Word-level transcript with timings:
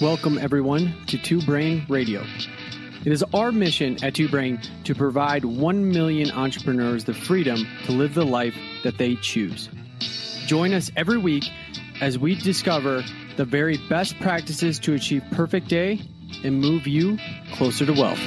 Welcome, 0.00 0.38
everyone, 0.38 0.94
to 1.08 1.18
Two 1.18 1.42
Brain 1.42 1.84
Radio. 1.88 2.24
It 3.04 3.10
is 3.10 3.24
our 3.34 3.50
mission 3.50 3.96
at 4.04 4.14
Two 4.14 4.28
Brain 4.28 4.60
to 4.84 4.94
provide 4.94 5.44
1 5.44 5.88
million 5.88 6.30
entrepreneurs 6.30 7.02
the 7.02 7.14
freedom 7.14 7.66
to 7.86 7.90
live 7.90 8.14
the 8.14 8.24
life 8.24 8.54
that 8.84 8.96
they 8.96 9.16
choose. 9.16 9.68
Join 10.46 10.72
us 10.72 10.92
every 10.94 11.18
week 11.18 11.42
as 12.00 12.16
we 12.16 12.36
discover 12.36 13.02
the 13.36 13.44
very 13.44 13.76
best 13.88 14.16
practices 14.20 14.78
to 14.78 14.94
achieve 14.94 15.24
perfect 15.32 15.66
day 15.66 16.00
and 16.44 16.60
move 16.60 16.86
you 16.86 17.18
closer 17.54 17.84
to 17.84 17.92
wealth. 17.92 18.20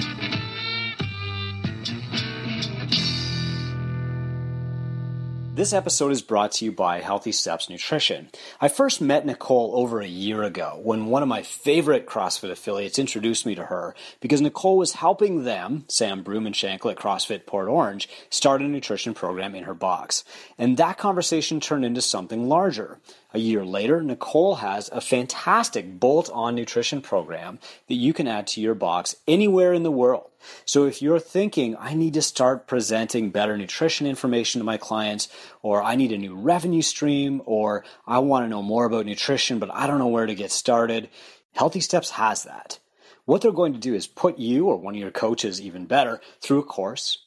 This 5.62 5.74
episode 5.74 6.12
is 6.12 6.24
brought 6.24 6.54
to 6.54 6.66
you 6.66 6.72
by 6.72 7.02
Healthy 7.02 7.34
Steps 7.34 7.70
Nutrition. 7.70 8.32
I 8.60 8.68
first 8.68 9.00
met 9.00 9.28
Nicole 9.28 9.74
over 9.76 10.02
a 10.02 10.08
year 10.08 10.42
ago 10.42 10.80
when 10.82 11.06
one 11.06 11.22
of 11.22 11.30
my 11.30 11.44
favorite 11.44 12.08
CrossFit 12.08 12.50
affiliates 12.50 12.98
introduced 12.98 13.46
me 13.46 13.54
to 13.54 13.66
her 13.66 13.94
because 14.22 14.42
Nicole 14.42 14.78
was 14.78 14.94
helping 14.94 15.44
them, 15.44 15.86
Sam 15.88 16.24
Broom 16.24 16.48
and 16.48 16.56
Shankle 16.56 16.90
at 16.90 16.98
CrossFit 16.98 17.46
Port 17.46 17.68
Orange, 17.68 18.10
start 18.32 18.64
a 18.64 18.68
nutrition 18.68 19.14
program 19.14 19.54
in 19.54 19.66
her 19.66 19.76
box. 19.76 20.24
And 20.58 20.78
that 20.78 20.98
conversation 20.98 21.60
turned 21.60 21.86
into 21.86 22.02
something 22.02 22.50
larger. 22.50 22.98
A 23.34 23.40
year 23.40 23.64
later, 23.64 24.04
Nicole 24.04 24.56
has 24.56 24.90
a 24.90 25.00
fantastic 25.00 26.00
bolt 26.00 26.30
on 26.34 26.56
nutrition 26.56 27.02
program 27.02 27.60
that 27.88 27.96
you 27.96 28.14
can 28.14 28.28
add 28.28 28.46
to 28.48 28.62
your 28.62 28.76
box 28.76 29.16
anywhere 29.28 29.74
in 29.74 29.84
the 29.84 29.92
world. 29.92 30.30
So 30.66 30.86
if 30.86 31.02
you're 31.02 31.20
thinking, 31.20 31.78
I 31.80 31.94
need 31.94 32.14
to 32.16 32.22
start 32.22 32.68
presenting 32.68 33.30
better 33.30 33.58
nutrition 33.58 34.06
information 34.06 34.60
to 34.60 34.66
my 34.66 34.78
clients, 34.78 35.30
or 35.62 35.82
I 35.82 35.96
need 35.96 36.12
a 36.12 36.18
new 36.18 36.36
revenue 36.36 36.82
stream, 36.82 37.42
or 37.46 37.86
I 38.06 38.20
want 38.20 38.46
to 38.46 38.50
know 38.50 38.62
more 38.62 38.86
about 38.86 39.06
nutrition, 39.06 39.60
but 39.60 39.74
I 39.74 39.88
don't 39.88 40.00
know 40.00 40.08
where 40.08 40.26
to 40.26 40.36
get 40.36 40.52
started, 40.52 41.10
Healthy 41.54 41.82
Steps 41.82 42.12
has 42.12 42.44
that. 42.44 42.80
What 43.26 43.42
they're 43.42 43.52
going 43.52 43.74
to 43.74 43.80
do 43.80 43.94
is 43.94 44.08
put 44.08 44.40
you 44.40 44.68
or 44.68 44.78
one 44.78 44.96
of 44.96 45.00
your 45.00 45.12
coaches, 45.12 45.62
even 45.62 45.86
better, 45.86 46.20
through 46.42 46.60
a 46.60 46.64
course, 46.64 47.20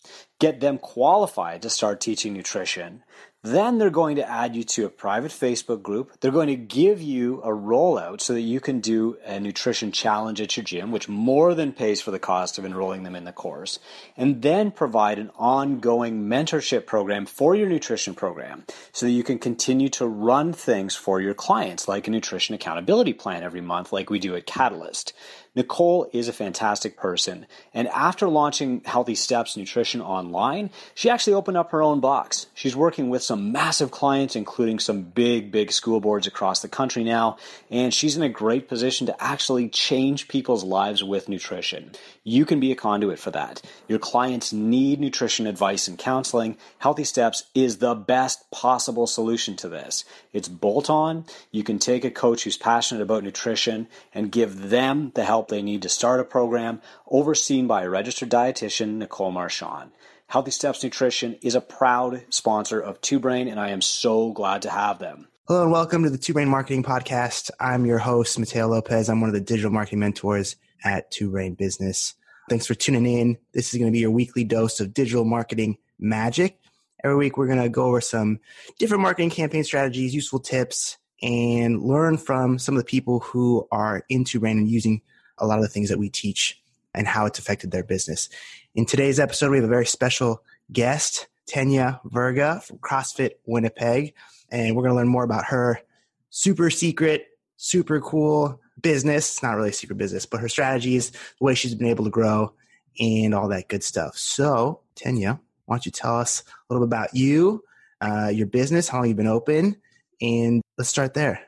get 0.44 0.60
them 0.60 0.76
qualified 0.76 1.62
to 1.62 1.70
start 1.70 2.02
teaching 2.02 2.34
nutrition, 2.34 3.02
then 3.42 3.78
they're 3.78 3.88
going 3.88 4.16
to 4.16 4.30
add 4.30 4.54
you 4.54 4.62
to 4.62 4.84
a 4.84 4.90
private 4.90 5.30
Facebook 5.30 5.80
group. 5.80 6.12
They're 6.20 6.30
going 6.30 6.48
to 6.48 6.56
give 6.56 7.00
you 7.00 7.40
a 7.40 7.48
rollout 7.48 8.20
so 8.20 8.34
that 8.34 8.42
you 8.42 8.60
can 8.60 8.80
do 8.80 9.16
a 9.24 9.40
nutrition 9.40 9.90
challenge 9.90 10.42
at 10.42 10.54
your 10.54 10.64
gym, 10.64 10.92
which 10.92 11.08
more 11.08 11.54
than 11.54 11.72
pays 11.72 12.02
for 12.02 12.10
the 12.10 12.18
cost 12.18 12.58
of 12.58 12.66
enrolling 12.66 13.04
them 13.04 13.16
in 13.16 13.24
the 13.24 13.32
course, 13.32 13.78
and 14.18 14.42
then 14.42 14.70
provide 14.70 15.18
an 15.18 15.30
ongoing 15.36 16.26
mentorship 16.28 16.84
program 16.84 17.24
for 17.24 17.56
your 17.56 17.68
nutrition 17.70 18.14
program 18.14 18.64
so 18.92 19.06
that 19.06 19.12
you 19.12 19.22
can 19.22 19.38
continue 19.38 19.88
to 19.88 20.06
run 20.06 20.52
things 20.52 20.94
for 20.94 21.22
your 21.22 21.34
clients, 21.34 21.88
like 21.88 22.06
a 22.06 22.10
nutrition 22.10 22.54
accountability 22.54 23.14
plan 23.14 23.42
every 23.42 23.62
month, 23.62 23.94
like 23.94 24.10
we 24.10 24.18
do 24.18 24.36
at 24.36 24.44
Catalyst. 24.44 25.14
Nicole 25.54 26.08
is 26.12 26.28
a 26.28 26.32
fantastic 26.32 26.96
person. 26.96 27.46
And 27.72 27.86
after 27.88 28.28
launching 28.28 28.82
Healthy 28.84 29.14
Steps 29.14 29.56
Nutrition 29.56 30.00
online, 30.00 30.70
she 30.94 31.08
actually 31.08 31.34
opened 31.34 31.56
up 31.56 31.70
her 31.70 31.82
own 31.82 32.00
box. 32.00 32.46
She's 32.54 32.74
working 32.74 33.08
with 33.08 33.22
some 33.22 33.52
massive 33.52 33.90
clients, 33.90 34.34
including 34.34 34.80
some 34.80 35.02
big, 35.02 35.52
big 35.52 35.70
school 35.70 36.00
boards 36.00 36.26
across 36.26 36.60
the 36.60 36.68
country 36.68 37.04
now. 37.04 37.36
And 37.70 37.94
she's 37.94 38.16
in 38.16 38.22
a 38.22 38.28
great 38.28 38.68
position 38.68 39.06
to 39.06 39.22
actually 39.22 39.68
change 39.68 40.26
people's 40.26 40.64
lives 40.64 41.04
with 41.04 41.28
nutrition. 41.28 41.92
You 42.26 42.46
can 42.46 42.58
be 42.58 42.72
a 42.72 42.74
conduit 42.74 43.18
for 43.18 43.30
that. 43.32 43.60
Your 43.86 43.98
clients 43.98 44.50
need 44.50 44.98
nutrition 44.98 45.46
advice 45.46 45.88
and 45.88 45.98
counseling. 45.98 46.56
Healthy 46.78 47.04
Steps 47.04 47.44
is 47.54 47.76
the 47.76 47.94
best 47.94 48.50
possible 48.50 49.06
solution 49.06 49.56
to 49.56 49.68
this. 49.68 50.06
It's 50.32 50.48
bolt 50.48 50.88
on. 50.88 51.26
You 51.50 51.62
can 51.62 51.78
take 51.78 52.02
a 52.02 52.10
coach 52.10 52.44
who's 52.44 52.56
passionate 52.56 53.02
about 53.02 53.24
nutrition 53.24 53.88
and 54.14 54.32
give 54.32 54.70
them 54.70 55.12
the 55.14 55.24
help 55.24 55.48
they 55.48 55.60
need 55.60 55.82
to 55.82 55.90
start 55.90 56.18
a 56.18 56.24
program 56.24 56.80
overseen 57.08 57.66
by 57.66 57.82
a 57.82 57.90
registered 57.90 58.30
dietitian, 58.30 58.94
Nicole 58.94 59.30
Marchand. 59.30 59.90
Healthy 60.28 60.52
Steps 60.52 60.82
Nutrition 60.82 61.34
is 61.42 61.54
a 61.54 61.60
proud 61.60 62.24
sponsor 62.30 62.80
of 62.80 63.02
Two 63.02 63.18
Brain, 63.18 63.48
and 63.48 63.60
I 63.60 63.68
am 63.68 63.82
so 63.82 64.32
glad 64.32 64.62
to 64.62 64.70
have 64.70 64.98
them. 64.98 65.28
Hello 65.46 65.64
and 65.64 65.70
welcome 65.70 66.04
to 66.04 66.08
the 66.08 66.16
Two 66.16 66.32
Brain 66.32 66.48
Marketing 66.48 66.82
Podcast. 66.82 67.50
I'm 67.60 67.84
your 67.84 67.98
host, 67.98 68.38
Mateo 68.38 68.66
Lopez. 68.66 69.10
I'm 69.10 69.20
one 69.20 69.28
of 69.28 69.34
the 69.34 69.42
digital 69.42 69.70
marketing 69.70 69.98
mentors 69.98 70.56
at 70.82 71.10
Two 71.10 71.30
Brain 71.30 71.54
Business. 71.54 72.14
Thanks 72.48 72.66
for 72.66 72.74
tuning 72.74 73.06
in. 73.06 73.38
This 73.54 73.72
is 73.72 73.78
going 73.78 73.90
to 73.90 73.92
be 73.92 74.00
your 74.00 74.10
weekly 74.10 74.44
dose 74.44 74.78
of 74.78 74.92
digital 74.92 75.24
marketing 75.24 75.78
magic. 75.98 76.58
Every 77.02 77.16
week, 77.16 77.38
we're 77.38 77.46
going 77.46 77.62
to 77.62 77.70
go 77.70 77.86
over 77.86 78.02
some 78.02 78.38
different 78.78 79.02
marketing 79.02 79.30
campaign 79.30 79.64
strategies, 79.64 80.14
useful 80.14 80.40
tips, 80.40 80.98
and 81.22 81.82
learn 81.82 82.18
from 82.18 82.58
some 82.58 82.76
of 82.76 82.82
the 82.82 82.86
people 82.86 83.20
who 83.20 83.66
are 83.72 84.04
in 84.10 84.24
Two 84.24 84.40
Brain 84.40 84.58
and 84.58 84.68
using 84.68 85.00
a 85.38 85.46
lot 85.46 85.58
of 85.58 85.62
the 85.62 85.70
things 85.70 85.88
that 85.88 85.98
we 85.98 86.10
teach 86.10 86.60
and 86.92 87.06
how 87.06 87.24
it's 87.24 87.38
affected 87.38 87.70
their 87.70 87.82
business. 87.82 88.28
In 88.74 88.84
today's 88.84 89.18
episode, 89.18 89.50
we 89.50 89.56
have 89.56 89.64
a 89.64 89.68
very 89.68 89.86
special 89.86 90.42
guest, 90.70 91.26
Tanya 91.46 92.00
Verga 92.04 92.60
from 92.60 92.76
CrossFit 92.76 93.32
Winnipeg, 93.46 94.12
and 94.50 94.76
we're 94.76 94.82
going 94.82 94.92
to 94.92 94.96
learn 94.96 95.08
more 95.08 95.24
about 95.24 95.46
her 95.46 95.80
super 96.28 96.68
secret, 96.68 97.26
super 97.56 98.02
cool 98.02 98.60
business. 98.80 99.32
It's 99.32 99.42
not 99.42 99.56
really 99.56 99.70
a 99.70 99.72
secret 99.72 99.96
business, 99.96 100.26
but 100.26 100.40
her 100.40 100.48
strategies, 100.48 101.10
the 101.10 101.44
way 101.44 101.54
she's 101.54 101.74
been 101.74 101.88
able 101.88 102.04
to 102.04 102.10
grow, 102.10 102.52
and 102.98 103.34
all 103.34 103.48
that 103.48 103.68
good 103.68 103.82
stuff. 103.82 104.16
So, 104.16 104.80
Tanya, 104.94 105.40
why 105.66 105.76
don't 105.76 105.86
you 105.86 105.92
tell 105.92 106.18
us 106.18 106.42
a 106.46 106.72
little 106.72 106.86
bit 106.86 106.94
about 106.94 107.14
you, 107.14 107.64
uh, 108.00 108.30
your 108.32 108.46
business, 108.46 108.88
how 108.88 108.98
long 108.98 109.08
you've 109.08 109.16
been 109.16 109.26
open, 109.26 109.76
and 110.20 110.62
let's 110.78 110.90
start 110.90 111.14
there. 111.14 111.40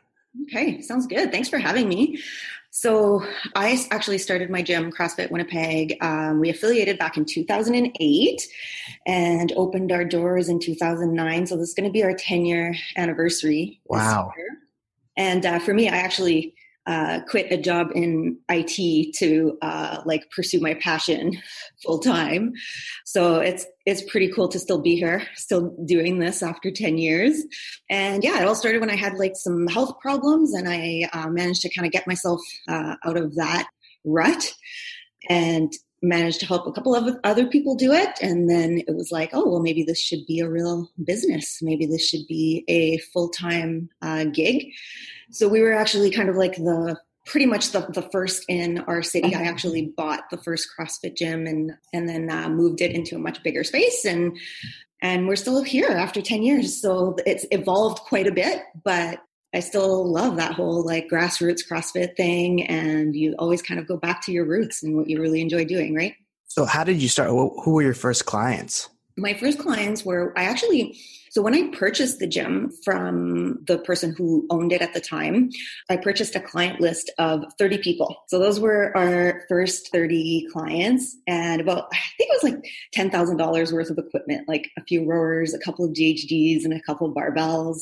Okay, 0.44 0.80
sounds 0.82 1.06
good. 1.06 1.32
Thanks 1.32 1.48
for 1.48 1.58
having 1.58 1.88
me. 1.88 2.20
So 2.70 3.22
I 3.54 3.82
actually 3.90 4.18
started 4.18 4.50
my 4.50 4.60
gym, 4.60 4.92
CrossFit 4.92 5.30
Winnipeg. 5.30 5.96
Um, 6.02 6.40
we 6.40 6.50
affiliated 6.50 6.98
back 6.98 7.16
in 7.16 7.24
2008 7.24 8.42
and 9.06 9.50
opened 9.56 9.92
our 9.92 10.04
doors 10.04 10.50
in 10.50 10.60
2009. 10.60 11.46
So 11.46 11.56
this 11.56 11.68
is 11.68 11.74
going 11.74 11.88
to 11.88 11.92
be 11.92 12.02
our 12.02 12.12
10 12.12 12.44
year 12.44 12.74
anniversary. 12.98 13.80
Wow. 13.86 14.30
And 15.16 15.46
uh, 15.46 15.58
for 15.58 15.72
me, 15.72 15.88
I 15.88 15.96
actually 15.96 16.54
uh, 16.86 17.20
quit 17.28 17.50
a 17.50 17.56
job 17.56 17.90
in 17.94 18.38
IT 18.48 19.14
to 19.18 19.58
uh, 19.62 20.02
like 20.04 20.30
pursue 20.30 20.60
my 20.60 20.74
passion 20.74 21.32
full 21.82 21.98
time. 21.98 22.52
So 23.04 23.36
it's 23.36 23.66
it's 23.84 24.02
pretty 24.02 24.30
cool 24.32 24.48
to 24.48 24.58
still 24.58 24.80
be 24.80 24.96
here, 24.96 25.26
still 25.34 25.76
doing 25.84 26.18
this 26.18 26.42
after 26.42 26.70
ten 26.70 26.98
years. 26.98 27.42
And 27.90 28.22
yeah, 28.22 28.40
it 28.40 28.46
all 28.46 28.54
started 28.54 28.80
when 28.80 28.90
I 28.90 28.96
had 28.96 29.14
like 29.14 29.36
some 29.36 29.66
health 29.66 29.98
problems, 30.00 30.54
and 30.54 30.68
I 30.68 31.08
uh, 31.12 31.28
managed 31.28 31.62
to 31.62 31.74
kind 31.74 31.86
of 31.86 31.92
get 31.92 32.06
myself 32.06 32.40
uh, 32.68 32.96
out 33.04 33.16
of 33.16 33.34
that 33.36 33.68
rut, 34.04 34.54
and 35.28 35.72
managed 36.02 36.40
to 36.40 36.46
help 36.46 36.66
a 36.66 36.72
couple 36.72 36.94
of 36.94 37.16
other 37.24 37.46
people 37.46 37.74
do 37.74 37.92
it. 37.92 38.10
And 38.20 38.48
then 38.48 38.82
it 38.86 38.94
was 38.94 39.10
like, 39.10 39.30
oh 39.32 39.48
well, 39.48 39.60
maybe 39.60 39.82
this 39.82 40.00
should 40.00 40.26
be 40.26 40.40
a 40.40 40.48
real 40.48 40.90
business. 41.04 41.58
Maybe 41.62 41.86
this 41.86 42.06
should 42.06 42.26
be 42.28 42.64
a 42.68 42.98
full 43.12 43.28
time 43.28 43.88
uh, 44.02 44.24
gig. 44.24 44.72
So 45.36 45.48
we 45.48 45.60
were 45.60 45.74
actually 45.74 46.10
kind 46.10 46.30
of 46.30 46.36
like 46.36 46.56
the 46.56 46.98
pretty 47.26 47.44
much 47.44 47.72
the, 47.72 47.80
the 47.92 48.08
first 48.10 48.44
in 48.48 48.78
our 48.86 49.02
city. 49.02 49.34
I 49.34 49.42
actually 49.42 49.92
bought 49.94 50.30
the 50.30 50.38
first 50.38 50.68
CrossFit 50.78 51.14
gym 51.14 51.46
and 51.46 51.72
and 51.92 52.08
then 52.08 52.30
uh, 52.30 52.48
moved 52.48 52.80
it 52.80 52.92
into 52.92 53.16
a 53.16 53.18
much 53.18 53.42
bigger 53.42 53.62
space 53.62 54.06
and 54.06 54.38
and 55.02 55.28
we're 55.28 55.36
still 55.36 55.62
here 55.62 55.90
after 55.90 56.22
10 56.22 56.42
years. 56.42 56.80
So 56.80 57.16
it's 57.26 57.44
evolved 57.50 58.00
quite 58.00 58.26
a 58.26 58.32
bit, 58.32 58.62
but 58.82 59.18
I 59.54 59.60
still 59.60 60.10
love 60.10 60.36
that 60.36 60.52
whole 60.52 60.82
like 60.84 61.10
grassroots 61.10 61.60
CrossFit 61.70 62.16
thing 62.16 62.64
and 62.64 63.14
you 63.14 63.34
always 63.38 63.60
kind 63.60 63.78
of 63.78 63.86
go 63.86 63.98
back 63.98 64.22
to 64.22 64.32
your 64.32 64.46
roots 64.46 64.82
and 64.82 64.96
what 64.96 65.08
you 65.08 65.20
really 65.20 65.42
enjoy 65.42 65.66
doing, 65.66 65.94
right? 65.94 66.14
So 66.46 66.64
how 66.64 66.82
did 66.82 67.02
you 67.02 67.08
start? 67.08 67.28
Who 67.28 67.72
were 67.72 67.82
your 67.82 67.92
first 67.92 68.24
clients? 68.24 68.88
My 69.18 69.34
first 69.34 69.58
clients 69.58 70.02
were 70.02 70.32
I 70.34 70.44
actually 70.44 70.98
so 71.36 71.42
when 71.42 71.52
I 71.52 71.68
purchased 71.76 72.18
the 72.18 72.26
gym 72.26 72.72
from 72.82 73.62
the 73.66 73.76
person 73.76 74.14
who 74.16 74.46
owned 74.48 74.72
it 74.72 74.80
at 74.80 74.94
the 74.94 75.02
time, 75.02 75.50
I 75.90 75.98
purchased 75.98 76.34
a 76.34 76.40
client 76.40 76.80
list 76.80 77.10
of 77.18 77.44
30 77.58 77.76
people. 77.76 78.24
So 78.28 78.38
those 78.38 78.58
were 78.58 78.96
our 78.96 79.42
first 79.46 79.92
30 79.92 80.48
clients 80.50 81.14
and 81.26 81.60
about, 81.60 81.88
I 81.92 81.98
think 82.16 82.30
it 82.30 82.42
was 82.42 82.52
like 82.54 82.72
$10,000 82.96 83.70
worth 83.70 83.90
of 83.90 83.98
equipment, 83.98 84.48
like 84.48 84.70
a 84.78 84.84
few 84.84 85.04
rowers, 85.04 85.52
a 85.52 85.58
couple 85.58 85.84
of 85.84 85.92
GHDs 85.92 86.64
and 86.64 86.72
a 86.72 86.80
couple 86.80 87.06
of 87.06 87.14
barbells. 87.14 87.80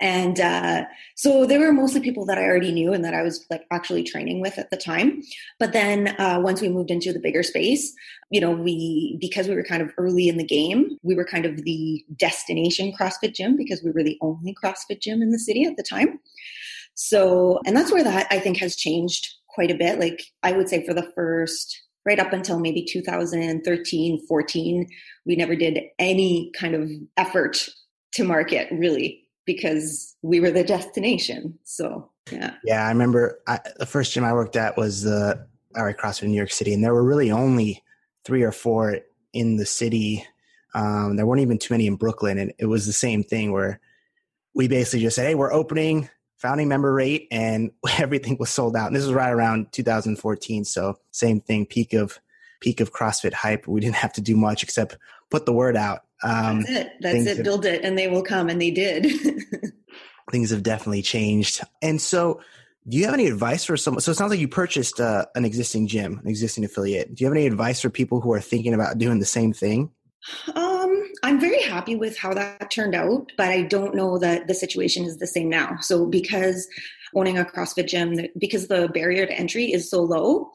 And 0.00 0.38
uh, 0.38 0.84
so 1.16 1.44
they 1.44 1.58
were 1.58 1.72
mostly 1.72 2.00
people 2.00 2.24
that 2.26 2.38
I 2.38 2.44
already 2.44 2.70
knew 2.70 2.92
and 2.92 3.04
that 3.04 3.14
I 3.14 3.22
was 3.22 3.44
like 3.50 3.64
actually 3.70 4.04
training 4.04 4.40
with 4.40 4.56
at 4.58 4.70
the 4.70 4.76
time. 4.76 5.22
But 5.58 5.72
then 5.72 6.08
uh, 6.20 6.40
once 6.40 6.60
we 6.60 6.68
moved 6.68 6.90
into 6.90 7.12
the 7.12 7.18
bigger 7.18 7.42
space, 7.42 7.92
you 8.30 8.40
know, 8.40 8.50
we 8.50 9.18
because 9.20 9.48
we 9.48 9.56
were 9.56 9.64
kind 9.64 9.82
of 9.82 9.90
early 9.98 10.28
in 10.28 10.36
the 10.36 10.44
game, 10.44 10.98
we 11.02 11.16
were 11.16 11.24
kind 11.24 11.46
of 11.46 11.64
the 11.64 12.04
destination 12.16 12.92
CrossFit 12.98 13.34
gym 13.34 13.56
because 13.56 13.82
we 13.82 13.90
were 13.90 14.04
the 14.04 14.18
only 14.20 14.54
CrossFit 14.62 15.00
gym 15.00 15.20
in 15.20 15.30
the 15.30 15.38
city 15.38 15.64
at 15.64 15.76
the 15.76 15.82
time. 15.82 16.20
So, 16.94 17.60
and 17.66 17.76
that's 17.76 17.92
where 17.92 18.04
that 18.04 18.26
I 18.30 18.38
think 18.38 18.58
has 18.58 18.76
changed 18.76 19.28
quite 19.48 19.70
a 19.70 19.76
bit. 19.76 19.98
Like 19.98 20.22
I 20.42 20.52
would 20.52 20.68
say 20.68 20.86
for 20.86 20.94
the 20.94 21.10
first 21.14 21.82
right 22.06 22.20
up 22.20 22.32
until 22.32 22.58
maybe 22.58 22.84
2013, 22.84 24.26
14, 24.26 24.86
we 25.26 25.36
never 25.36 25.56
did 25.56 25.80
any 25.98 26.50
kind 26.58 26.74
of 26.74 26.88
effort 27.16 27.68
to 28.12 28.24
market 28.24 28.68
really 28.72 29.27
because 29.48 30.14
we 30.20 30.38
were 30.38 30.50
the 30.50 30.62
destination. 30.62 31.58
So 31.64 32.10
yeah. 32.30 32.54
Yeah, 32.62 32.84
I 32.86 32.90
remember 32.90 33.40
I, 33.46 33.58
the 33.78 33.86
first 33.86 34.12
gym 34.12 34.22
I 34.22 34.34
worked 34.34 34.54
at 34.54 34.76
was 34.76 35.02
the 35.02 35.46
RA 35.74 35.92
CrossFit 35.92 36.24
in 36.24 36.30
New 36.30 36.36
York 36.36 36.52
City, 36.52 36.74
and 36.74 36.84
there 36.84 36.92
were 36.92 37.02
really 37.02 37.30
only 37.30 37.82
three 38.24 38.42
or 38.42 38.52
four 38.52 38.98
in 39.32 39.56
the 39.56 39.64
city. 39.64 40.24
Um, 40.74 41.16
there 41.16 41.24
weren't 41.24 41.40
even 41.40 41.58
too 41.58 41.72
many 41.72 41.86
in 41.86 41.96
Brooklyn, 41.96 42.38
and 42.38 42.52
it 42.58 42.66
was 42.66 42.86
the 42.86 42.92
same 42.92 43.24
thing 43.24 43.50
where 43.50 43.80
we 44.54 44.68
basically 44.68 45.00
just 45.00 45.16
said, 45.16 45.26
"Hey, 45.26 45.34
we're 45.34 45.52
opening." 45.52 46.08
Founding 46.36 46.68
member 46.68 46.94
rate 46.94 47.26
and 47.32 47.72
everything 47.98 48.36
was 48.38 48.48
sold 48.48 48.76
out. 48.76 48.86
And 48.86 48.94
this 48.94 49.04
was 49.04 49.12
right 49.12 49.32
around 49.32 49.72
2014. 49.72 50.64
So 50.64 50.96
same 51.10 51.40
thing, 51.40 51.66
peak 51.66 51.94
of 51.94 52.20
peak 52.60 52.80
of 52.80 52.92
CrossFit 52.92 53.32
hype. 53.32 53.66
We 53.66 53.80
didn't 53.80 53.96
have 53.96 54.12
to 54.12 54.20
do 54.20 54.36
much 54.36 54.62
except 54.62 54.96
put 55.30 55.46
the 55.46 55.52
word 55.52 55.76
out. 55.76 56.04
Um, 56.22 56.62
That's 56.62 56.70
it. 56.70 56.92
That's 57.00 57.26
it. 57.26 57.36
Have, 57.38 57.44
Build 57.44 57.64
it, 57.64 57.84
and 57.84 57.96
they 57.96 58.08
will 58.08 58.22
come, 58.22 58.48
and 58.48 58.60
they 58.60 58.70
did. 58.70 59.06
things 60.30 60.50
have 60.50 60.62
definitely 60.62 61.02
changed. 61.02 61.60
And 61.82 62.00
so, 62.00 62.40
do 62.88 62.96
you 62.96 63.04
have 63.04 63.14
any 63.14 63.26
advice 63.26 63.64
for 63.64 63.76
someone? 63.76 64.00
So 64.00 64.12
it 64.12 64.14
sounds 64.14 64.30
like 64.30 64.40
you 64.40 64.48
purchased 64.48 65.00
uh, 65.00 65.26
an 65.34 65.44
existing 65.44 65.88
gym, 65.88 66.20
an 66.22 66.28
existing 66.28 66.64
affiliate. 66.64 67.14
Do 67.14 67.22
you 67.22 67.28
have 67.28 67.36
any 67.36 67.46
advice 67.46 67.80
for 67.80 67.90
people 67.90 68.20
who 68.20 68.32
are 68.32 68.40
thinking 68.40 68.72
about 68.72 68.98
doing 68.98 69.18
the 69.18 69.26
same 69.26 69.52
thing? 69.52 69.90
Um, 70.54 71.12
I'm 71.22 71.38
very 71.38 71.62
happy 71.62 71.96
with 71.96 72.16
how 72.16 72.32
that 72.34 72.70
turned 72.70 72.94
out, 72.94 73.30
but 73.36 73.48
I 73.48 73.62
don't 73.62 73.94
know 73.94 74.18
that 74.18 74.46
the 74.46 74.54
situation 74.54 75.04
is 75.04 75.18
the 75.18 75.26
same 75.26 75.48
now. 75.48 75.76
So 75.80 76.06
because 76.06 76.66
owning 77.14 77.38
a 77.38 77.44
CrossFit 77.44 77.88
gym, 77.88 78.26
because 78.38 78.68
the 78.68 78.88
barrier 78.88 79.26
to 79.26 79.32
entry 79.32 79.72
is 79.72 79.90
so 79.90 80.02
low, 80.02 80.50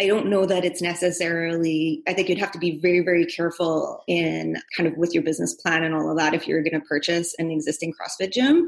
I 0.00 0.08
don't 0.08 0.26
know 0.26 0.44
that 0.44 0.64
it's 0.64 0.82
necessarily, 0.82 2.02
I 2.08 2.14
think 2.14 2.28
you'd 2.28 2.38
have 2.38 2.50
to 2.52 2.58
be 2.58 2.80
very, 2.80 3.00
very 3.00 3.24
careful 3.24 4.02
in 4.08 4.56
kind 4.76 4.88
of 4.88 4.96
with 4.96 5.14
your 5.14 5.22
business 5.22 5.54
plan 5.54 5.84
and 5.84 5.94
all 5.94 6.10
of 6.10 6.18
that 6.18 6.34
if 6.34 6.48
you're 6.48 6.62
going 6.62 6.80
to 6.80 6.86
purchase 6.86 7.32
an 7.38 7.50
existing 7.50 7.92
CrossFit 7.92 8.32
gym. 8.32 8.66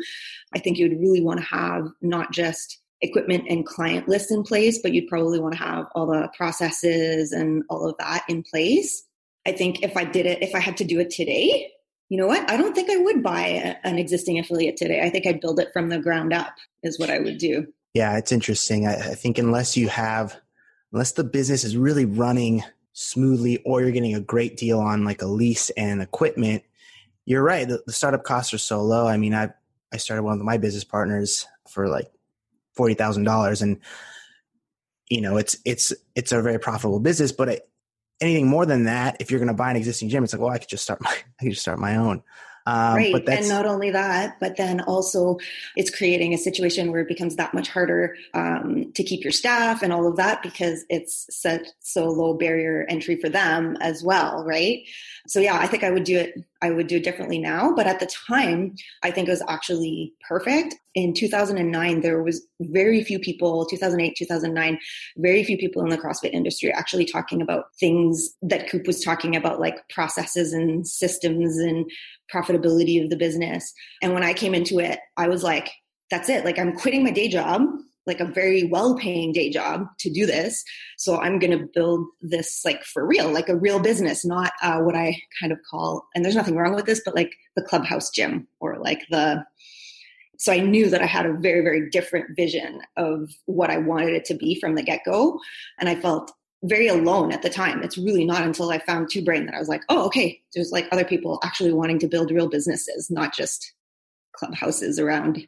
I 0.54 0.60
think 0.60 0.78
you'd 0.78 1.00
really 1.00 1.20
want 1.20 1.40
to 1.40 1.46
have 1.46 1.88
not 2.00 2.32
just 2.32 2.78
equipment 3.00 3.44
and 3.48 3.66
client 3.66 4.08
lists 4.08 4.30
in 4.30 4.44
place, 4.44 4.78
but 4.80 4.92
you'd 4.92 5.08
probably 5.08 5.40
want 5.40 5.54
to 5.54 5.62
have 5.62 5.86
all 5.96 6.06
the 6.06 6.28
processes 6.36 7.32
and 7.32 7.64
all 7.68 7.88
of 7.88 7.96
that 7.98 8.24
in 8.28 8.44
place. 8.44 9.02
I 9.44 9.52
think 9.52 9.82
if 9.82 9.96
I 9.96 10.04
did 10.04 10.26
it, 10.26 10.42
if 10.42 10.54
I 10.54 10.60
had 10.60 10.76
to 10.76 10.84
do 10.84 11.00
it 11.00 11.10
today, 11.10 11.70
you 12.08 12.18
know 12.18 12.28
what? 12.28 12.48
I 12.48 12.56
don't 12.56 12.74
think 12.74 12.88
I 12.88 12.98
would 12.98 13.22
buy 13.22 13.76
an 13.82 13.98
existing 13.98 14.38
affiliate 14.38 14.76
today. 14.76 15.00
I 15.02 15.10
think 15.10 15.26
I'd 15.26 15.40
build 15.40 15.58
it 15.58 15.70
from 15.72 15.88
the 15.88 15.98
ground 15.98 16.32
up, 16.32 16.54
is 16.84 17.00
what 17.00 17.10
I 17.10 17.18
would 17.18 17.38
do. 17.38 17.66
Yeah, 17.94 18.16
it's 18.16 18.30
interesting. 18.30 18.86
I, 18.86 18.94
I 18.94 19.14
think 19.14 19.38
unless 19.38 19.76
you 19.76 19.88
have 19.88 20.40
unless 20.96 21.12
the 21.12 21.24
business 21.24 21.62
is 21.62 21.76
really 21.76 22.06
running 22.06 22.64
smoothly 22.94 23.58
or 23.66 23.82
you're 23.82 23.90
getting 23.90 24.14
a 24.14 24.20
great 24.20 24.56
deal 24.56 24.78
on 24.78 25.04
like 25.04 25.20
a 25.20 25.26
lease 25.26 25.68
and 25.76 26.00
equipment, 26.00 26.62
you're 27.26 27.42
right. 27.42 27.68
The, 27.68 27.82
the 27.84 27.92
startup 27.92 28.24
costs 28.24 28.54
are 28.54 28.58
so 28.58 28.80
low. 28.80 29.06
I 29.06 29.18
mean, 29.18 29.34
I 29.34 29.50
I 29.92 29.98
started 29.98 30.22
one 30.22 30.40
of 30.40 30.44
my 30.46 30.56
business 30.56 30.84
partners 30.84 31.46
for 31.68 31.86
like 31.86 32.10
forty 32.72 32.94
thousand 32.94 33.24
dollars, 33.24 33.60
and 33.60 33.78
you 35.10 35.20
know, 35.20 35.36
it's 35.36 35.58
it's 35.66 35.92
it's 36.14 36.32
a 36.32 36.40
very 36.40 36.58
profitable 36.58 36.98
business. 36.98 37.30
But 37.30 37.68
anything 38.22 38.48
more 38.48 38.64
than 38.64 38.84
that, 38.84 39.18
if 39.20 39.30
you're 39.30 39.38
going 39.38 39.48
to 39.48 39.54
buy 39.54 39.70
an 39.70 39.76
existing 39.76 40.08
gym, 40.08 40.24
it's 40.24 40.32
like, 40.32 40.40
well, 40.40 40.50
I 40.50 40.56
could 40.56 40.70
just 40.70 40.84
start 40.84 41.02
my 41.02 41.10
I 41.40 41.44
could 41.44 41.52
just 41.52 41.60
start 41.60 41.78
my 41.78 41.96
own. 41.96 42.22
Um, 42.66 42.96
right. 42.96 43.28
and 43.28 43.48
not 43.48 43.64
only 43.64 43.90
that, 43.90 44.38
but 44.40 44.56
then 44.56 44.80
also 44.80 45.38
it's 45.76 45.90
creating 45.90 46.34
a 46.34 46.38
situation 46.38 46.90
where 46.90 47.00
it 47.00 47.08
becomes 47.08 47.36
that 47.36 47.54
much 47.54 47.68
harder 47.68 48.16
um, 48.34 48.92
to 48.92 49.04
keep 49.04 49.22
your 49.22 49.32
staff 49.32 49.82
and 49.82 49.92
all 49.92 50.06
of 50.06 50.16
that 50.16 50.42
because 50.42 50.84
it's 50.88 51.26
set 51.30 51.72
so 51.80 52.06
low 52.06 52.34
barrier 52.34 52.84
entry 52.88 53.16
for 53.16 53.28
them 53.28 53.76
as 53.80 54.02
well. 54.02 54.44
Right. 54.44 54.82
So 55.26 55.40
yeah, 55.40 55.58
I 55.58 55.66
think 55.66 55.84
I 55.84 55.90
would 55.90 56.04
do 56.04 56.18
it. 56.18 56.34
I 56.62 56.70
would 56.70 56.86
do 56.86 56.96
it 56.96 57.04
differently 57.04 57.38
now, 57.38 57.74
but 57.74 57.86
at 57.86 58.00
the 58.00 58.06
time, 58.06 58.74
I 59.02 59.10
think 59.10 59.28
it 59.28 59.30
was 59.30 59.42
actually 59.48 60.14
perfect. 60.26 60.74
In 60.94 61.12
2009, 61.12 62.00
there 62.00 62.22
was 62.22 62.46
very 62.60 63.04
few 63.04 63.18
people. 63.18 63.66
2008, 63.66 64.16
2009, 64.16 64.78
very 65.18 65.44
few 65.44 65.58
people 65.58 65.82
in 65.82 65.90
the 65.90 65.98
CrossFit 65.98 66.32
industry 66.32 66.72
actually 66.72 67.04
talking 67.04 67.42
about 67.42 67.66
things 67.78 68.30
that 68.42 68.70
Coop 68.70 68.86
was 68.86 69.02
talking 69.02 69.36
about, 69.36 69.60
like 69.60 69.88
processes 69.90 70.52
and 70.52 70.86
systems 70.86 71.58
and 71.58 71.90
profitability 72.32 73.02
of 73.02 73.10
the 73.10 73.16
business. 73.16 73.72
And 74.02 74.14
when 74.14 74.24
I 74.24 74.32
came 74.32 74.54
into 74.54 74.78
it, 74.78 74.98
I 75.16 75.28
was 75.28 75.42
like, 75.42 75.70
that's 76.10 76.28
it. 76.28 76.44
Like 76.44 76.58
I'm 76.58 76.76
quitting 76.76 77.04
my 77.04 77.10
day 77.10 77.28
job, 77.28 77.66
like 78.06 78.20
a 78.20 78.24
very 78.24 78.64
well 78.64 78.96
paying 78.96 79.32
day 79.32 79.50
job 79.50 79.86
to 79.98 80.10
do 80.10 80.26
this. 80.26 80.64
So 80.96 81.18
I'm 81.18 81.38
going 81.38 81.58
to 81.58 81.66
build 81.74 82.06
this 82.20 82.62
like 82.64 82.84
for 82.84 83.06
real, 83.06 83.30
like 83.30 83.48
a 83.48 83.56
real 83.56 83.80
business, 83.80 84.24
not 84.24 84.52
uh, 84.62 84.78
what 84.80 84.94
I 84.94 85.16
kind 85.40 85.52
of 85.52 85.58
call, 85.70 86.06
and 86.14 86.24
there's 86.24 86.36
nothing 86.36 86.56
wrong 86.56 86.74
with 86.74 86.86
this, 86.86 87.02
but 87.04 87.14
like 87.14 87.32
the 87.56 87.62
clubhouse 87.62 88.10
gym 88.10 88.46
or 88.60 88.78
like 88.78 89.02
the, 89.10 89.44
so 90.38 90.52
I 90.52 90.60
knew 90.60 90.90
that 90.90 91.02
I 91.02 91.06
had 91.06 91.26
a 91.26 91.32
very, 91.32 91.62
very 91.62 91.88
different 91.90 92.36
vision 92.36 92.82
of 92.96 93.30
what 93.46 93.70
I 93.70 93.78
wanted 93.78 94.14
it 94.14 94.24
to 94.26 94.34
be 94.34 94.60
from 94.60 94.74
the 94.74 94.82
get 94.82 95.00
go. 95.04 95.40
And 95.78 95.88
I 95.88 95.94
felt 95.94 96.30
very 96.62 96.88
alone 96.88 97.32
at 97.32 97.42
the 97.42 97.50
time. 97.50 97.82
It's 97.82 97.98
really 97.98 98.24
not 98.24 98.42
until 98.42 98.70
I 98.70 98.78
found 98.78 99.08
Two 99.10 99.24
Brain 99.24 99.46
that 99.46 99.54
I 99.54 99.58
was 99.58 99.68
like, 99.68 99.82
oh, 99.88 100.04
okay, 100.06 100.40
there's 100.54 100.72
like 100.72 100.88
other 100.92 101.04
people 101.04 101.38
actually 101.44 101.72
wanting 101.72 101.98
to 102.00 102.08
build 102.08 102.30
real 102.30 102.48
businesses, 102.48 103.10
not 103.10 103.34
just 103.34 103.72
clubhouses 104.34 104.98
around 104.98 105.46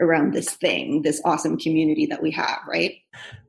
around 0.00 0.32
this 0.32 0.50
thing, 0.50 1.02
this 1.02 1.20
awesome 1.24 1.58
community 1.58 2.06
that 2.06 2.22
we 2.22 2.30
have, 2.32 2.58
right? 2.68 2.94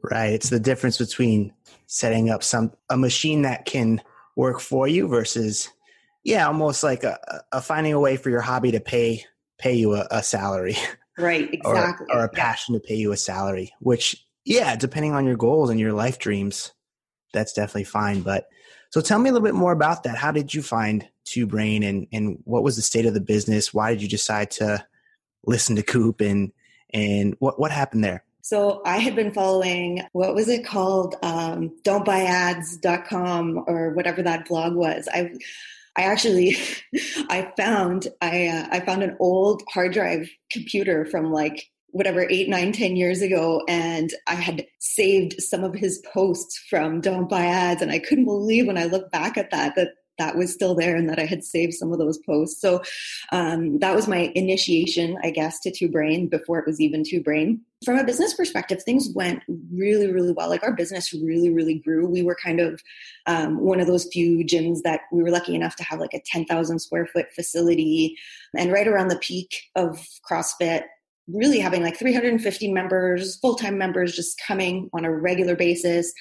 Right. 0.03 0.33
It's 0.33 0.49
the 0.49 0.59
difference 0.59 0.97
between 0.97 1.53
setting 1.87 2.29
up 2.29 2.43
some 2.43 2.71
a 2.89 2.97
machine 2.97 3.43
that 3.43 3.65
can 3.65 4.01
work 4.35 4.59
for 4.59 4.87
you 4.87 5.07
versus 5.07 5.69
yeah, 6.23 6.47
almost 6.47 6.83
like 6.83 7.03
a, 7.03 7.43
a 7.51 7.61
finding 7.61 7.93
a 7.93 7.99
way 7.99 8.17
for 8.17 8.29
your 8.29 8.41
hobby 8.41 8.71
to 8.71 8.79
pay 8.79 9.25
pay 9.57 9.73
you 9.73 9.93
a, 9.93 10.07
a 10.11 10.23
salary. 10.23 10.75
Right, 11.17 11.49
exactly. 11.53 12.07
or, 12.09 12.19
or 12.19 12.23
a 12.25 12.29
passion 12.29 12.73
yeah. 12.73 12.79
to 12.79 12.87
pay 12.87 12.95
you 12.95 13.11
a 13.11 13.17
salary, 13.17 13.73
which 13.79 14.25
yeah, 14.45 14.75
depending 14.75 15.13
on 15.13 15.25
your 15.25 15.37
goals 15.37 15.69
and 15.69 15.79
your 15.79 15.93
life 15.93 16.19
dreams, 16.19 16.71
that's 17.33 17.53
definitely 17.53 17.85
fine. 17.85 18.21
But 18.21 18.47
so 18.89 19.01
tell 19.01 19.19
me 19.19 19.29
a 19.29 19.33
little 19.33 19.45
bit 19.45 19.55
more 19.55 19.71
about 19.71 20.03
that. 20.03 20.17
How 20.17 20.31
did 20.31 20.53
you 20.53 20.61
find 20.61 21.07
Two 21.25 21.47
Brain 21.47 21.83
and, 21.83 22.07
and 22.11 22.39
what 22.43 22.63
was 22.63 22.75
the 22.75 22.81
state 22.81 23.05
of 23.05 23.13
the 23.13 23.21
business? 23.21 23.73
Why 23.73 23.91
did 23.91 24.01
you 24.01 24.09
decide 24.09 24.51
to 24.51 24.85
listen 25.45 25.75
to 25.75 25.83
Coop 25.83 26.21
and, 26.21 26.51
and 26.93 27.35
what, 27.39 27.59
what 27.59 27.71
happened 27.71 28.03
there? 28.03 28.23
So 28.41 28.81
I 28.85 28.97
had 28.97 29.15
been 29.15 29.31
following, 29.31 30.01
what 30.11 30.35
was 30.35 30.49
it 30.49 30.65
called? 30.65 31.15
Um, 31.23 31.73
don'tbuyads.com 31.83 33.63
or 33.67 33.91
whatever 33.91 34.21
that 34.21 34.47
blog 34.47 34.75
was. 34.75 35.07
I, 35.13 35.31
I 35.95 36.03
actually, 36.03 36.57
I 37.29 37.51
found, 37.55 38.09
I, 38.21 38.47
uh, 38.47 38.67
I 38.69 38.79
found 38.81 39.03
an 39.03 39.15
old 39.19 39.63
hard 39.69 39.93
drive 39.93 40.29
computer 40.51 41.05
from 41.05 41.31
like 41.31 41.69
whatever 41.93 42.27
eight 42.29 42.49
nine 42.49 42.71
ten 42.71 42.95
years 42.95 43.21
ago 43.21 43.63
and 43.67 44.13
i 44.27 44.33
had 44.33 44.65
saved 44.79 45.39
some 45.39 45.63
of 45.63 45.75
his 45.75 46.03
posts 46.11 46.57
from 46.67 46.99
don't 46.99 47.29
buy 47.29 47.45
ads 47.45 47.83
and 47.83 47.91
i 47.91 47.99
couldn't 47.99 48.25
believe 48.25 48.65
when 48.65 48.79
i 48.79 48.85
look 48.85 49.11
back 49.11 49.37
at 49.37 49.51
that 49.51 49.75
that 49.75 49.89
that 50.17 50.35
was 50.35 50.53
still 50.53 50.75
there 50.75 50.95
and 50.95 51.09
that 51.09 51.19
i 51.19 51.25
had 51.25 51.43
saved 51.43 51.73
some 51.73 51.91
of 51.91 51.99
those 51.99 52.19
posts. 52.19 52.61
So 52.61 52.81
um, 53.31 53.79
that 53.79 53.95
was 53.95 54.07
my 54.07 54.31
initiation 54.35 55.17
i 55.23 55.29
guess 55.29 55.59
to 55.61 55.71
two 55.71 55.89
brain 55.89 56.27
before 56.27 56.59
it 56.59 56.67
was 56.67 56.79
even 56.79 57.03
two 57.03 57.21
brain. 57.21 57.61
From 57.85 57.97
a 57.97 58.03
business 58.03 58.33
perspective 58.33 58.81
things 58.83 59.09
went 59.13 59.43
really 59.71 60.11
really 60.11 60.31
well. 60.31 60.49
Like 60.49 60.63
our 60.63 60.73
business 60.73 61.13
really 61.13 61.49
really 61.49 61.79
grew. 61.79 62.07
We 62.07 62.23
were 62.23 62.37
kind 62.41 62.59
of 62.59 62.81
um, 63.25 63.59
one 63.59 63.79
of 63.79 63.87
those 63.87 64.07
few 64.11 64.45
gyms 64.45 64.81
that 64.83 65.01
we 65.11 65.23
were 65.23 65.31
lucky 65.31 65.55
enough 65.55 65.75
to 65.77 65.83
have 65.83 65.99
like 65.99 66.13
a 66.13 66.21
10000 66.21 66.79
square 66.79 67.07
foot 67.07 67.27
facility. 67.35 68.17
And 68.57 68.71
right 68.71 68.87
around 68.87 69.09
the 69.09 69.19
peak 69.19 69.63
of 69.75 70.05
crossfit 70.29 70.83
really 71.27 71.59
having 71.59 71.81
like 71.81 71.97
350 71.97 72.71
members, 72.71 73.37
full 73.37 73.55
time 73.55 73.77
members 73.77 74.15
just 74.15 74.41
coming 74.45 74.89
on 74.93 75.05
a 75.05 75.11
regular 75.11 75.55
basis 75.55 76.13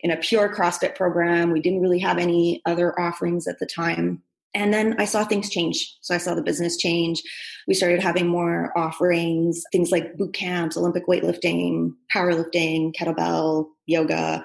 in 0.00 0.10
a 0.10 0.16
pure 0.16 0.54
CrossFit 0.54 0.94
program. 0.94 1.52
We 1.52 1.60
didn't 1.60 1.80
really 1.82 1.98
have 1.98 2.18
any 2.18 2.62
other 2.66 2.98
offerings 2.98 3.46
at 3.46 3.58
the 3.58 3.66
time. 3.66 4.22
And 4.54 4.72
then 4.72 4.96
I 4.98 5.04
saw 5.04 5.24
things 5.24 5.50
change. 5.50 5.96
So 6.00 6.14
I 6.14 6.18
saw 6.18 6.34
the 6.34 6.42
business 6.42 6.76
change. 6.76 7.22
We 7.66 7.74
started 7.74 8.02
having 8.02 8.26
more 8.26 8.76
offerings, 8.76 9.62
things 9.72 9.90
like 9.90 10.16
boot 10.16 10.32
camps, 10.32 10.76
Olympic 10.76 11.06
weightlifting, 11.06 11.92
powerlifting, 12.12 12.94
kettlebell, 12.94 13.66
yoga, 13.86 14.44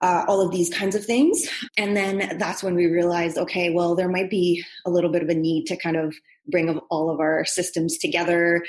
uh, 0.00 0.24
all 0.28 0.40
of 0.40 0.52
these 0.52 0.70
kinds 0.72 0.94
of 0.94 1.04
things. 1.04 1.48
And 1.76 1.96
then 1.96 2.38
that's 2.38 2.62
when 2.62 2.74
we 2.74 2.86
realized 2.86 3.36
okay, 3.36 3.70
well, 3.70 3.94
there 3.94 4.08
might 4.08 4.30
be 4.30 4.64
a 4.86 4.90
little 4.90 5.10
bit 5.10 5.22
of 5.22 5.28
a 5.28 5.34
need 5.34 5.66
to 5.66 5.76
kind 5.76 5.96
of 5.96 6.14
bring 6.46 6.78
all 6.90 7.10
of 7.10 7.20
our 7.20 7.44
systems 7.44 7.98
together 7.98 8.64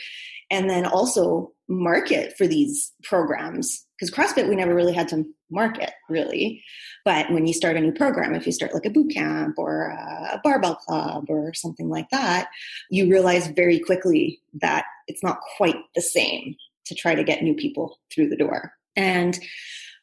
and 0.52 0.70
then 0.70 0.86
also 0.86 1.53
market 1.68 2.36
for 2.38 2.46
these 2.46 2.92
programs 3.04 3.86
because 3.98 4.14
CrossFit 4.14 4.50
we 4.50 4.56
never 4.56 4.76
really 4.76 4.94
had 4.94 5.08
to 5.08 5.26
market 5.50 5.92
really. 6.10 6.64
But 7.06 7.32
when 7.32 7.46
you 7.46 7.54
start 7.54 7.78
a 7.78 7.82
new 7.82 7.94
program, 7.94 8.36
if 8.36 8.46
you 8.46 8.52
start 8.52 8.74
like 8.74 8.86
a 8.86 8.90
boot 8.90 9.14
camp 9.14 9.56
or 9.58 9.88
a 9.88 10.42
barbell 10.44 10.76
club 10.76 11.26
or 11.30 11.54
something 11.54 11.90
like 11.90 12.10
that, 12.10 12.50
you 12.90 13.10
realize 13.10 13.48
very 13.48 13.80
quickly 13.80 14.42
that 14.62 14.86
it's 15.08 15.24
not 15.24 15.40
quite 15.58 15.78
the 15.96 16.02
same 16.02 16.56
to 16.86 16.96
try 16.96 17.16
to 17.16 17.24
get 17.24 17.44
new 17.44 17.54
people 17.54 18.00
through 18.14 18.30
the 18.30 18.38
door. 18.38 18.74
And 18.96 19.40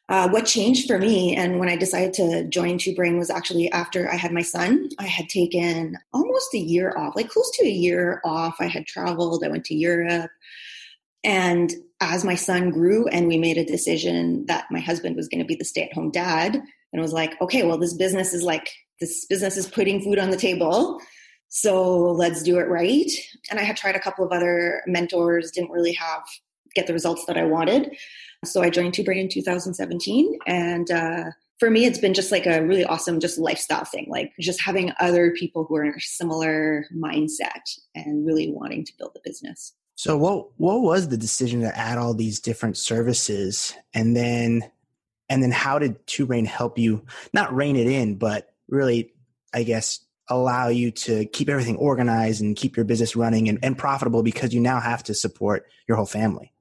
uh, 0.09 0.27
what 0.29 0.45
changed 0.45 0.87
for 0.87 0.97
me 0.97 1.35
and 1.35 1.57
when 1.57 1.69
I 1.69 1.77
decided 1.77 2.13
to 2.15 2.43
join 2.49 2.77
Two 2.77 2.93
Brain 2.93 3.17
was 3.17 3.29
actually 3.29 3.71
after 3.71 4.11
I 4.11 4.15
had 4.15 4.33
my 4.33 4.41
son. 4.41 4.89
I 4.99 5.05
had 5.05 5.29
taken 5.29 5.97
almost 6.11 6.53
a 6.53 6.59
year 6.59 6.93
off, 6.97 7.15
like 7.15 7.29
close 7.29 7.49
to 7.57 7.65
a 7.65 7.69
year 7.69 8.19
off. 8.25 8.55
I 8.59 8.67
had 8.67 8.85
traveled, 8.85 9.43
I 9.43 9.47
went 9.47 9.63
to 9.65 9.75
Europe. 9.75 10.31
And 11.23 11.71
as 11.99 12.23
my 12.23 12.35
son 12.35 12.71
grew 12.71 13.07
and 13.07 13.27
we 13.27 13.37
made 13.37 13.57
a 13.57 13.65
decision 13.65 14.45
that 14.47 14.65
my 14.71 14.79
husband 14.79 15.15
was 15.15 15.27
going 15.27 15.39
to 15.39 15.45
be 15.45 15.55
the 15.55 15.65
stay 15.65 15.83
at 15.83 15.93
home 15.93 16.11
dad, 16.11 16.61
and 16.93 17.01
was 17.01 17.13
like, 17.13 17.39
okay, 17.41 17.63
well, 17.63 17.77
this 17.77 17.93
business 17.93 18.33
is 18.33 18.43
like, 18.43 18.69
this 18.99 19.25
business 19.25 19.57
is 19.57 19.67
putting 19.67 20.01
food 20.01 20.19
on 20.19 20.29
the 20.29 20.37
table. 20.37 20.99
So 21.49 22.11
let's 22.11 22.43
do 22.43 22.59
it 22.59 22.67
right. 22.67 23.09
And 23.49 23.59
I 23.59 23.63
had 23.63 23.77
tried 23.77 23.95
a 23.95 23.99
couple 23.99 24.25
of 24.25 24.31
other 24.31 24.83
mentors, 24.87 25.51
didn't 25.51 25.71
really 25.71 25.93
have 25.93 26.23
get 26.75 26.87
the 26.87 26.93
results 26.93 27.25
that 27.25 27.37
I 27.37 27.43
wanted. 27.43 27.95
So 28.45 28.61
I 28.61 28.69
joined 28.69 28.93
Two 28.93 29.03
Brain 29.03 29.19
in 29.19 29.29
2017. 29.29 30.39
And 30.47 30.89
uh, 30.89 31.25
for 31.59 31.69
me, 31.69 31.85
it's 31.85 31.99
been 31.99 32.13
just 32.13 32.31
like 32.31 32.45
a 32.45 32.65
really 32.65 32.85
awesome, 32.85 33.19
just 33.19 33.37
lifestyle 33.37 33.83
thing, 33.83 34.07
like 34.09 34.31
just 34.39 34.61
having 34.61 34.93
other 34.99 35.31
people 35.31 35.65
who 35.65 35.75
are 35.75 35.83
in 35.83 35.93
a 35.93 35.99
similar 35.99 36.85
mindset 36.95 37.79
and 37.93 38.25
really 38.25 38.49
wanting 38.49 38.85
to 38.85 38.93
build 38.97 39.11
a 39.17 39.19
business. 39.23 39.73
So 40.01 40.17
what 40.17 40.47
what 40.57 40.81
was 40.81 41.09
the 41.09 41.15
decision 41.15 41.61
to 41.61 41.77
add 41.77 41.99
all 41.99 42.15
these 42.15 42.39
different 42.39 42.75
services 42.75 43.75
and 43.93 44.15
then 44.15 44.63
and 45.29 45.43
then 45.43 45.51
how 45.51 45.77
did 45.77 46.07
Two 46.07 46.25
Brain 46.25 46.45
help 46.45 46.79
you 46.79 47.05
not 47.33 47.53
rein 47.55 47.75
it 47.75 47.85
in, 47.85 48.15
but 48.15 48.51
really, 48.67 49.13
I 49.53 49.61
guess, 49.61 49.99
allow 50.27 50.69
you 50.69 50.89
to 50.89 51.25
keep 51.25 51.49
everything 51.49 51.75
organized 51.75 52.41
and 52.41 52.55
keep 52.55 52.75
your 52.75 52.83
business 52.83 53.15
running 53.15 53.47
and, 53.47 53.59
and 53.61 53.77
profitable 53.77 54.23
because 54.23 54.55
you 54.55 54.59
now 54.59 54.79
have 54.79 55.03
to 55.03 55.13
support 55.13 55.67
your 55.87 55.97
whole 55.97 56.07
family. 56.07 56.51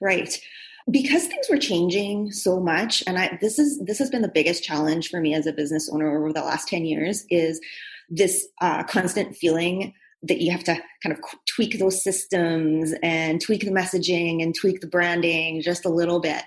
Right 0.00 0.40
because 0.88 1.26
things 1.26 1.48
were 1.50 1.58
changing 1.58 2.30
so 2.30 2.60
much 2.60 3.02
and 3.08 3.18
i 3.18 3.36
this 3.40 3.58
is 3.58 3.80
this 3.80 3.98
has 3.98 4.08
been 4.08 4.22
the 4.22 4.28
biggest 4.28 4.62
challenge 4.62 5.10
for 5.10 5.20
me 5.20 5.34
as 5.34 5.44
a 5.44 5.52
business 5.52 5.90
owner 5.92 6.16
over 6.16 6.32
the 6.32 6.40
last 6.40 6.68
10 6.68 6.84
years 6.84 7.24
is 7.28 7.60
this 8.08 8.46
uh, 8.60 8.84
constant 8.84 9.34
feeling 9.34 9.92
that 10.22 10.40
you 10.40 10.50
have 10.50 10.64
to 10.64 10.76
kind 11.02 11.12
of 11.12 11.20
tweak 11.46 11.78
those 11.78 12.02
systems 12.02 12.92
and 13.02 13.40
tweak 13.40 13.64
the 13.64 13.70
messaging 13.70 14.42
and 14.42 14.54
tweak 14.54 14.80
the 14.80 14.86
branding 14.86 15.60
just 15.60 15.84
a 15.84 15.90
little 15.90 16.20
bit. 16.20 16.42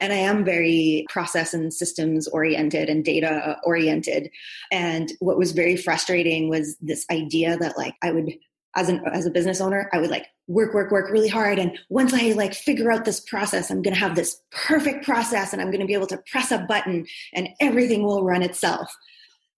And 0.00 0.12
I 0.12 0.16
am 0.16 0.44
very 0.44 1.06
process 1.08 1.54
and 1.54 1.72
systems 1.72 2.28
oriented 2.28 2.88
and 2.88 3.04
data 3.04 3.58
oriented. 3.64 4.30
And 4.70 5.12
what 5.20 5.38
was 5.38 5.52
very 5.52 5.76
frustrating 5.76 6.48
was 6.48 6.76
this 6.80 7.04
idea 7.10 7.56
that 7.56 7.76
like 7.76 7.94
I 8.02 8.12
would 8.12 8.32
as 8.76 8.88
an 8.88 9.00
as 9.12 9.26
a 9.26 9.30
business 9.30 9.60
owner, 9.60 9.88
I 9.92 9.98
would 9.98 10.10
like 10.10 10.26
work, 10.46 10.74
work, 10.74 10.90
work 10.90 11.10
really 11.10 11.28
hard. 11.28 11.58
And 11.58 11.78
once 11.88 12.12
I 12.12 12.32
like 12.32 12.54
figure 12.54 12.90
out 12.90 13.04
this 13.04 13.20
process, 13.20 13.70
I'm 13.70 13.82
gonna 13.82 13.96
have 13.96 14.16
this 14.16 14.40
perfect 14.50 15.04
process 15.04 15.52
and 15.52 15.62
I'm 15.62 15.70
gonna 15.70 15.86
be 15.86 15.94
able 15.94 16.08
to 16.08 16.22
press 16.30 16.50
a 16.50 16.58
button 16.58 17.06
and 17.32 17.48
everything 17.60 18.04
will 18.04 18.24
run 18.24 18.42
itself. 18.42 18.92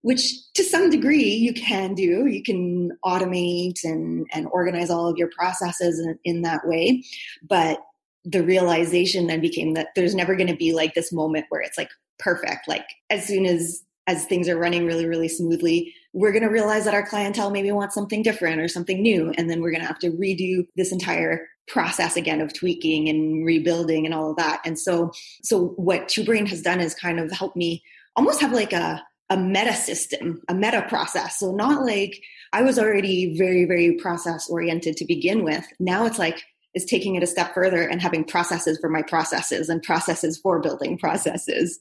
Which 0.03 0.23
to 0.55 0.63
some 0.63 0.91
degree 0.91 1.25
you 1.25 1.53
can 1.53 1.95
do. 1.95 2.27
You 2.27 2.43
can 2.43 2.93
automate 3.05 3.83
and, 3.85 4.27
and 4.33 4.47
organize 4.51 4.91
all 4.91 5.09
of 5.09 5.17
your 5.17 5.31
processes 5.37 5.99
in, 5.99 6.19
in 6.25 6.43
that 6.43 6.67
way. 6.67 7.03
But 7.49 7.81
the 8.25 8.43
realization 8.43 9.27
then 9.27 9.41
became 9.41 9.75
that 9.75 9.89
there's 9.95 10.15
never 10.15 10.37
gonna 10.37 10.57
be 10.57 10.73
like 10.73 10.95
this 10.95 11.13
moment 11.13 11.47
where 11.49 11.61
it's 11.61 11.79
like 11.79 11.91
perfect. 12.19 12.69
Like 12.69 12.87
as 13.11 13.27
soon 13.27 13.47
as 13.47 13.83
as 14.07 14.25
things 14.25 14.49
are 14.49 14.57
running 14.57 14.87
really, 14.87 15.07
really 15.07 15.29
smoothly, 15.29 15.93
we're 16.13 16.33
going 16.33 16.43
to 16.43 16.49
realize 16.49 16.85
that 16.85 16.95
our 16.95 17.07
clientele 17.07 17.51
maybe 17.51 17.73
wants 17.73 17.95
something 17.95 18.23
different 18.23 18.61
or 18.61 18.69
something 18.69 19.03
new. 19.03 19.33
And 19.37 19.51
then 19.51 19.61
we're 19.61 19.71
going 19.71 19.81
to 19.81 19.87
have 19.87 19.99
to 20.01 20.13
redo 20.13 20.67
this 20.77 20.93
entire 20.93 21.49
process 21.67 22.17
again 22.17 22.41
of 22.41 22.53
tweaking 22.53 23.09
and 23.09 23.45
rebuilding 23.45 24.07
and 24.07 24.15
all 24.15 24.31
of 24.31 24.37
that. 24.37 24.61
And 24.65 24.79
so, 24.79 25.11
so 25.43 25.75
what 25.77 26.09
Two 26.09 26.25
Brain 26.25 26.47
has 26.47 26.63
done 26.63 26.81
is 26.81 26.95
kind 26.95 27.19
of 27.19 27.33
helped 27.33 27.57
me 27.57 27.83
almost 28.15 28.41
have 28.41 28.53
like 28.53 28.73
a, 28.73 29.03
a 29.31 29.37
meta 29.37 29.75
system, 29.75 30.41
a 30.49 30.55
meta 30.55 30.85
process. 30.89 31.39
So 31.39 31.53
not 31.53 31.85
like 31.85 32.23
I 32.53 32.63
was 32.63 32.79
already 32.79 33.37
very, 33.37 33.65
very 33.65 33.95
process 33.95 34.49
oriented 34.49 34.97
to 34.99 35.05
begin 35.05 35.43
with. 35.43 35.67
Now 35.81 36.07
it's 36.07 36.19
like, 36.19 36.43
is 36.75 36.85
taking 36.85 37.15
it 37.15 37.23
a 37.23 37.27
step 37.27 37.55
further 37.55 37.83
and 37.83 38.03
having 38.03 38.23
processes 38.23 38.79
for 38.79 38.91
my 38.91 39.01
processes 39.01 39.71
and 39.71 39.83
processes 39.83 40.39
for 40.39 40.61
building 40.61 40.99
processes. 40.99 41.81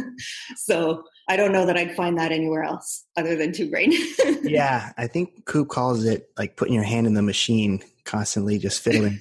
so 0.56 1.04
I 1.28 1.36
don't 1.36 1.52
know 1.52 1.64
that 1.64 1.76
I'd 1.76 1.94
find 1.94 2.18
that 2.18 2.32
anywhere 2.32 2.64
else 2.64 3.04
other 3.16 3.36
than 3.36 3.52
Two 3.52 3.70
Brain. 3.70 3.92
yeah, 4.42 4.92
I 4.98 5.06
think 5.06 5.44
Coop 5.44 5.68
calls 5.68 6.04
it 6.04 6.28
like 6.36 6.56
putting 6.56 6.74
your 6.74 6.82
hand 6.82 7.06
in 7.06 7.14
the 7.14 7.22
machine, 7.22 7.84
constantly 8.04 8.58
just 8.58 8.82
fiddling. 8.82 9.20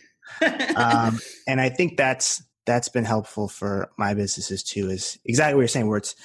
um, 0.75 1.19
and 1.47 1.61
I 1.61 1.69
think 1.69 1.97
that's 1.97 2.41
that's 2.65 2.89
been 2.89 3.05
helpful 3.05 3.47
for 3.47 3.91
my 3.97 4.15
businesses 4.15 4.63
too. 4.63 4.89
Is 4.89 5.19
exactly 5.23 5.53
what 5.53 5.61
you're 5.61 5.67
saying, 5.67 5.87
where 5.87 5.99
it's 5.99 6.15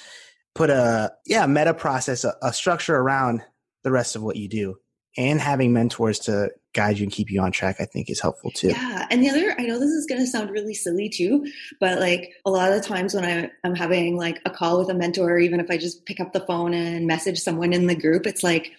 put 0.57 0.69
a 0.69 1.13
yeah 1.25 1.45
meta 1.45 1.73
process, 1.73 2.23
a, 2.23 2.33
a 2.41 2.51
structure 2.51 2.95
around 2.95 3.43
the 3.83 3.91
rest 3.91 4.15
of 4.15 4.23
what 4.23 4.35
you 4.35 4.49
do, 4.49 4.75
and 5.17 5.39
having 5.39 5.71
mentors 5.71 6.19
to 6.19 6.49
guide 6.73 6.97
you 6.99 7.03
and 7.03 7.11
keep 7.11 7.31
you 7.31 7.41
on 7.41 7.51
track, 7.51 7.77
I 7.79 7.85
think 7.85 8.09
is 8.09 8.19
helpful 8.19 8.51
too. 8.51 8.69
Yeah. 8.69 9.07
And 9.09 9.23
the 9.23 9.29
other, 9.29 9.55
I 9.57 9.63
know 9.63 9.79
this 9.79 9.89
is 9.89 10.05
going 10.05 10.21
to 10.21 10.27
sound 10.27 10.51
really 10.51 10.73
silly 10.73 11.09
too, 11.09 11.47
but 11.79 11.99
like 11.99 12.33
a 12.45 12.51
lot 12.51 12.71
of 12.71 12.81
the 12.81 12.87
times 12.87 13.15
when 13.15 13.25
I, 13.25 13.49
I'm 13.63 13.73
having 13.73 14.15
like 14.15 14.39
a 14.45 14.51
call 14.51 14.77
with 14.77 14.89
a 14.89 14.93
mentor, 14.93 15.31
or 15.31 15.39
even 15.39 15.59
if 15.59 15.71
I 15.71 15.77
just 15.77 16.05
pick 16.05 16.19
up 16.19 16.33
the 16.33 16.45
phone 16.45 16.73
and 16.73 17.07
message 17.07 17.39
someone 17.39 17.73
in 17.73 17.87
the 17.87 17.95
group, 17.95 18.27
it's 18.27 18.43
like, 18.43 18.71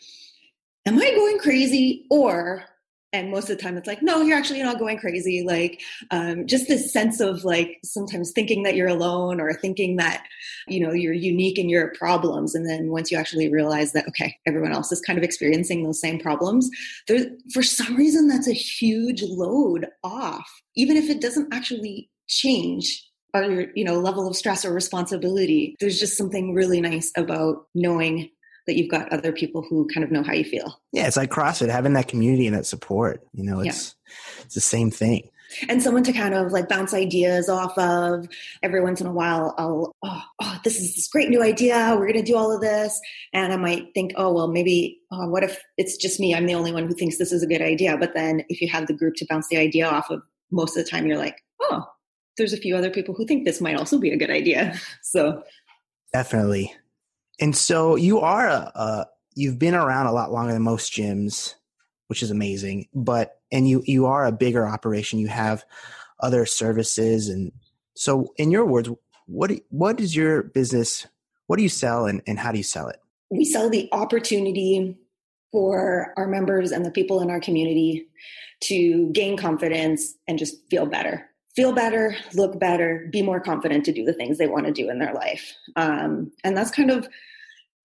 am 0.87 0.99
I 0.99 1.11
going 1.11 1.39
crazy? 1.39 2.07
Or 2.11 2.65
and 3.13 3.31
most 3.31 3.49
of 3.49 3.57
the 3.57 3.63
time 3.63 3.77
it's 3.77 3.87
like 3.87 4.03
no 4.03 4.21
you're 4.21 4.37
actually 4.37 4.63
not 4.63 4.79
going 4.79 4.99
crazy. 4.99 5.43
Like 5.47 5.81
um, 6.11 6.47
just 6.47 6.69
this 6.69 6.93
sense 6.93 7.21
of 7.21 7.45
like 7.45 7.79
sometimes 7.85 8.33
thinking 8.33 8.63
that 8.65 8.75
you're 8.75 8.89
alone 8.89 9.41
or 9.41 9.53
thinking 9.55 9.97
that 9.97 10.25
you 10.67 10.81
know 10.81 10.93
you're 10.93 11.13
unique 11.13 11.59
in 11.59 11.69
your 11.69 11.93
problems. 11.95 12.55
And 12.55 12.69
then 12.69 12.91
once 12.91 13.11
you 13.11 13.19
actually 13.19 13.51
realize 13.51 13.93
that 13.93 14.09
okay 14.09 14.37
everyone 14.47 14.73
else 14.73 14.93
is 14.93 15.01
kind 15.01 15.19
of 15.19 15.25
experiencing 15.25 15.85
those 15.85 16.01
same 16.01 16.19
problems 16.19 16.71
for 17.53 17.63
some 17.63 17.97
reason 17.97 18.29
that's 18.29 18.49
a 18.49 18.53
huge 18.53 19.23
load 19.23 19.87
off 20.05 20.49
even 20.77 20.97
if 20.97 21.11
it 21.11 21.21
doesn't 21.21 21.53
actually 21.53 22.11
change 22.29 23.05
our 23.35 23.67
you 23.75 23.85
know 23.85 23.99
level 23.99 24.27
of 24.27 24.37
stress 24.37 24.65
or 24.65 24.73
responsibility. 24.73 25.77
There's 25.81 26.01
just 26.01 26.17
something 26.17 26.55
really 26.55 26.81
nice 26.81 27.13
about 27.17 27.67
knowing 27.75 28.31
that 28.69 28.77
you've 28.77 28.91
got 28.91 29.13
other 29.13 29.33
people 29.33 29.63
who 29.69 29.89
kind 29.93 30.05
of 30.05 30.13
know 30.13 30.23
how 30.23 30.35
you 30.35 30.45
feel. 30.45 30.81
Yeah, 30.93 31.09
it's 31.09 31.17
like 31.17 31.31
CrossFit, 31.31 31.71
having 31.71 31.95
that 31.95 32.07
community 32.07 32.47
and 32.47 32.55
that 32.55 32.67
support. 32.67 33.27
You 33.33 33.43
know, 33.43 33.61
it's 33.61 33.97
yeah. 34.07 34.45
it's 34.45 34.55
the 34.55 34.61
same 34.61 34.91
thing. 34.93 35.31
And 35.69 35.83
someone 35.83 36.03
to 36.05 36.13
kind 36.13 36.35
of 36.35 36.53
like 36.53 36.69
bounce 36.69 36.93
ideas 36.93 37.49
off 37.49 37.77
of. 37.79 38.29
Every 38.63 38.83
once 38.83 39.01
in 39.01 39.07
a 39.07 39.13
while, 39.13 39.55
I'll, 39.57 39.97
oh, 40.03 40.23
oh 40.43 40.59
this 40.63 40.77
is 40.79 40.95
this 40.95 41.09
great 41.09 41.31
new 41.31 41.43
idea. 41.43 41.97
We're 41.99 42.13
going 42.13 42.23
to 42.23 42.23
do 42.23 42.37
all 42.37 42.55
of 42.55 42.61
this. 42.61 43.01
And 43.33 43.53
I 43.53 43.57
might 43.57 43.95
think, 43.95 44.13
oh, 44.17 44.33
well, 44.33 44.49
maybe, 44.49 45.01
oh, 45.11 45.29
what 45.29 45.43
if 45.43 45.59
it's 45.79 45.97
just 45.97 46.21
me? 46.21 46.35
I'm 46.35 46.47
the 46.47 46.55
only 46.55 46.73
one 46.73 46.87
who 46.87 46.95
thinks 46.95 47.17
this 47.17 47.33
is 47.33 47.43
a 47.43 47.47
good 47.47 47.63
idea. 47.63 47.97
But 47.97 48.13
then 48.15 48.43
if 48.51 48.61
you 48.61 48.69
have 48.69 48.87
the 48.87 48.93
group 48.93 49.15
to 49.17 49.27
bounce 49.27 49.49
the 49.49 49.57
idea 49.57 49.89
off 49.89 50.11
of, 50.11 50.21
most 50.51 50.77
of 50.77 50.85
the 50.85 50.91
time 50.91 51.07
you're 51.07 51.19
like, 51.19 51.43
oh, 51.63 51.85
there's 52.37 52.53
a 52.53 52.59
few 52.59 52.77
other 52.77 52.91
people 52.91 53.15
who 53.15 53.27
think 53.27 53.45
this 53.45 53.61
might 53.61 53.77
also 53.77 53.99
be 53.99 54.11
a 54.11 54.19
good 54.19 54.31
idea. 54.31 54.79
So 55.03 55.43
definitely. 56.13 56.75
And 57.41 57.57
so 57.57 57.97
you 57.97 58.21
are 58.21 58.49
a, 58.49 58.73
a 58.75 59.07
you've 59.35 59.59
been 59.59 59.75
around 59.75 60.07
a 60.07 60.13
lot 60.13 60.33
longer 60.33 60.53
than 60.53 60.63
most 60.63 60.93
gyms, 60.93 61.55
which 62.09 62.23
is 62.23 62.31
amazing. 62.31 62.89
But 62.95 63.41
and 63.53 63.69
you 63.69 63.83
you 63.87 64.07
are 64.07 64.27
a 64.27 64.33
bigger 64.33 64.67
operation. 64.67 65.19
You 65.19 65.29
have 65.29 65.65
other 66.21 66.47
services, 66.47 67.29
and 67.29 67.53
so 67.95 68.33
in 68.37 68.51
your 68.51 68.65
words, 68.67 68.91
what 69.27 69.53
what 69.71 70.01
is 70.01 70.15
your 70.15 70.43
business? 70.43 71.07
What 71.47 71.57
do 71.57 71.63
you 71.63 71.69
sell, 71.69 72.07
and, 72.07 72.23
and 72.27 72.39
how 72.39 72.53
do 72.53 72.59
you 72.59 72.65
sell 72.65 72.89
it? 72.89 73.01
We 73.31 73.45
sell 73.45 73.71
the 73.71 73.89
opportunity 73.93 74.99
for 75.51 76.13
our 76.17 76.27
members 76.27 76.73
and 76.73 76.85
the 76.85 76.91
people 76.91 77.21
in 77.23 77.31
our 77.31 77.41
community 77.41 78.07
to 78.61 79.11
gain 79.13 79.37
confidence 79.37 80.15
and 80.27 80.39
just 80.39 80.57
feel 80.69 80.85
better 80.85 81.28
feel 81.59 81.73
better, 81.73 82.15
look 82.35 82.61
better, 82.61 83.09
be 83.11 83.21
more 83.21 83.41
confident 83.41 83.85
to 83.85 83.93
do 83.93 84.05
the 84.05 84.13
things 84.13 84.39
they 84.39 84.47
want 84.47 84.65
to 84.65 84.71
do 84.71 84.89
in 84.89 85.01
their 85.01 85.13
life. 85.13 85.57
Um, 85.75 86.31
and 86.45 86.57
that's 86.57 86.71
kind 86.71 86.89
of 86.89 87.09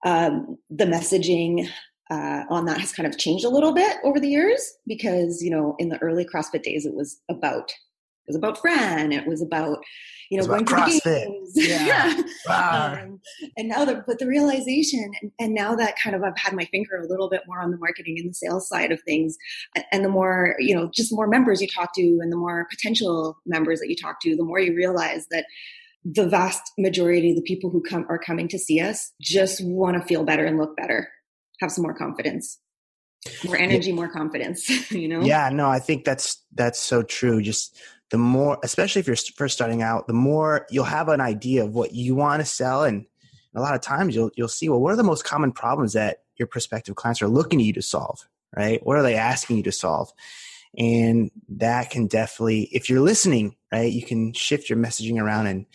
um, 0.05 0.59
the 0.69 0.85
messaging 0.85 1.67
uh, 2.11 2.43
on 2.51 2.65
that 2.65 2.79
has 2.79 2.93
kind 2.93 3.07
of 3.07 3.17
changed 3.17 3.43
a 3.43 3.49
little 3.49 3.73
bit 3.73 3.97
over 4.03 4.19
the 4.19 4.29
years 4.29 4.77
because 4.85 5.41
you 5.41 5.49
know 5.49 5.75
in 5.79 5.89
the 5.89 5.97
early 6.03 6.23
CrossFit 6.23 6.61
days 6.61 6.85
it 6.85 6.93
was 6.93 7.19
about 7.31 7.71
it 7.71 8.27
was 8.27 8.35
about 8.35 8.59
Fran. 8.59 9.11
It 9.11 9.25
was 9.25 9.41
about 9.41 9.79
you 10.33 10.39
know 10.39 10.47
going 10.47 10.65
to 10.65 10.73
the 10.75 11.01
games. 11.03 11.51
Yeah. 11.55 12.23
yeah. 12.47 12.97
Um, 13.03 13.19
and 13.55 13.69
now 13.69 13.85
the 13.85 14.03
but 14.07 14.17
the 14.17 14.25
realization 14.25 15.11
and, 15.21 15.31
and, 15.39 15.53
now 15.53 15.75
that 15.75 15.95
kind 16.03 16.15
of 16.15 16.23
I've 16.23 16.37
had 16.37 16.53
my 16.53 16.65
finger 16.65 16.95
a 16.95 17.07
little 17.07 17.29
bit 17.29 17.41
more 17.47 17.61
on 17.61 17.69
the 17.69 17.77
marketing 17.77 18.17
and 18.17 18.31
the 18.31 18.33
sales 18.33 18.67
side 18.67 18.91
of 18.91 18.99
things, 19.03 19.37
and 19.91 20.03
the 20.03 20.09
more 20.09 20.55
you 20.57 20.75
know, 20.75 20.89
just 20.91 21.13
more 21.13 21.27
members 21.27 21.61
you 21.61 21.67
talk 21.67 21.93
to, 21.93 22.19
and 22.21 22.31
the 22.31 22.37
more 22.37 22.65
potential 22.71 23.37
members 23.45 23.79
that 23.79 23.89
you 23.89 23.95
talk 23.95 24.19
to, 24.21 24.35
the 24.35 24.43
more 24.43 24.59
you 24.59 24.75
realize 24.75 25.27
that 25.29 25.45
the 26.03 26.27
vast 26.27 26.71
majority 26.79 27.29
of 27.29 27.35
the 27.35 27.43
people 27.43 27.69
who 27.69 27.81
come 27.81 28.05
are 28.09 28.17
coming 28.17 28.47
to 28.47 28.57
see 28.57 28.79
us 28.79 29.11
just 29.21 29.63
want 29.63 29.95
to 29.95 30.01
feel 30.01 30.23
better 30.23 30.45
and 30.45 30.57
look 30.57 30.75
better, 30.75 31.07
have 31.61 31.71
some 31.71 31.83
more 31.83 31.93
confidence 31.93 32.59
more 33.45 33.55
energy 33.55 33.91
more 33.91 34.09
confidence 34.09 34.69
you 34.91 35.07
know 35.07 35.21
yeah 35.21 35.49
no 35.49 35.69
i 35.69 35.79
think 35.79 36.03
that's 36.03 36.43
that's 36.53 36.79
so 36.79 37.01
true 37.01 37.41
just 37.41 37.79
the 38.11 38.17
more, 38.17 38.57
especially 38.63 38.99
if 38.99 39.07
you're 39.07 39.15
first 39.35 39.55
starting 39.55 39.81
out, 39.81 40.07
the 40.07 40.13
more 40.13 40.67
you'll 40.69 40.83
have 40.85 41.09
an 41.09 41.21
idea 41.21 41.63
of 41.63 41.73
what 41.73 41.93
you 41.93 42.15
want 42.15 42.41
to 42.41 42.45
sell. 42.45 42.83
And 42.83 43.05
a 43.55 43.61
lot 43.61 43.75
of 43.75 43.81
times 43.81 44.15
you'll, 44.15 44.31
you'll 44.35 44.47
see, 44.47 44.69
well, 44.69 44.79
what 44.79 44.93
are 44.93 44.97
the 44.97 45.03
most 45.03 45.25
common 45.25 45.51
problems 45.51 45.93
that 45.93 46.23
your 46.37 46.47
prospective 46.47 46.95
clients 46.95 47.21
are 47.21 47.27
looking 47.27 47.59
to 47.59 47.65
you 47.65 47.73
to 47.73 47.81
solve, 47.81 48.27
right? 48.55 48.85
What 48.85 48.97
are 48.97 49.03
they 49.03 49.15
asking 49.15 49.57
you 49.57 49.63
to 49.63 49.71
solve? 49.71 50.11
And 50.77 51.31
that 51.49 51.91
can 51.91 52.07
definitely, 52.07 52.63
if 52.71 52.89
you're 52.89 53.01
listening, 53.01 53.55
right, 53.71 53.91
you 53.91 54.03
can 54.03 54.33
shift 54.33 54.69
your 54.69 54.77
messaging 54.79 55.21
around 55.21 55.47
and, 55.47 55.65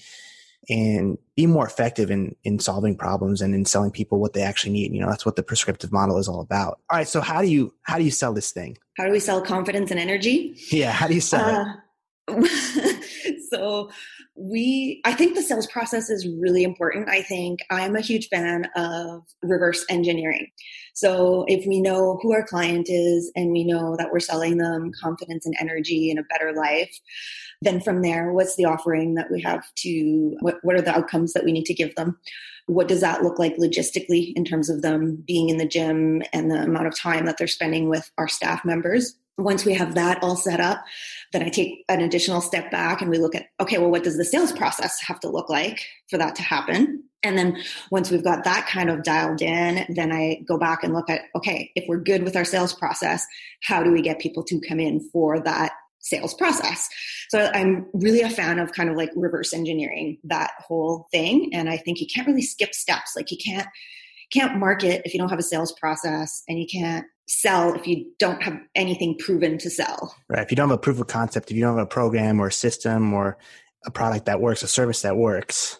and 0.68 1.18
be 1.34 1.46
more 1.46 1.66
effective 1.66 2.10
in 2.10 2.36
in 2.44 2.58
solving 2.58 2.96
problems 2.96 3.40
and 3.40 3.54
in 3.54 3.64
selling 3.64 3.90
people 3.90 4.20
what 4.20 4.34
they 4.34 4.42
actually 4.42 4.72
need. 4.72 4.92
You 4.92 5.00
know, 5.00 5.08
that's 5.08 5.24
what 5.24 5.36
the 5.36 5.42
prescriptive 5.42 5.92
model 5.92 6.18
is 6.18 6.28
all 6.28 6.40
about. 6.40 6.80
All 6.90 6.98
right, 6.98 7.08
so 7.08 7.20
how 7.20 7.40
do 7.40 7.48
you 7.48 7.72
how 7.82 7.96
do 7.96 8.04
you 8.04 8.10
sell 8.10 8.32
this 8.32 8.50
thing? 8.50 8.76
How 8.96 9.06
do 9.06 9.12
we 9.12 9.20
sell 9.20 9.40
confidence 9.40 9.90
and 9.90 9.98
energy? 9.98 10.56
Yeah, 10.70 10.90
how 10.90 11.06
do 11.06 11.14
you 11.14 11.20
sell 11.20 11.44
uh, 11.44 11.62
it? 11.62 11.76
so 13.50 13.90
we 14.36 15.00
i 15.04 15.12
think 15.12 15.34
the 15.34 15.42
sales 15.42 15.66
process 15.66 16.10
is 16.10 16.28
really 16.40 16.62
important 16.62 17.08
i 17.08 17.22
think 17.22 17.60
i'm 17.70 17.96
a 17.96 18.00
huge 18.00 18.28
fan 18.28 18.68
of 18.76 19.22
reverse 19.42 19.84
engineering 19.88 20.46
so 20.94 21.44
if 21.48 21.66
we 21.66 21.80
know 21.80 22.18
who 22.22 22.32
our 22.32 22.44
client 22.44 22.86
is 22.88 23.32
and 23.34 23.52
we 23.52 23.64
know 23.64 23.96
that 23.96 24.12
we're 24.12 24.20
selling 24.20 24.58
them 24.58 24.92
confidence 25.00 25.46
and 25.46 25.56
energy 25.60 26.10
and 26.10 26.18
a 26.18 26.24
better 26.24 26.52
life 26.52 26.94
then 27.60 27.80
from 27.80 28.02
there, 28.02 28.32
what's 28.32 28.56
the 28.56 28.64
offering 28.64 29.14
that 29.14 29.30
we 29.30 29.40
have 29.42 29.64
to, 29.78 30.36
what, 30.40 30.58
what 30.62 30.76
are 30.76 30.82
the 30.82 30.94
outcomes 30.94 31.32
that 31.32 31.44
we 31.44 31.52
need 31.52 31.64
to 31.64 31.74
give 31.74 31.94
them? 31.96 32.18
What 32.66 32.88
does 32.88 33.00
that 33.00 33.22
look 33.22 33.38
like 33.38 33.56
logistically 33.56 34.32
in 34.36 34.44
terms 34.44 34.68
of 34.68 34.82
them 34.82 35.22
being 35.26 35.48
in 35.48 35.56
the 35.56 35.66
gym 35.66 36.22
and 36.32 36.50
the 36.50 36.62
amount 36.62 36.86
of 36.86 36.96
time 36.96 37.26
that 37.26 37.38
they're 37.38 37.46
spending 37.46 37.88
with 37.88 38.10
our 38.18 38.28
staff 38.28 38.64
members? 38.64 39.16
Once 39.38 39.64
we 39.64 39.72
have 39.74 39.94
that 39.94 40.22
all 40.22 40.36
set 40.36 40.60
up, 40.60 40.84
then 41.32 41.42
I 41.42 41.48
take 41.48 41.84
an 41.88 42.00
additional 42.00 42.40
step 42.40 42.70
back 42.70 43.00
and 43.00 43.10
we 43.10 43.18
look 43.18 43.34
at, 43.34 43.46
okay, 43.60 43.78
well, 43.78 43.90
what 43.90 44.04
does 44.04 44.16
the 44.16 44.24
sales 44.24 44.52
process 44.52 45.00
have 45.06 45.20
to 45.20 45.28
look 45.28 45.48
like 45.48 45.86
for 46.10 46.18
that 46.18 46.34
to 46.36 46.42
happen? 46.42 47.04
And 47.22 47.36
then 47.36 47.60
once 47.90 48.10
we've 48.10 48.24
got 48.24 48.44
that 48.44 48.66
kind 48.66 48.90
of 48.90 49.02
dialed 49.02 49.42
in, 49.42 49.86
then 49.88 50.12
I 50.12 50.42
go 50.46 50.58
back 50.58 50.84
and 50.84 50.94
look 50.94 51.10
at, 51.10 51.22
okay, 51.34 51.72
if 51.74 51.84
we're 51.88 51.98
good 51.98 52.22
with 52.22 52.36
our 52.36 52.44
sales 52.44 52.72
process, 52.72 53.26
how 53.62 53.82
do 53.82 53.90
we 53.90 54.02
get 54.02 54.20
people 54.20 54.44
to 54.44 54.60
come 54.60 54.78
in 54.78 55.00
for 55.10 55.40
that 55.40 55.72
sales 56.00 56.34
process. 56.34 56.88
So 57.28 57.50
I'm 57.52 57.86
really 57.92 58.22
a 58.22 58.30
fan 58.30 58.58
of 58.58 58.72
kind 58.72 58.88
of 58.88 58.96
like 58.96 59.10
reverse 59.14 59.52
engineering 59.52 60.18
that 60.24 60.52
whole 60.58 61.06
thing. 61.10 61.50
And 61.52 61.68
I 61.68 61.76
think 61.76 62.00
you 62.00 62.06
can't 62.06 62.26
really 62.26 62.42
skip 62.42 62.74
steps. 62.74 63.12
Like 63.16 63.30
you 63.30 63.38
can't 63.44 63.66
can't 64.32 64.58
market 64.58 65.02
if 65.04 65.14
you 65.14 65.18
don't 65.18 65.30
have 65.30 65.38
a 65.38 65.42
sales 65.42 65.72
process 65.72 66.42
and 66.48 66.58
you 66.58 66.66
can't 66.66 67.06
sell 67.28 67.74
if 67.74 67.86
you 67.86 68.06
don't 68.18 68.42
have 68.42 68.58
anything 68.74 69.16
proven 69.18 69.58
to 69.58 69.70
sell. 69.70 70.14
Right. 70.28 70.42
If 70.42 70.50
you 70.50 70.56
don't 70.56 70.68
have 70.68 70.78
a 70.78 70.80
proof 70.80 71.00
of 71.00 71.06
concept, 71.06 71.50
if 71.50 71.56
you 71.56 71.62
don't 71.62 71.76
have 71.76 71.86
a 71.86 71.88
program 71.88 72.40
or 72.40 72.48
a 72.48 72.52
system 72.52 73.12
or 73.12 73.38
a 73.86 73.90
product 73.90 74.26
that 74.26 74.40
works, 74.40 74.62
a 74.62 74.68
service 74.68 75.02
that 75.02 75.16
works, 75.16 75.78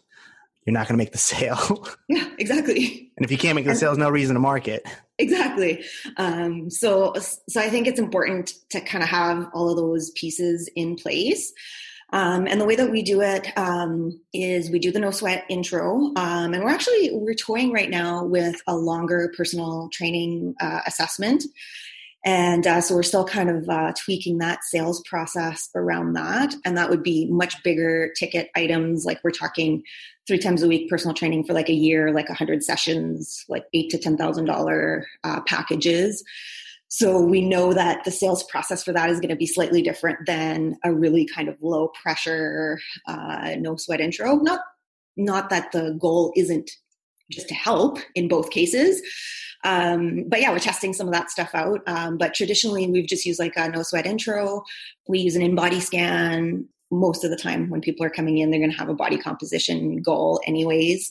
you're 0.67 0.75
not 0.75 0.87
going 0.87 0.95
to 0.95 0.99
make 0.99 1.13
the 1.13 1.19
sale. 1.19 1.89
Yeah, 2.09 2.29
exactly. 2.39 3.11
And 3.17 3.25
if 3.25 3.33
you 3.33 3.39
can't 3.39 3.57
make 3.57 3.65
the 3.65 3.75
sale, 3.75 3.91
there's 3.91 3.99
no 3.99 4.11
reason 4.11 4.35
to 4.35 4.41
market. 4.41 4.87
Exactly. 5.19 5.85
Um, 6.17 6.71
so, 6.71 7.15
so 7.49 7.61
I 7.61 7.71
think 7.71 7.87
it's 7.87 7.99
important 7.99 8.53
to 8.71 8.81
kind 8.81 9.03
of 9.03 9.11
have 9.11 9.49
all 9.53 9.71
of 9.71 9.77
those 9.77 10.11
pieces 10.11 10.71
in 10.77 10.95
place. 10.95 11.53
Um, 12.11 12.47
and 12.47 12.61
the 12.61 12.65
way 12.65 12.75
that 12.77 12.91
we 12.91 13.03
do 13.03 13.21
it 13.21 13.47
um, 13.59 14.19
is 14.33 14.71
we 14.71 14.79
do 14.79 14.91
the 14.91 14.99
no 14.99 15.11
sweat 15.11 15.45
intro, 15.51 16.13
um, 16.17 16.55
and 16.55 16.65
we're 16.65 16.71
actually 16.71 17.11
we're 17.13 17.35
toying 17.35 17.73
right 17.73 17.91
now 17.91 18.25
with 18.25 18.57
a 18.67 18.75
longer 18.75 19.33
personal 19.37 19.91
training 19.93 20.55
uh, 20.61 20.81
assessment. 20.87 21.45
And 22.25 22.67
uh, 22.67 22.81
so 22.81 22.95
we're 22.95 23.05
still 23.05 23.25
kind 23.25 23.49
of 23.49 23.69
uh, 23.69 23.93
tweaking 23.97 24.39
that 24.39 24.65
sales 24.65 25.03
process 25.09 25.71
around 25.75 26.15
that. 26.15 26.53
And 26.65 26.77
that 26.77 26.91
would 26.91 27.03
be 27.03 27.27
much 27.31 27.63
bigger 27.63 28.13
ticket 28.19 28.51
items. 28.57 29.05
Like 29.05 29.21
we're 29.23 29.31
talking 29.31 29.83
three 30.27 30.39
times 30.39 30.63
a 30.63 30.69
week 30.69 30.91
personal 30.91 31.15
training 31.15 31.45
for 31.45 31.55
like 31.55 31.69
a 31.69 31.75
year, 31.75 32.13
like 32.13 32.29
100 32.29 32.63
sessions, 32.63 33.45
like 33.49 33.65
eight 33.73 33.91
to 33.91 33.99
$10,000 33.99 35.05
uh, 35.25 35.41
packages. 35.43 36.25
So 36.89 37.21
we 37.21 37.43
know 37.43 37.75
that 37.75 38.05
the 38.05 38.11
sales 38.11 38.43
process 38.45 38.83
for 38.83 38.93
that 38.93 39.11
is 39.11 39.21
going 39.21 39.29
to 39.29 39.37
be 39.37 39.47
slightly 39.47 39.83
different 39.83 40.27
than 40.27 40.77
a 40.85 40.93
really 40.93 41.27
kind 41.27 41.49
of 41.49 41.57
low 41.61 41.89
pressure, 41.89 42.81
uh, 43.07 43.55
no 43.59 43.77
sweat 43.77 44.01
intro. 44.01 44.37
Not, 44.37 44.61
not 45.17 45.51
that 45.51 45.71
the 45.73 45.97
goal 46.01 46.33
isn't 46.35 46.71
just 47.31 47.49
to 47.49 47.55
help 47.55 47.99
in 48.15 48.27
both 48.27 48.51
cases, 48.51 49.03
um, 49.65 50.25
but 50.29 50.41
yeah, 50.41 50.51
we're 50.51 50.59
testing 50.61 50.93
some 50.95 51.09
of 51.09 51.13
that 51.13 51.31
stuff 51.31 51.51
out. 51.55 51.81
Um, 51.87 52.17
but 52.17 52.33
traditionally, 52.33 52.87
we've 52.87 53.09
just 53.09 53.27
used 53.27 53.41
like 53.41 53.55
a 53.57 53.69
no 53.69 53.83
sweat 53.83 54.07
intro. 54.07 54.63
We 55.09 55.19
use 55.19 55.37
an 55.37 55.43
InBody 55.43 55.83
scan 55.83 56.69
most 56.91 57.25
of 57.25 57.31
the 57.31 57.37
time 57.37 57.69
when 57.69 57.81
people 57.81 58.05
are 58.05 58.11
coming 58.11 58.39
in, 58.39 58.51
they're 58.51 58.61
going 58.61 58.73
to 58.73 58.79
have 58.79 58.89
a 58.89 58.95
body 58.95 59.19
composition 59.19 60.01
goal, 60.03 60.41
anyways. 60.47 61.11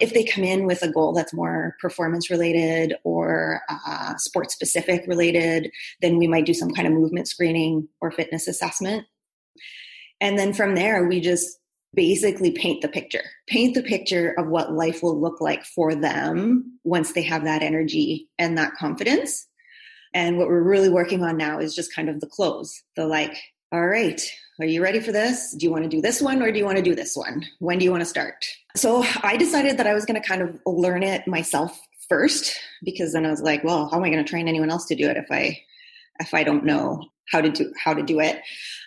If 0.00 0.14
they 0.14 0.24
come 0.24 0.44
in 0.44 0.66
with 0.66 0.82
a 0.82 0.90
goal 0.90 1.12
that's 1.12 1.34
more 1.34 1.76
performance 1.80 2.30
related 2.30 2.94
or 3.04 3.60
uh, 3.68 4.16
sport 4.16 4.50
specific 4.50 5.04
related, 5.06 5.70
then 6.00 6.16
we 6.16 6.26
might 6.26 6.46
do 6.46 6.54
some 6.54 6.72
kind 6.72 6.86
of 6.86 6.94
movement 6.94 7.28
screening 7.28 7.88
or 8.00 8.10
fitness 8.10 8.48
assessment. 8.48 9.06
And 10.20 10.38
then 10.38 10.52
from 10.52 10.74
there, 10.74 11.06
we 11.06 11.20
just 11.20 11.58
basically 11.94 12.50
paint 12.50 12.82
the 12.82 12.88
picture 12.88 13.22
paint 13.46 13.74
the 13.74 13.82
picture 13.82 14.34
of 14.38 14.46
what 14.48 14.72
life 14.72 15.02
will 15.02 15.18
look 15.18 15.40
like 15.40 15.64
for 15.64 15.94
them 15.94 16.78
once 16.84 17.12
they 17.12 17.22
have 17.22 17.44
that 17.44 17.62
energy 17.62 18.28
and 18.38 18.58
that 18.58 18.74
confidence 18.74 19.46
and 20.12 20.36
what 20.36 20.48
we're 20.48 20.62
really 20.62 20.90
working 20.90 21.24
on 21.24 21.36
now 21.36 21.58
is 21.58 21.74
just 21.74 21.94
kind 21.94 22.10
of 22.10 22.20
the 22.20 22.26
close 22.26 22.82
the 22.94 23.06
like 23.06 23.34
all 23.72 23.86
right 23.86 24.20
are 24.60 24.66
you 24.66 24.82
ready 24.82 25.00
for 25.00 25.12
this? 25.12 25.54
Do 25.54 25.64
you 25.64 25.70
want 25.70 25.84
to 25.84 25.88
do 25.88 26.00
this 26.00 26.20
one 26.20 26.42
or 26.42 26.50
do 26.50 26.58
you 26.58 26.64
want 26.64 26.76
to 26.78 26.82
do 26.82 26.94
this 26.94 27.16
one? 27.16 27.44
When 27.60 27.78
do 27.78 27.84
you 27.84 27.90
want 27.90 28.00
to 28.00 28.06
start? 28.06 28.44
So 28.76 29.04
i 29.22 29.36
decided 29.36 29.76
that 29.78 29.86
i 29.86 29.94
was 29.94 30.04
going 30.04 30.20
to 30.20 30.26
kind 30.26 30.42
of 30.42 30.60
learn 30.66 31.02
it 31.02 31.26
myself 31.26 31.80
first 32.08 32.56
because 32.84 33.12
then 33.12 33.26
i 33.26 33.30
was 33.30 33.42
like 33.42 33.64
well 33.64 33.88
how 33.88 33.96
am 33.96 34.04
i 34.04 34.10
going 34.10 34.24
to 34.24 34.28
train 34.28 34.48
anyone 34.48 34.70
else 34.70 34.86
to 34.86 34.94
do 34.94 35.08
it 35.08 35.16
if 35.16 35.26
i 35.30 35.58
if 36.20 36.32
i 36.32 36.42
don't 36.44 36.64
know 36.64 37.04
how 37.30 37.40
to 37.40 37.50
do 37.50 37.72
how 37.82 37.92
to 37.92 38.02
do 38.02 38.20
it? 38.20 38.40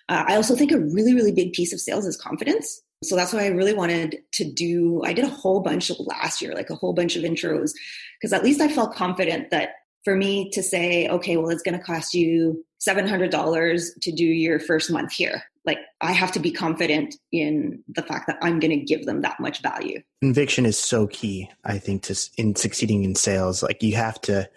Uh, 0.08 0.24
i 0.28 0.36
also 0.36 0.56
think 0.56 0.72
a 0.72 0.80
really 0.80 1.14
really 1.14 1.32
big 1.32 1.54
piece 1.54 1.74
of 1.74 1.80
sales 1.80 2.06
is 2.06 2.18
confidence. 2.18 2.82
So 3.04 3.16
that's 3.16 3.34
why 3.34 3.46
I 3.46 3.48
really 3.48 3.74
wanted 3.74 4.20
to 4.34 4.44
do. 4.46 5.02
I 5.04 5.14
did 5.14 5.26
a 5.26 5.30
whole 5.30 5.62
bunch 5.62 5.90
of 5.90 5.98
last 6.02 6.40
year, 6.40 6.54
like 6.54 6.70
a 6.70 6.76
whole 6.76 6.94
bunch 6.94 7.16
of 7.16 7.24
intros, 7.24 7.72
because 8.20 8.32
at 8.32 8.44
least 8.44 8.62
I 8.62 8.68
felt 8.68 8.94
confident 8.94 9.50
that 9.50 9.70
for 10.04 10.16
me 10.16 10.52
to 10.52 10.62
say, 10.62 11.08
okay, 11.08 11.36
well, 11.36 11.50
it's 11.50 11.64
going 11.64 11.76
to 11.76 11.84
cost 11.84 12.14
you 12.14 12.64
$700 12.86 14.02
to 14.02 14.12
do 14.12 14.26
your 14.26 14.60
first 14.60 14.91
month 14.91 15.13
here. 15.13 15.44
Like, 15.65 15.80
I 16.02 16.12
have 16.12 16.32
to 16.32 16.39
be 16.39 16.52
confident 16.52 17.15
in 17.32 17.84
the 17.88 18.02
fact 18.02 18.26
that 18.28 18.39
I'm 18.41 18.60
going 18.60 18.72
to 18.72 18.84
give 18.84 19.06
them 19.06 19.22
that 19.22 19.39
much 19.39 19.62
value. 19.62 20.02
Conviction 20.22 20.65
is 20.65 20.78
so 20.78 21.06
key, 21.08 21.50
I 21.63 21.78
think, 21.78 22.04
to 22.04 22.30
in 22.38 22.56
succeeding 22.56 23.04
in 23.04 23.13
sales. 23.13 23.62
Like, 23.62 23.84
you 23.84 23.96
have 23.96 24.20
to, 24.22 24.50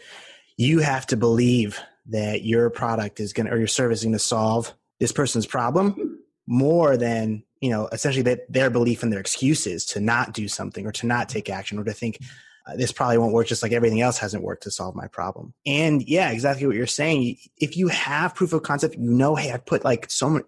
you 0.57 0.79
have 0.79 1.07
to 1.09 1.17
believe 1.17 1.79
that 2.07 2.43
your 2.43 2.71
product 2.71 3.21
is 3.21 3.35
going 3.35 3.47
to, 3.47 3.53
or 3.53 3.59
your 3.59 3.67
service 3.67 3.99
is 3.99 4.05
going 4.05 4.13
to 4.15 4.19
solve 4.19 4.73
this 5.01 5.13
person's 5.13 5.47
problem 5.47 6.19
more 6.47 6.97
than 6.97 7.43
you 7.61 7.71
know 7.71 7.89
essentially 7.93 8.23
that 8.23 8.41
their 8.53 8.71
belief 8.71 9.03
in 9.03 9.11
their 9.11 9.21
excuses 9.21 9.85
to 9.87 10.01
not 10.01 10.33
do 10.33 10.49
something 10.49 10.87
or 10.87 10.93
to 10.93 11.07
not 11.07 11.29
take 11.29 11.49
action 11.49 11.79
or 11.79 11.85
to 11.85 11.93
think 11.93 12.19
uh, 12.67 12.77
this 12.77 12.93
probably 12.93 13.19
won't 13.19 13.33
work 13.33 13.47
just 13.47 13.63
like 13.63 13.73
everything 13.73 14.01
else 14.01 14.19
hasn't 14.19 14.43
worked 14.43 14.63
to 14.63 14.71
solve 14.71 14.95
my 14.95 15.07
problem. 15.07 15.53
And 15.67 16.03
yeah 16.09 16.31
exactly 16.31 16.67
what 16.67 16.77
you're 16.77 16.87
saying. 16.87 17.37
If 17.59 17.77
you 17.77 17.89
have 17.89 18.35
proof 18.35 18.53
of 18.53 18.63
concept 18.63 18.97
you 18.97 19.01
know 19.03 19.35
hey 19.35 19.53
i 19.53 19.57
put 19.57 19.85
like 19.85 20.11
so 20.11 20.31
many 20.31 20.45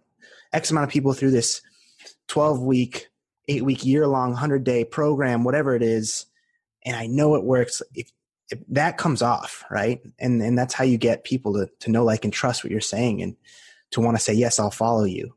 x 0.53 0.71
amount 0.71 0.85
of 0.85 0.91
people 0.91 1.13
through 1.13 1.31
this 1.31 1.61
12 2.29 2.61
week 2.63 3.09
8 3.49 3.65
week 3.65 3.85
year 3.85 4.07
long 4.07 4.31
100 4.31 4.65
day 4.65 4.85
program 4.85 5.45
whatever 5.45 5.75
it 5.75 5.83
is 5.83 6.27
and 6.85 6.97
i 6.97 7.07
know 7.07 7.35
it 7.35 7.45
works 7.45 7.83
if, 7.95 8.11
if 8.51 8.59
that 8.69 8.97
comes 8.97 9.23
off 9.23 9.65
right? 9.71 10.01
And 10.19 10.41
and 10.43 10.57
that's 10.57 10.75
how 10.75 10.85
you 10.85 10.99
get 10.99 11.25
people 11.25 11.53
to 11.55 11.69
to 11.81 11.91
know 11.91 12.05
like 12.05 12.25
and 12.25 12.33
trust 12.33 12.65
what 12.65 12.71
you're 12.71 12.81
saying 12.81 13.23
and 13.23 13.37
to 13.93 14.01
want 14.01 14.17
to 14.17 14.23
say 14.23 14.33
yes 14.33 14.59
i'll 14.59 14.71
follow 14.71 15.05
you 15.05 15.35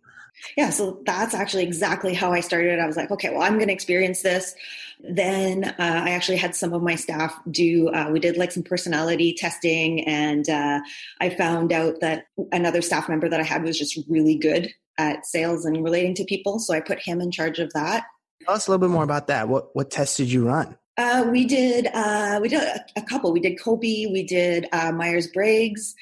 yeah, 0.58 0.70
so 0.70 1.02
that's 1.06 1.34
actually 1.34 1.64
exactly 1.64 2.14
how 2.14 2.32
I 2.32 2.40
started. 2.40 2.80
I 2.80 2.88
was 2.88 2.98
like, 2.98 3.12
okay, 3.12 3.30
well, 3.30 3.42
I'm 3.42 3.56
going 3.56 3.68
to 3.68 3.74
experience 3.74 4.22
this. 4.22 4.56
Then 5.02 5.64
uh, 5.64 5.74
I 5.80 6.12
actually 6.12 6.38
had 6.38 6.56
some 6.56 6.74
of 6.74 6.82
my 6.82 6.96
staff 6.96 7.34
do, 7.50 7.90
uh, 7.90 8.10
we 8.12 8.20
did 8.20 8.38
like 8.38 8.52
some 8.52 8.64
personality 8.64 9.34
testing, 9.34 10.06
and 10.06 10.50
uh, 10.50 10.82
I 11.22 11.30
found 11.30 11.72
out 11.72 12.02
that 12.02 12.28
another 12.52 12.82
staff 12.82 13.08
member 13.08 13.30
that 13.30 13.40
I 13.40 13.44
had 13.44 13.64
was 13.64 13.78
just 13.78 14.00
really 14.10 14.36
good 14.36 14.74
at 14.98 15.26
sales 15.26 15.66
and 15.66 15.84
relating 15.84 16.14
to 16.16 16.26
people. 16.26 16.60
So 16.60 16.74
I 16.74 16.82
put 16.82 17.00
him 17.00 17.22
in 17.22 17.32
charge 17.32 17.60
of 17.60 17.72
that. 17.74 18.06
Tell 18.46 18.56
us 18.56 18.68
a 18.68 18.72
little 18.72 18.86
bit 18.86 18.94
more 18.94 19.04
about 19.04 19.28
that. 19.28 19.48
What, 19.48 19.74
what 19.76 19.90
tests 19.90 20.18
did 20.18 20.32
you 20.32 20.46
run? 20.46 20.78
Uh, 21.00 21.26
we 21.32 21.46
did 21.46 21.88
uh, 21.94 22.40
we 22.42 22.50
did 22.50 22.62
a, 22.62 22.84
a, 22.98 23.02
couple. 23.02 23.32
We 23.32 23.40
did 23.40 23.58
Kolbe, 23.58 24.12
we 24.12 24.22
did 24.22 24.68
uh, 24.74 24.92
Myers 24.92 25.28
Briggs, 25.28 25.96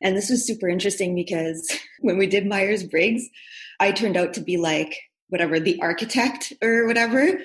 and 0.00 0.16
this 0.16 0.30
was 0.30 0.46
super 0.46 0.68
interesting 0.68 1.16
because 1.16 1.76
when 2.02 2.18
we 2.18 2.28
did 2.28 2.46
Myers 2.46 2.84
Briggs, 2.84 3.28
I 3.84 3.92
turned 3.92 4.16
out 4.16 4.32
to 4.34 4.40
be 4.40 4.56
like 4.56 4.98
whatever 5.28 5.60
the 5.60 5.78
architect 5.82 6.54
or 6.62 6.86
whatever, 6.86 7.38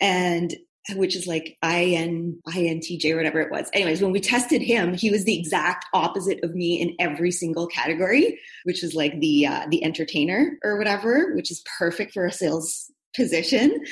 and 0.00 0.54
which 0.94 1.16
is 1.16 1.26
like 1.26 1.56
IN, 1.62 2.40
INTJ 2.46 3.16
whatever 3.16 3.40
it 3.40 3.50
was. 3.50 3.70
Anyways, 3.72 4.02
when 4.02 4.12
we 4.12 4.20
tested 4.20 4.60
him, 4.60 4.92
he 4.92 5.10
was 5.10 5.24
the 5.24 5.38
exact 5.38 5.86
opposite 5.94 6.44
of 6.44 6.54
me 6.54 6.78
in 6.78 6.94
every 6.98 7.30
single 7.30 7.66
category, 7.66 8.38
which 8.64 8.84
is 8.84 8.94
like 8.94 9.18
the 9.20 9.46
uh, 9.46 9.66
the 9.70 9.82
entertainer 9.82 10.58
or 10.62 10.76
whatever, 10.76 11.34
which 11.34 11.50
is 11.50 11.64
perfect 11.78 12.12
for 12.12 12.26
a 12.26 12.32
sales 12.32 12.90
position. 13.16 13.82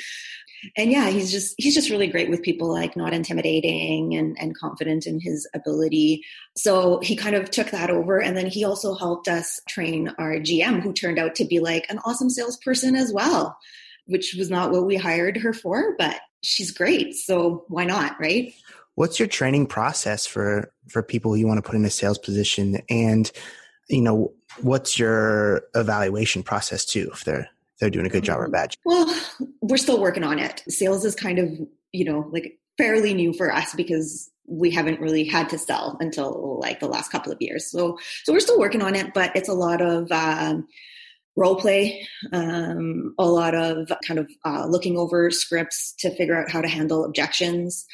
And 0.75 0.91
yeah, 0.91 1.09
he's 1.09 1.31
just 1.31 1.55
he's 1.57 1.75
just 1.75 1.89
really 1.89 2.07
great 2.07 2.29
with 2.29 2.41
people, 2.41 2.71
like 2.71 2.95
not 2.95 3.13
intimidating 3.13 4.15
and 4.15 4.37
and 4.39 4.57
confident 4.57 5.05
in 5.05 5.19
his 5.19 5.47
ability. 5.53 6.23
So 6.55 6.99
he 7.01 7.15
kind 7.15 7.35
of 7.35 7.51
took 7.51 7.71
that 7.71 7.89
over, 7.89 8.21
and 8.21 8.35
then 8.35 8.47
he 8.47 8.63
also 8.63 8.95
helped 8.95 9.27
us 9.27 9.59
train 9.67 10.09
our 10.17 10.35
GM, 10.35 10.81
who 10.81 10.93
turned 10.93 11.19
out 11.19 11.35
to 11.35 11.45
be 11.45 11.59
like 11.59 11.85
an 11.89 11.99
awesome 12.05 12.29
salesperson 12.29 12.95
as 12.95 13.13
well 13.13 13.57
which 14.07 14.35
was 14.35 14.49
not 14.49 14.71
what 14.71 14.85
we 14.85 14.95
hired 14.95 15.37
her 15.37 15.53
for, 15.53 15.95
but 15.97 16.19
she's 16.41 16.71
great. 16.71 17.13
So 17.13 17.65
why 17.67 17.85
not, 17.85 18.19
right? 18.19 18.53
What's 18.95 19.19
your 19.19 19.27
training 19.27 19.67
process 19.67 20.25
for 20.25 20.71
for 20.87 21.03
people 21.03 21.37
you 21.37 21.47
want 21.47 21.59
to 21.59 21.61
put 21.61 21.75
in 21.75 21.85
a 21.85 21.89
sales 21.89 22.17
position 22.17 22.81
and 22.89 23.31
you 23.89 24.01
know 24.01 24.33
what's 24.61 24.97
your 24.97 25.63
evaluation 25.75 26.41
process 26.41 26.83
too 26.83 27.09
if 27.13 27.23
they're 27.23 27.47
they're 27.79 27.89
doing 27.89 28.05
a 28.05 28.09
good 28.09 28.23
job 28.23 28.39
or 28.39 28.47
bad 28.49 28.71
job? 28.71 28.79
Well, 28.85 29.15
we're 29.61 29.77
still 29.77 29.99
working 30.01 30.23
on 30.23 30.39
it. 30.39 30.63
Sales 30.67 31.05
is 31.05 31.15
kind 31.15 31.39
of, 31.39 31.49
you 31.91 32.05
know, 32.05 32.29
like 32.31 32.57
fairly 32.77 33.13
new 33.13 33.33
for 33.33 33.53
us 33.53 33.73
because 33.75 34.29
we 34.47 34.71
haven't 34.71 35.01
really 35.01 35.25
had 35.25 35.49
to 35.49 35.57
sell 35.57 35.97
until 35.99 36.59
like 36.61 36.79
the 36.79 36.87
last 36.87 37.11
couple 37.11 37.31
of 37.31 37.41
years. 37.41 37.69
So 37.69 37.97
so 38.23 38.33
we're 38.33 38.39
still 38.39 38.59
working 38.59 38.81
on 38.81 38.95
it, 38.95 39.13
but 39.13 39.35
it's 39.35 39.49
a 39.49 39.53
lot 39.53 39.81
of 39.81 40.11
um 40.11 40.67
role 41.37 41.55
play, 41.55 42.05
um, 42.33 43.13
a 43.19 43.25
lot 43.25 43.53
of 43.53 43.91
kind 44.05 44.19
of 44.19 44.29
uh, 44.43 44.65
looking 44.65 44.97
over 44.97 45.29
scripts 45.29 45.93
to 45.99 46.13
figure 46.15 46.35
out 46.35 46.49
how 46.49 46.61
to 46.61 46.67
handle 46.67 47.05
objections. 47.05 47.85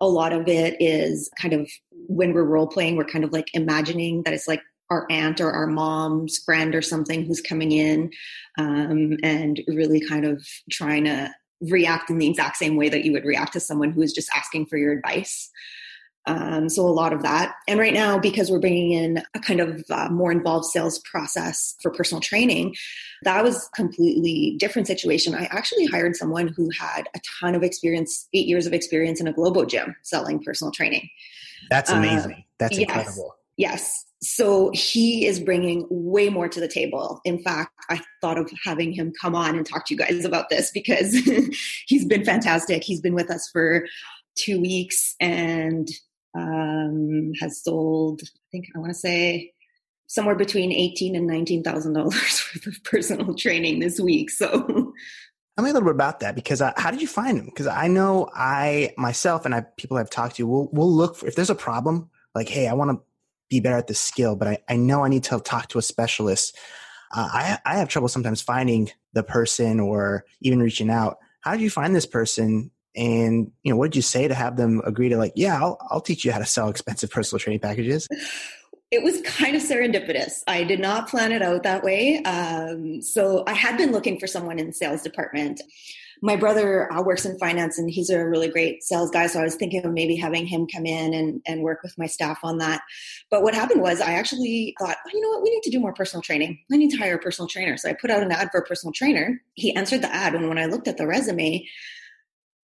A 0.00 0.08
lot 0.08 0.32
of 0.32 0.48
it 0.48 0.76
is 0.80 1.30
kind 1.38 1.52
of 1.52 1.70
when 2.08 2.32
we're 2.32 2.42
role 2.42 2.66
playing, 2.66 2.96
we're 2.96 3.04
kind 3.04 3.22
of 3.22 3.32
like 3.32 3.48
imagining 3.52 4.22
that 4.22 4.32
it's 4.32 4.48
like 4.48 4.62
our 4.90 5.06
aunt 5.10 5.40
or 5.40 5.52
our 5.52 5.66
mom's 5.66 6.38
friend 6.38 6.74
or 6.74 6.82
something 6.82 7.24
who's 7.24 7.40
coming 7.40 7.72
in 7.72 8.10
um, 8.58 9.16
and 9.22 9.60
really 9.68 10.00
kind 10.06 10.24
of 10.24 10.44
trying 10.70 11.04
to 11.04 11.32
react 11.60 12.10
in 12.10 12.18
the 12.18 12.28
exact 12.28 12.56
same 12.56 12.76
way 12.76 12.88
that 12.88 13.04
you 13.04 13.12
would 13.12 13.24
react 13.24 13.52
to 13.52 13.60
someone 13.60 13.92
who 13.92 14.02
is 14.02 14.12
just 14.12 14.30
asking 14.34 14.66
for 14.66 14.76
your 14.76 14.92
advice. 14.92 15.50
Um, 16.26 16.68
so 16.68 16.86
a 16.86 16.88
lot 16.88 17.12
of 17.12 17.22
that. 17.22 17.54
And 17.66 17.80
right 17.80 17.94
now, 17.94 18.18
because 18.18 18.50
we're 18.50 18.60
bringing 18.60 18.92
in 18.92 19.22
a 19.34 19.40
kind 19.40 19.60
of 19.60 19.82
uh, 19.90 20.10
more 20.10 20.30
involved 20.30 20.66
sales 20.66 20.98
process 20.98 21.74
for 21.82 21.90
personal 21.90 22.20
training, 22.20 22.76
that 23.22 23.42
was 23.42 23.68
completely 23.74 24.56
different 24.58 24.86
situation. 24.86 25.34
I 25.34 25.44
actually 25.50 25.86
hired 25.86 26.16
someone 26.16 26.48
who 26.48 26.70
had 26.78 27.08
a 27.14 27.20
ton 27.40 27.54
of 27.54 27.62
experience, 27.62 28.28
eight 28.34 28.46
years 28.46 28.66
of 28.66 28.72
experience 28.72 29.20
in 29.20 29.28
a 29.28 29.32
Globo 29.32 29.64
gym 29.64 29.96
selling 30.02 30.42
personal 30.42 30.72
training. 30.72 31.08
That's 31.70 31.90
amazing. 31.90 32.32
Uh, 32.32 32.42
That's 32.58 32.78
yes, 32.78 32.88
incredible. 32.88 33.34
Yes. 33.56 33.92
So 34.22 34.70
he 34.74 35.26
is 35.26 35.40
bringing 35.40 35.86
way 35.90 36.28
more 36.28 36.48
to 36.48 36.60
the 36.60 36.68
table. 36.68 37.20
In 37.24 37.42
fact, 37.42 37.72
I 37.88 38.00
thought 38.20 38.38
of 38.38 38.50
having 38.64 38.92
him 38.92 39.12
come 39.20 39.34
on 39.34 39.56
and 39.56 39.66
talk 39.66 39.86
to 39.86 39.94
you 39.94 39.98
guys 39.98 40.24
about 40.24 40.50
this 40.50 40.70
because 40.70 41.14
he's 41.86 42.04
been 42.04 42.24
fantastic. 42.24 42.84
He's 42.84 43.00
been 43.00 43.14
with 43.14 43.30
us 43.30 43.48
for 43.50 43.86
two 44.36 44.60
weeks 44.60 45.14
and 45.20 45.88
um, 46.36 47.32
has 47.40 47.62
sold, 47.62 48.22
I 48.22 48.46
think 48.52 48.66
I 48.74 48.78
want 48.78 48.90
to 48.90 48.98
say 48.98 49.52
somewhere 50.06 50.34
between 50.34 50.72
eighteen 50.72 51.16
and 51.16 51.26
nineteen 51.26 51.62
thousand 51.62 51.94
dollars 51.94 52.44
worth 52.54 52.66
of 52.66 52.84
personal 52.84 53.34
training 53.34 53.80
this 53.80 53.98
week. 53.98 54.30
So, 54.30 54.48
tell 54.48 55.64
me 55.64 55.70
a 55.70 55.72
little 55.72 55.88
bit 55.88 55.94
about 55.94 56.20
that 56.20 56.34
because 56.34 56.60
uh, 56.60 56.72
how 56.76 56.90
did 56.90 57.00
you 57.00 57.08
find 57.08 57.38
them? 57.38 57.46
Because 57.46 57.66
I 57.66 57.88
know 57.88 58.28
I 58.34 58.92
myself 58.96 59.44
and 59.44 59.54
I 59.54 59.62
people 59.76 59.96
I've 59.96 60.10
talked 60.10 60.36
to 60.36 60.46
will 60.46 60.68
will 60.72 60.92
look 60.92 61.16
for 61.16 61.26
if 61.26 61.36
there's 61.36 61.50
a 61.50 61.54
problem 61.54 62.10
like, 62.34 62.48
hey, 62.48 62.68
I 62.68 62.74
want 62.74 62.90
to 62.92 63.02
be 63.50 63.60
better 63.60 63.76
at 63.76 63.86
this 63.86 64.00
skill, 64.00 64.36
but 64.36 64.48
I, 64.48 64.58
I 64.68 64.76
know 64.76 65.04
I 65.04 65.08
need 65.08 65.24
to 65.24 65.40
talk 65.40 65.68
to 65.68 65.78
a 65.78 65.82
specialist. 65.82 66.56
Uh, 67.14 67.28
I 67.30 67.58
I 67.66 67.76
have 67.76 67.88
trouble 67.88 68.08
sometimes 68.08 68.40
finding 68.40 68.90
the 69.12 69.22
person 69.22 69.80
or 69.80 70.24
even 70.40 70.60
reaching 70.60 70.88
out. 70.88 71.18
How 71.40 71.52
did 71.52 71.60
you 71.60 71.70
find 71.70 71.94
this 71.94 72.06
person? 72.06 72.70
And 72.96 73.52
you 73.62 73.70
know 73.70 73.76
what 73.76 73.90
did 73.90 73.96
you 73.96 74.02
say 74.02 74.26
to 74.26 74.34
have 74.34 74.56
them 74.56 74.82
agree 74.84 75.10
to 75.10 75.16
like 75.16 75.34
yeah 75.36 75.62
i'll, 75.62 75.78
I'll 75.90 76.00
teach 76.00 76.24
you 76.24 76.32
how 76.32 76.40
to 76.40 76.44
sell 76.44 76.68
expensive 76.68 77.08
personal 77.08 77.38
training 77.38 77.60
packages 77.60 78.08
it 78.90 79.02
was 79.04 79.20
kind 79.22 79.54
of 79.54 79.62
serendipitous. 79.62 80.42
I 80.48 80.64
did 80.64 80.80
not 80.80 81.08
plan 81.08 81.30
it 81.30 81.42
out 81.42 81.62
that 81.62 81.84
way. 81.84 82.22
Um, 82.24 83.00
so 83.00 83.44
i 83.46 83.52
had 83.52 83.76
been 83.76 83.92
looking 83.92 84.18
for 84.18 84.26
someone 84.26 84.58
in 84.58 84.66
the 84.66 84.72
sales 84.72 85.02
department 85.02 85.60
my 86.22 86.36
brother 86.36 86.92
uh, 86.92 87.02
works 87.02 87.24
in 87.24 87.38
finance 87.38 87.78
and 87.78 87.90
he's 87.90 88.10
a 88.10 88.24
really 88.24 88.48
great 88.48 88.82
sales 88.82 89.10
guy. 89.10 89.26
So 89.26 89.40
i 89.40 89.44
was 89.44 89.54
thinking 89.54 89.84
of 89.84 89.92
maybe 89.92 90.16
having 90.16 90.46
him 90.46 90.66
come 90.66 90.86
in 90.86 91.14
and, 91.14 91.42
and 91.46 91.62
work 91.62 91.82
with 91.82 91.96
my 91.98 92.06
staff 92.06 92.40
on 92.42 92.58
that. 92.58 92.82
But 93.30 93.42
what 93.42 93.54
happened 93.54 93.80
was 93.80 94.00
i 94.00 94.12
actually 94.12 94.74
thought 94.78 94.96
oh, 95.06 95.10
you 95.12 95.20
know 95.20 95.28
what? 95.30 95.42
We 95.42 95.50
need 95.50 95.62
to 95.62 95.70
do 95.70 95.80
more 95.80 95.94
personal 95.94 96.22
training. 96.22 96.58
I 96.72 96.76
need 96.76 96.90
to 96.90 96.98
hire 96.98 97.16
a 97.16 97.18
personal 97.18 97.48
trainer. 97.48 97.76
So 97.76 97.88
i 97.88 97.92
put 97.92 98.10
out 98.10 98.22
an 98.22 98.32
ad 98.32 98.50
for 98.50 98.60
a 98.60 98.64
personal 98.64 98.92
trainer. 98.92 99.40
He 99.54 99.74
answered 99.74 100.02
the 100.02 100.14
ad 100.14 100.34
and 100.34 100.48
when 100.48 100.58
i 100.58 100.66
looked 100.66 100.88
at 100.88 100.96
the 100.96 101.06
resume 101.06 101.66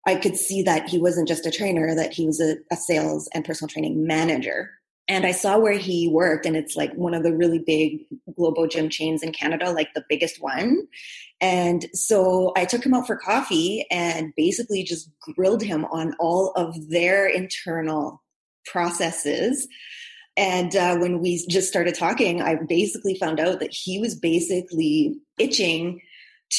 I 0.07 0.15
could 0.15 0.37
see 0.37 0.63
that 0.63 0.89
he 0.89 0.97
wasn't 0.97 1.27
just 1.27 1.45
a 1.45 1.51
trainer, 1.51 1.93
that 1.93 2.13
he 2.13 2.25
was 2.25 2.39
a, 2.39 2.55
a, 2.71 2.75
sales 2.75 3.29
and 3.33 3.45
personal 3.45 3.67
training 3.67 4.07
manager. 4.07 4.78
And 5.09 5.25
I 5.25 5.31
saw 5.31 5.57
where 5.57 5.77
he 5.77 6.07
worked, 6.07 6.45
and 6.45 6.55
it's 6.55 6.75
like 6.75 6.93
one 6.93 7.15
of 7.15 7.23
the 7.23 7.35
really 7.35 7.57
big 7.57 8.05
global 8.35 8.67
gym 8.67 8.89
chains 8.89 9.23
in 9.23 9.31
Canada, 9.31 9.71
like 9.71 9.93
the 9.95 10.05
biggest 10.07 10.39
one. 10.39 10.87
And 11.41 11.87
so 11.93 12.53
I 12.55 12.65
took 12.65 12.85
him 12.85 12.93
out 12.93 13.07
for 13.07 13.17
coffee 13.17 13.87
and 13.89 14.33
basically 14.37 14.83
just 14.83 15.09
grilled 15.19 15.63
him 15.63 15.85
on 15.85 16.15
all 16.19 16.51
of 16.51 16.89
their 16.89 17.27
internal 17.27 18.21
processes. 18.65 19.67
And 20.37 20.75
uh, 20.75 20.97
when 20.97 21.19
we 21.19 21.45
just 21.47 21.67
started 21.67 21.95
talking, 21.95 22.41
I 22.41 22.55
basically 22.55 23.15
found 23.15 23.39
out 23.39 23.59
that 23.61 23.73
he 23.73 23.99
was 23.99 24.15
basically 24.15 25.19
itching 25.39 26.01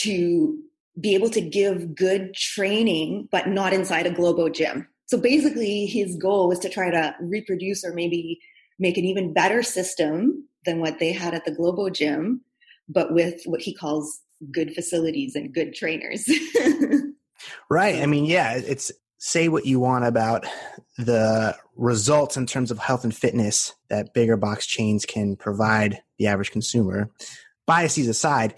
to 0.02 0.58
be 0.98 1.14
able 1.14 1.30
to 1.30 1.40
give 1.40 1.94
good 1.94 2.34
training, 2.34 3.28
but 3.30 3.48
not 3.48 3.72
inside 3.72 4.06
a 4.06 4.10
Globo 4.10 4.48
gym. 4.48 4.88
So 5.10 5.18
basically, 5.18 5.86
his 5.86 6.14
goal 6.14 6.46
was 6.46 6.60
to 6.60 6.68
try 6.68 6.88
to 6.88 7.16
reproduce 7.20 7.84
or 7.84 7.92
maybe 7.92 8.38
make 8.78 8.96
an 8.96 9.04
even 9.04 9.32
better 9.32 9.60
system 9.60 10.46
than 10.64 10.78
what 10.78 11.00
they 11.00 11.10
had 11.10 11.34
at 11.34 11.44
the 11.44 11.50
Globo 11.50 11.90
gym, 11.90 12.42
but 12.88 13.12
with 13.12 13.42
what 13.44 13.60
he 13.60 13.74
calls 13.74 14.20
good 14.52 14.72
facilities 14.72 15.34
and 15.34 15.52
good 15.52 15.74
trainers. 15.74 16.30
right. 17.70 17.96
I 17.96 18.06
mean, 18.06 18.24
yeah, 18.24 18.52
it's 18.54 18.92
say 19.18 19.48
what 19.48 19.66
you 19.66 19.80
want 19.80 20.04
about 20.04 20.46
the 20.96 21.56
results 21.74 22.36
in 22.36 22.46
terms 22.46 22.70
of 22.70 22.78
health 22.78 23.02
and 23.02 23.12
fitness 23.12 23.74
that 23.88 24.14
bigger 24.14 24.36
box 24.36 24.64
chains 24.64 25.04
can 25.04 25.34
provide 25.34 26.00
the 26.18 26.28
average 26.28 26.52
consumer. 26.52 27.10
Biases 27.66 28.06
aside, 28.06 28.54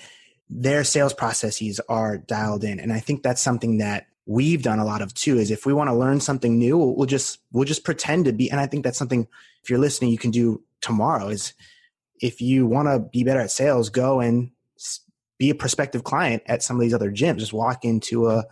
their 0.51 0.85
sales 0.85 1.15
processes 1.15 1.81
are 1.89 2.19
dialed 2.19 2.63
in. 2.63 2.79
And 2.79 2.93
I 2.93 3.01
think 3.01 3.23
that's 3.23 3.41
something 3.41 3.79
that 3.79 4.09
we've 4.27 4.63
done 4.63 4.79
a 4.79 4.85
lot 4.85 5.03
of 5.03 5.13
too 5.15 5.39
is 5.39 5.51
if 5.51 5.67
we 5.67 5.73
want 5.73 5.89
to 5.89 5.95
learn 5.95 6.21
something 6.21 6.59
new, 6.59 6.79
we'll, 6.79 6.95
we'll 6.95 7.07
just, 7.07 7.39
we'll 7.53 7.65
just 7.65 7.85
pretend 7.85 8.25
to 8.27 8.33
be. 8.33 8.51
And 8.51 8.61
I 8.61 8.67
think 8.67 8.85
that's 8.85 8.99
something 8.99 9.27
if 9.63 9.71
you're 9.71 9.79
listening, 9.79 10.11
you 10.11 10.19
can 10.19 10.31
do 10.31 10.63
tomorrow 10.81 11.29
is 11.29 11.55
if 12.21 12.41
you 12.41 12.67
want 12.67 12.89
to 12.89 13.01
be 13.01 13.25
better 13.25 13.41
at 13.41 13.51
sales, 13.51 13.89
go 13.89 14.21
and 14.21 14.51
be 15.39 15.51
a 15.51 15.55
prospective 15.55 16.05
client 16.05 16.43
at 16.47 16.63
some 16.63 16.77
of 16.77 16.83
these 16.83 16.95
other 16.95 17.11
gyms. 17.11 17.39
Just 17.39 17.53
walk 17.53 17.85
into 17.85 18.29
a, 18.29 18.45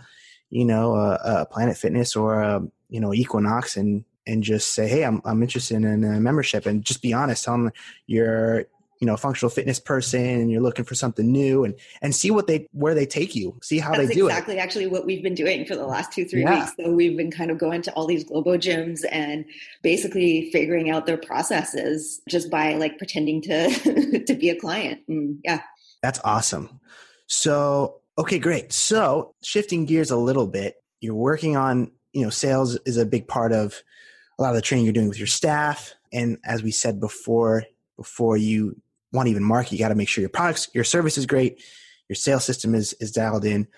you 0.50 0.64
know, 0.64 0.94
a, 0.96 1.20
a 1.24 1.46
Planet 1.46 1.76
Fitness 1.76 2.16
or 2.16 2.40
a, 2.40 2.62
you 2.88 3.00
know, 3.00 3.14
Equinox 3.14 3.76
and, 3.76 4.04
and 4.26 4.42
just 4.42 4.72
say, 4.72 4.88
Hey, 4.88 5.04
I'm, 5.04 5.22
I'm 5.24 5.42
interested 5.42 5.76
in 5.76 6.04
a 6.04 6.20
membership 6.20 6.66
and 6.66 6.84
just 6.84 7.02
be 7.02 7.12
honest. 7.12 7.44
Tell 7.44 7.54
them 7.54 7.72
you're, 8.06 8.66
you 9.00 9.06
know 9.06 9.16
functional 9.16 9.50
fitness 9.50 9.80
person 9.80 10.24
and 10.24 10.50
you're 10.50 10.60
looking 10.60 10.84
for 10.84 10.94
something 10.94 11.30
new 11.30 11.64
and 11.64 11.74
and 12.02 12.14
see 12.14 12.30
what 12.30 12.46
they 12.46 12.68
where 12.72 12.94
they 12.94 13.06
take 13.06 13.34
you. 13.34 13.58
See 13.62 13.78
how 13.78 13.92
That's 13.92 14.08
they 14.08 14.14
do 14.14 14.26
exactly 14.26 14.54
it. 14.54 14.58
exactly 14.58 14.58
actually 14.58 14.86
what 14.86 15.06
we've 15.06 15.22
been 15.22 15.34
doing 15.34 15.64
for 15.64 15.74
the 15.74 15.86
last 15.86 16.12
two 16.12 16.24
three 16.24 16.42
yeah. 16.42 16.60
weeks. 16.60 16.72
So 16.78 16.92
we've 16.92 17.16
been 17.16 17.30
kind 17.30 17.50
of 17.50 17.58
going 17.58 17.82
to 17.82 17.92
all 17.92 18.06
these 18.06 18.24
globo 18.24 18.56
gyms 18.56 19.00
and 19.10 19.44
basically 19.82 20.50
figuring 20.50 20.90
out 20.90 21.06
their 21.06 21.16
processes 21.16 22.20
just 22.28 22.50
by 22.50 22.74
like 22.74 22.98
pretending 22.98 23.40
to 23.42 24.24
to 24.26 24.34
be 24.34 24.50
a 24.50 24.58
client. 24.58 25.00
And 25.08 25.38
yeah. 25.44 25.62
That's 26.02 26.20
awesome. 26.22 26.80
So 27.26 28.00
okay 28.18 28.38
great. 28.38 28.72
So 28.72 29.34
shifting 29.42 29.86
gears 29.86 30.10
a 30.10 30.16
little 30.16 30.46
bit 30.46 30.76
you're 31.00 31.14
working 31.14 31.56
on 31.56 31.90
you 32.12 32.22
know 32.22 32.30
sales 32.30 32.78
is 32.84 32.96
a 32.96 33.06
big 33.06 33.26
part 33.26 33.52
of 33.52 33.82
a 34.38 34.42
lot 34.42 34.50
of 34.50 34.56
the 34.56 34.62
training 34.62 34.84
you're 34.84 34.92
doing 34.92 35.08
with 35.08 35.18
your 35.18 35.26
staff. 35.26 35.94
And 36.12 36.38
as 36.44 36.62
we 36.62 36.70
said 36.70 37.00
before 37.00 37.64
before 37.96 38.36
you 38.36 38.80
want 39.12 39.26
to 39.26 39.30
even 39.30 39.44
market, 39.44 39.72
you 39.72 39.78
got 39.78 39.88
to 39.88 39.94
make 39.94 40.08
sure 40.08 40.22
your 40.22 40.28
products, 40.28 40.68
your 40.74 40.84
service 40.84 41.18
is 41.18 41.26
great, 41.26 41.62
your 42.08 42.16
sales 42.16 42.44
system 42.44 42.74
is 42.74 42.92
is 42.94 43.12
dialed 43.12 43.44
in. 43.44 43.68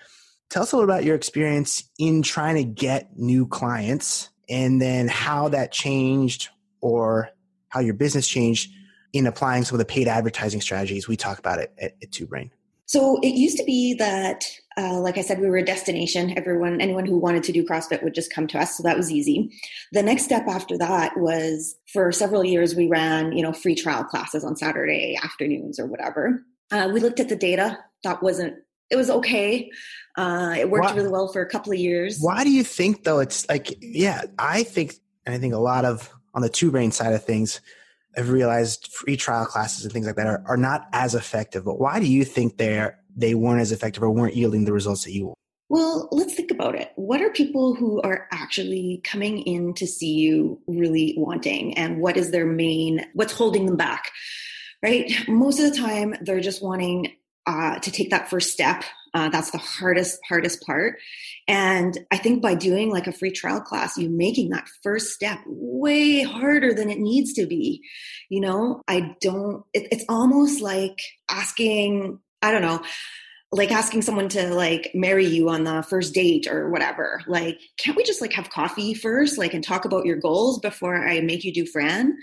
Tell 0.49 0.63
us 0.63 0.71
a 0.71 0.75
little 0.75 0.89
about 0.89 1.03
your 1.03 1.15
experience 1.15 1.83
in 1.97 2.21
trying 2.21 2.55
to 2.55 2.63
get 2.63 3.17
new 3.17 3.47
clients 3.47 4.29
and 4.49 4.81
then 4.81 5.07
how 5.07 5.49
that 5.49 5.71
changed 5.71 6.49
or 6.81 7.29
how 7.69 7.79
your 7.79 7.93
business 7.93 8.27
changed 8.27 8.71
in 9.13 9.25
applying 9.25 9.63
some 9.63 9.75
of 9.75 9.79
the 9.79 9.85
paid 9.85 10.07
advertising 10.07 10.61
strategies 10.61 11.07
we 11.07 11.15
talk 11.15 11.39
about 11.39 11.59
it 11.59 11.73
at, 11.79 11.95
at 12.01 12.11
Two 12.11 12.27
Brain. 12.27 12.51
So 12.85 13.19
it 13.21 13.33
used 13.33 13.57
to 13.57 13.63
be 13.63 13.95
that 13.95 14.45
uh, 14.77 14.99
like 14.99 15.17
I 15.17 15.21
said, 15.21 15.39
we 15.39 15.49
were 15.49 15.57
a 15.57 15.65
destination. 15.65 16.37
Everyone, 16.37 16.81
anyone 16.81 17.05
who 17.05 17.17
wanted 17.17 17.43
to 17.43 17.51
do 17.51 17.65
CrossFit 17.65 18.03
would 18.03 18.15
just 18.15 18.33
come 18.33 18.47
to 18.47 18.59
us. 18.59 18.77
So 18.77 18.83
that 18.83 18.97
was 18.97 19.11
easy. 19.11 19.51
The 19.91 20.03
next 20.03 20.23
step 20.23 20.47
after 20.47 20.77
that 20.77 21.17
was 21.17 21.75
for 21.91 22.11
several 22.11 22.43
years, 22.43 22.75
we 22.75 22.87
ran, 22.87 23.31
you 23.33 23.43
know, 23.43 23.53
free 23.53 23.75
trial 23.75 24.03
classes 24.03 24.43
on 24.43 24.55
Saturday 24.55 25.17
afternoons 25.23 25.79
or 25.79 25.85
whatever. 25.85 26.43
Uh, 26.71 26.89
we 26.93 26.99
looked 26.99 27.19
at 27.19 27.29
the 27.29 27.35
data. 27.35 27.77
That 28.03 28.23
wasn't, 28.23 28.55
it 28.89 28.95
was 28.95 29.09
okay. 29.09 29.69
Uh, 30.17 30.55
it 30.57 30.69
worked 30.69 30.85
why, 30.85 30.95
really 30.95 31.09
well 31.09 31.27
for 31.27 31.41
a 31.41 31.49
couple 31.49 31.71
of 31.71 31.79
years. 31.79 32.19
Why 32.19 32.43
do 32.43 32.51
you 32.51 32.63
think 32.63 33.03
though? 33.03 33.19
It's 33.19 33.47
like, 33.49 33.75
yeah, 33.81 34.23
I 34.39 34.63
think, 34.63 34.95
and 35.25 35.33
I 35.33 35.39
think 35.39 35.53
a 35.53 35.59
lot 35.59 35.85
of 35.85 36.11
on 36.33 36.41
the 36.41 36.49
two 36.49 36.71
brain 36.71 36.91
side 36.91 37.13
of 37.13 37.23
things, 37.23 37.61
I've 38.15 38.29
realized 38.29 38.91
free 38.91 39.17
trial 39.17 39.45
classes 39.45 39.85
and 39.85 39.93
things 39.93 40.05
like 40.05 40.15
that 40.17 40.27
are, 40.27 40.43
are 40.45 40.57
not 40.57 40.87
as 40.93 41.15
effective. 41.15 41.65
But 41.65 41.79
why 41.79 41.99
do 41.99 42.05
you 42.05 42.23
think 42.23 42.57
they're 42.57 42.99
they 43.15 43.35
weren't 43.35 43.61
as 43.61 43.71
effective 43.71 44.03
or 44.03 44.09
weren't 44.09 44.35
yielding 44.35 44.65
the 44.65 44.73
results 44.73 45.03
that 45.03 45.11
you 45.11 45.27
want? 45.27 45.37
Well, 45.69 46.07
let's 46.11 46.35
think 46.35 46.51
about 46.51 46.75
it. 46.75 46.91
What 46.95 47.21
are 47.21 47.31
people 47.31 47.73
who 47.73 48.01
are 48.01 48.27
actually 48.31 49.01
coming 49.03 49.39
in 49.39 49.73
to 49.75 49.87
see 49.87 50.13
you 50.13 50.61
really 50.67 51.15
wanting? 51.17 51.77
And 51.77 51.99
what 51.99 52.15
is 52.15 52.31
their 52.31 52.45
main, 52.45 53.05
what's 53.13 53.33
holding 53.33 53.65
them 53.65 53.77
back? 53.77 54.11
Right? 54.83 55.11
Most 55.27 55.59
of 55.59 55.71
the 55.71 55.77
time, 55.77 56.15
they're 56.21 56.41
just 56.41 56.61
wanting 56.61 57.15
uh, 57.47 57.79
to 57.79 57.91
take 57.91 58.11
that 58.11 58.29
first 58.29 58.51
step. 58.51 58.83
Uh, 59.15 59.29
that's 59.29 59.51
the 59.51 59.57
hardest, 59.57 60.19
hardest 60.27 60.61
part. 60.61 60.99
And 61.47 61.97
I 62.11 62.17
think 62.17 62.41
by 62.41 62.55
doing 62.55 62.91
like 62.91 63.07
a 63.07 63.11
free 63.11 63.31
trial 63.31 63.61
class, 63.61 63.97
you're 63.97 64.11
making 64.11 64.49
that 64.49 64.67
first 64.81 65.11
step 65.11 65.39
way 65.45 66.23
harder 66.23 66.73
than 66.73 66.89
it 66.89 66.99
needs 66.99 67.33
to 67.33 67.45
be. 67.45 67.81
You 68.29 68.41
know, 68.41 68.81
I 68.87 69.15
don't, 69.21 69.63
it, 69.73 69.87
it's 69.91 70.05
almost 70.09 70.61
like 70.61 70.99
asking, 71.29 72.19
I 72.43 72.51
don't 72.51 72.61
know, 72.61 72.83
like 73.51 73.71
asking 73.71 74.01
someone 74.01 74.29
to 74.29 74.53
like 74.53 74.91
marry 74.93 75.25
you 75.25 75.49
on 75.49 75.63
the 75.63 75.81
first 75.83 76.13
date 76.13 76.47
or 76.47 76.69
whatever. 76.69 77.21
Like, 77.25 77.59
can't 77.77 77.95
we 77.95 78.03
just 78.03 78.21
like 78.21 78.33
have 78.33 78.49
coffee 78.49 78.93
first, 78.93 79.37
like, 79.37 79.53
and 79.53 79.63
talk 79.63 79.85
about 79.85 80.05
your 80.05 80.17
goals 80.17 80.59
before 80.59 81.07
I 81.07 81.21
make 81.21 81.43
you 81.43 81.53
do 81.53 81.65
Fran? 81.65 82.17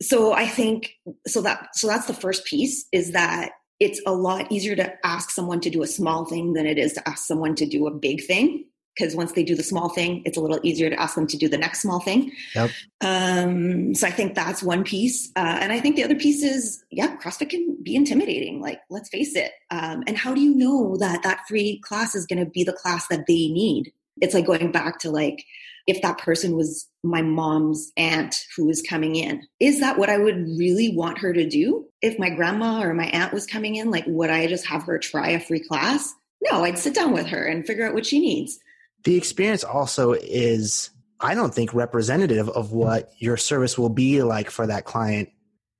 So 0.00 0.32
I 0.32 0.46
think, 0.46 0.92
so 1.26 1.40
that, 1.42 1.68
so 1.74 1.86
that's 1.86 2.06
the 2.06 2.14
first 2.14 2.44
piece 2.44 2.86
is 2.92 3.12
that 3.12 3.52
it's 3.80 4.00
a 4.06 4.12
lot 4.12 4.52
easier 4.52 4.76
to 4.76 4.92
ask 5.04 5.30
someone 5.30 5.60
to 5.60 5.70
do 5.70 5.82
a 5.82 5.86
small 5.86 6.26
thing 6.26 6.52
than 6.52 6.66
it 6.66 6.78
is 6.78 6.92
to 6.94 7.08
ask 7.08 7.26
someone 7.26 7.54
to 7.56 7.66
do 7.66 7.86
a 7.86 7.94
big 7.94 8.24
thing 8.24 8.66
because 8.96 9.14
once 9.14 9.32
they 9.32 9.42
do 9.42 9.54
the 9.54 9.62
small 9.62 9.88
thing 9.88 10.22
it's 10.24 10.36
a 10.36 10.40
little 10.40 10.60
easier 10.62 10.88
to 10.90 11.00
ask 11.00 11.14
them 11.14 11.26
to 11.26 11.36
do 11.36 11.48
the 11.48 11.58
next 11.58 11.82
small 11.82 12.00
thing 12.00 12.32
yep. 12.54 12.70
um, 13.02 13.94
so 13.94 14.06
i 14.06 14.10
think 14.10 14.34
that's 14.34 14.62
one 14.62 14.84
piece 14.84 15.30
uh, 15.36 15.58
and 15.60 15.72
i 15.72 15.80
think 15.80 15.96
the 15.96 16.04
other 16.04 16.16
piece 16.16 16.42
is 16.42 16.84
yeah 16.90 17.16
crossfit 17.16 17.50
can 17.50 17.76
be 17.82 17.94
intimidating 17.94 18.60
like 18.60 18.80
let's 18.90 19.08
face 19.08 19.34
it 19.36 19.52
um, 19.70 20.02
and 20.06 20.16
how 20.16 20.34
do 20.34 20.40
you 20.40 20.54
know 20.54 20.96
that 20.96 21.22
that 21.22 21.40
free 21.48 21.80
class 21.84 22.14
is 22.14 22.26
going 22.26 22.42
to 22.42 22.50
be 22.50 22.64
the 22.64 22.72
class 22.72 23.06
that 23.08 23.26
they 23.26 23.48
need 23.48 23.92
it's 24.20 24.34
like 24.34 24.46
going 24.46 24.72
back 24.72 24.98
to 24.98 25.10
like 25.10 25.44
if 25.86 26.02
that 26.02 26.18
person 26.18 26.56
was 26.56 26.88
my 27.02 27.22
mom's 27.22 27.92
aunt 27.96 28.44
who 28.56 28.66
was 28.66 28.82
coming 28.82 29.14
in. 29.14 29.42
Is 29.60 29.80
that 29.80 29.98
what 29.98 30.10
I 30.10 30.18
would 30.18 30.46
really 30.58 30.94
want 30.94 31.18
her 31.18 31.32
to 31.32 31.48
do? 31.48 31.86
If 32.02 32.18
my 32.18 32.30
grandma 32.30 32.82
or 32.82 32.92
my 32.92 33.06
aunt 33.06 33.32
was 33.32 33.46
coming 33.46 33.76
in, 33.76 33.90
like, 33.90 34.04
would 34.06 34.30
I 34.30 34.46
just 34.48 34.66
have 34.66 34.82
her 34.84 34.98
try 34.98 35.30
a 35.30 35.40
free 35.40 35.60
class? 35.60 36.12
No, 36.50 36.64
I'd 36.64 36.78
sit 36.78 36.94
down 36.94 37.12
with 37.12 37.26
her 37.26 37.44
and 37.44 37.66
figure 37.66 37.86
out 37.86 37.94
what 37.94 38.06
she 38.06 38.18
needs. 38.18 38.58
The 39.06 39.16
experience 39.16 39.62
also 39.62 40.14
is, 40.14 40.90
I 41.20 41.36
don't 41.36 41.54
think, 41.54 41.72
representative 41.72 42.48
of 42.48 42.72
what 42.72 43.12
your 43.18 43.36
service 43.36 43.78
will 43.78 43.88
be 43.88 44.20
like 44.24 44.50
for 44.50 44.66
that 44.66 44.84
client 44.84 45.28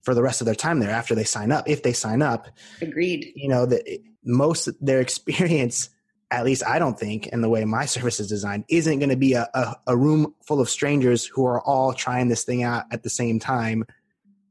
for 0.02 0.14
the 0.14 0.22
rest 0.22 0.40
of 0.40 0.44
their 0.44 0.54
time 0.54 0.78
there 0.78 0.90
after 0.90 1.16
they 1.16 1.24
sign 1.24 1.50
up. 1.50 1.68
If 1.68 1.82
they 1.82 1.92
sign 1.92 2.22
up, 2.22 2.46
agreed. 2.80 3.32
You 3.34 3.48
know 3.48 3.66
that 3.66 3.82
most 4.24 4.68
their 4.80 5.00
experience 5.00 5.90
at 6.30 6.44
least 6.44 6.62
I 6.64 6.78
don't 6.78 6.96
think, 6.96 7.26
in 7.26 7.40
the 7.40 7.48
way 7.48 7.64
my 7.64 7.86
service 7.86 8.20
is 8.20 8.28
designed, 8.28 8.64
isn't 8.68 9.00
going 9.00 9.10
to 9.10 9.16
be 9.16 9.32
a, 9.32 9.48
a, 9.54 9.74
a, 9.88 9.96
room 9.96 10.32
full 10.44 10.60
of 10.60 10.68
strangers 10.68 11.24
who 11.24 11.46
are 11.46 11.60
all 11.60 11.92
trying 11.92 12.28
this 12.28 12.44
thing 12.44 12.62
out 12.62 12.84
at 12.92 13.02
the 13.02 13.10
same 13.10 13.40
time, 13.40 13.84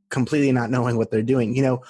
completely 0.09 0.51
not 0.51 0.69
knowing 0.69 0.97
what 0.97 1.11
they're 1.11 1.21
doing. 1.21 1.55
You 1.55 1.63
know, 1.63 1.83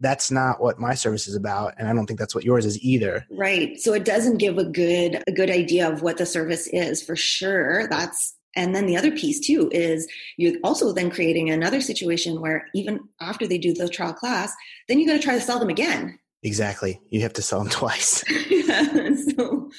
that's 0.00 0.30
not 0.30 0.60
what 0.60 0.78
my 0.78 0.94
service 0.94 1.26
is 1.26 1.34
about, 1.34 1.74
and 1.78 1.88
I 1.88 1.92
don't 1.92 2.06
think 2.06 2.18
that's 2.18 2.34
what 2.34 2.44
yours 2.44 2.66
is 2.66 2.78
either. 2.80 3.26
Right. 3.30 3.78
So 3.80 3.92
it 3.92 4.04
doesn't 4.04 4.38
give 4.38 4.58
a 4.58 4.64
good 4.64 5.22
a 5.26 5.32
good 5.32 5.50
idea 5.50 5.90
of 5.90 6.02
what 6.02 6.18
the 6.18 6.26
service 6.26 6.66
is 6.68 7.02
for 7.02 7.16
sure. 7.16 7.86
That's 7.88 8.34
and 8.56 8.74
then 8.74 8.86
the 8.86 8.96
other 8.96 9.10
piece 9.10 9.40
too 9.40 9.68
is 9.72 10.06
you're 10.36 10.58
also 10.62 10.92
then 10.92 11.10
creating 11.10 11.50
another 11.50 11.80
situation 11.80 12.40
where 12.40 12.66
even 12.74 13.00
after 13.20 13.46
they 13.46 13.58
do 13.58 13.74
the 13.74 13.88
trial 13.88 14.12
class, 14.12 14.52
then 14.88 14.98
you 14.98 15.06
got 15.06 15.14
to 15.14 15.18
try 15.18 15.34
to 15.34 15.40
sell 15.40 15.58
them 15.58 15.70
again 15.70 16.18
Exactly. 16.44 17.00
You 17.08 17.22
have 17.22 17.32
to 17.32 17.42
sell 17.42 17.60
them 17.60 17.68
twice. 17.70 18.22
yeah. 18.50 19.14
So, 19.36 19.70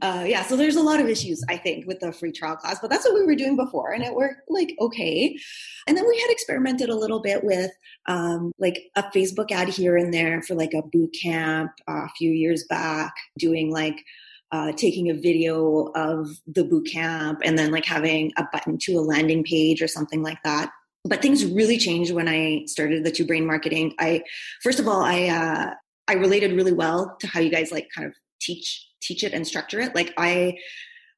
uh, 0.00 0.24
yeah. 0.26 0.44
So 0.44 0.56
there's 0.56 0.76
a 0.76 0.82
lot 0.82 1.00
of 1.00 1.08
issues, 1.08 1.44
I 1.48 1.56
think, 1.56 1.86
with 1.86 1.98
the 2.00 2.12
free 2.12 2.32
trial 2.32 2.56
class, 2.56 2.78
but 2.80 2.90
that's 2.90 3.04
what 3.04 3.14
we 3.14 3.24
were 3.24 3.34
doing 3.34 3.56
before, 3.56 3.90
and 3.90 4.02
it 4.02 4.14
worked 4.14 4.42
like 4.48 4.74
okay. 4.80 5.36
And 5.86 5.96
then 5.96 6.06
we 6.08 6.18
had 6.18 6.30
experimented 6.30 6.88
a 6.88 6.96
little 6.96 7.20
bit 7.20 7.44
with 7.44 7.70
um, 8.06 8.52
like 8.58 8.90
a 8.94 9.02
Facebook 9.04 9.50
ad 9.50 9.68
here 9.68 9.96
and 9.96 10.14
there 10.14 10.42
for 10.42 10.54
like 10.54 10.72
a 10.74 10.82
boot 10.82 11.14
camp 11.20 11.72
uh, 11.88 12.04
a 12.04 12.08
few 12.16 12.30
years 12.30 12.64
back, 12.68 13.12
doing 13.38 13.70
like 13.70 14.02
uh, 14.52 14.72
taking 14.72 15.10
a 15.10 15.14
video 15.14 15.90
of 15.96 16.28
the 16.46 16.64
boot 16.64 16.86
camp 16.90 17.40
and 17.44 17.58
then 17.58 17.72
like 17.72 17.84
having 17.84 18.32
a 18.36 18.44
button 18.52 18.78
to 18.78 18.94
a 18.94 19.00
landing 19.00 19.42
page 19.42 19.82
or 19.82 19.88
something 19.88 20.22
like 20.22 20.38
that 20.44 20.70
but 21.08 21.22
things 21.22 21.44
really 21.44 21.78
changed 21.78 22.12
when 22.12 22.28
I 22.28 22.64
started 22.66 23.04
the 23.04 23.10
two 23.10 23.26
brain 23.26 23.46
marketing. 23.46 23.94
I, 23.98 24.22
first 24.62 24.80
of 24.80 24.88
all, 24.88 25.02
I, 25.02 25.28
uh, 25.28 25.74
I 26.08 26.14
related 26.14 26.52
really 26.52 26.72
well 26.72 27.16
to 27.20 27.26
how 27.26 27.40
you 27.40 27.50
guys 27.50 27.72
like 27.72 27.88
kind 27.94 28.06
of 28.06 28.14
teach 28.40 28.86
teach 29.02 29.22
it 29.24 29.32
and 29.32 29.46
structure 29.46 29.80
it. 29.80 29.94
Like 29.94 30.12
I 30.16 30.58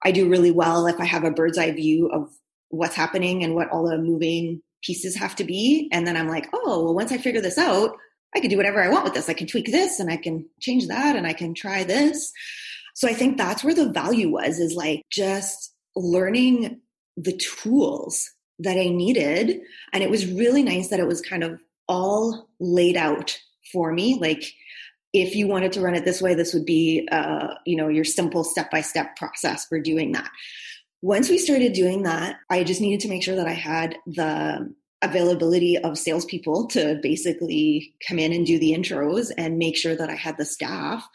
I 0.03 0.12
do 0.12 0.29
really 0.29 0.51
well 0.51 0.87
if 0.87 1.01
I 1.01 1.05
have 1.05 1.24
a 1.24 1.31
bird's 1.31 1.59
eye 1.59 1.72
view 1.72 2.09
of 2.09 2.29
what's 2.68 2.94
happening 2.94 3.42
and 3.42 3.55
what 3.55 3.70
all 3.70 3.88
the 3.88 3.98
moving 3.98 4.62
pieces 4.83 5.16
have 5.16 5.35
to 5.37 5.44
be. 5.44 5.88
And 5.92 6.07
then 6.07 6.16
I'm 6.16 6.29
like, 6.29 6.48
oh, 6.53 6.85
well, 6.85 6.94
once 6.94 7.11
I 7.12 7.18
figure 7.18 7.40
this 7.40 7.59
out, 7.59 7.96
I 8.35 8.40
can 8.40 8.51
do 8.51 8.57
whatever 8.57 8.83
I 8.83 8.90
want 8.90 9.05
with 9.05 9.14
this. 9.14 9.29
I 9.29 9.35
can 9.35 9.46
tweak 9.46 9.66
this 9.66 9.98
and 9.98 10.11
I 10.11 10.16
can 10.16 10.46
change 10.61 10.87
that 10.88 11.16
and 11.16 11.27
I 11.27 11.33
can 11.33 11.55
try 11.55 11.83
this. 11.83 12.33
So 12.94 13.09
I 13.09 13.14
think 13.14 13.37
that's 13.37 13.64
where 13.64 13.74
the 13.74 13.90
value 13.90 14.31
was 14.31 14.59
is 14.59 14.74
like 14.74 15.03
just 15.11 15.74
learning 15.96 16.81
the 17.16 17.37
tools 17.37 18.31
that 18.59 18.77
I 18.77 18.88
needed. 18.88 19.61
And 19.92 20.03
it 20.03 20.11
was 20.11 20.31
really 20.31 20.62
nice 20.62 20.88
that 20.88 21.01
it 21.01 21.07
was 21.07 21.20
kind 21.20 21.42
of 21.42 21.59
all 21.88 22.48
laid 22.61 22.96
out 22.96 23.38
for 23.72 23.92
me. 23.92 24.18
Like 24.20 24.53
if 25.12 25.35
you 25.35 25.47
wanted 25.47 25.73
to 25.73 25.81
run 25.81 25.94
it 25.94 26.05
this 26.05 26.21
way, 26.21 26.35
this 26.35 26.53
would 26.53 26.66
be, 26.66 27.09
uh, 27.11 27.55
you 27.64 27.77
know, 27.77 27.88
your 27.88 28.05
simple 28.05 28.44
step 28.44 28.71
by 28.71 28.81
step 28.81 29.16
process 29.16 29.64
for 29.66 29.81
doing 29.81 30.12
that. 30.12 30.31
Once 31.01 31.29
we 31.29 31.38
started 31.38 31.73
doing 31.73 32.03
that, 32.03 32.37
I 32.51 32.64
just 32.64 32.81
needed 32.81 33.01
to 33.01 33.09
make 33.09 33.23
sure 33.23 33.37
that 33.37 33.49
I 33.49 33.53
had 33.53 33.97
the 34.07 34.73
availability 35.01 35.79
of 35.79 35.97
salespeople 35.97 36.66
to 36.66 36.99
basically 37.03 37.94
come 38.07 38.18
in 38.18 38.33
and 38.33 38.44
do 38.44 38.59
the 38.59 38.73
intros 38.73 39.31
and 39.38 39.59
make 39.59 39.77
sure 39.77 39.94
that 39.94 40.11
I 40.11 40.16
had 40.16 40.37
the 40.37 40.44
staff. 40.44 41.09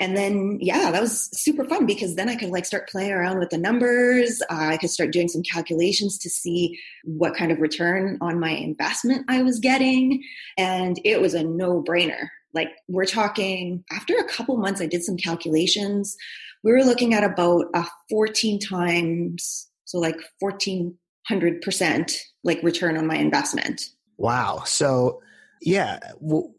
And 0.00 0.16
then, 0.16 0.58
yeah, 0.60 0.90
that 0.90 1.00
was 1.00 1.30
super 1.38 1.64
fun 1.64 1.86
because 1.86 2.16
then 2.16 2.28
I 2.28 2.36
could 2.36 2.50
like 2.50 2.64
start 2.64 2.88
playing 2.88 3.12
around 3.12 3.38
with 3.38 3.50
the 3.50 3.58
numbers. 3.58 4.42
Uh, 4.50 4.70
I 4.70 4.76
could 4.76 4.90
start 4.90 5.12
doing 5.12 5.28
some 5.28 5.42
calculations 5.42 6.18
to 6.18 6.30
see 6.30 6.78
what 7.04 7.36
kind 7.36 7.52
of 7.52 7.60
return 7.60 8.18
on 8.20 8.40
my 8.40 8.50
investment 8.50 9.24
I 9.28 9.42
was 9.42 9.60
getting. 9.60 10.22
And 10.58 11.00
it 11.04 11.20
was 11.20 11.34
a 11.34 11.44
no 11.44 11.82
brainer. 11.82 12.28
Like 12.54 12.68
we're 12.88 13.04
talking 13.04 13.84
after 13.90 14.16
a 14.16 14.24
couple 14.24 14.56
months, 14.56 14.80
I 14.80 14.86
did 14.86 15.02
some 15.02 15.16
calculations. 15.16 16.16
We 16.62 16.72
were 16.72 16.84
looking 16.84 17.14
at 17.14 17.24
about 17.24 17.66
a 17.74 17.84
14 18.10 18.58
times, 18.58 19.68
so 19.84 19.98
like 19.98 20.16
1400% 20.42 22.12
like 22.42 22.62
return 22.62 22.96
on 22.96 23.06
my 23.06 23.16
investment. 23.16 23.90
Wow. 24.16 24.62
So 24.64 25.20
yeah, 25.60 25.98
well, 26.20 26.54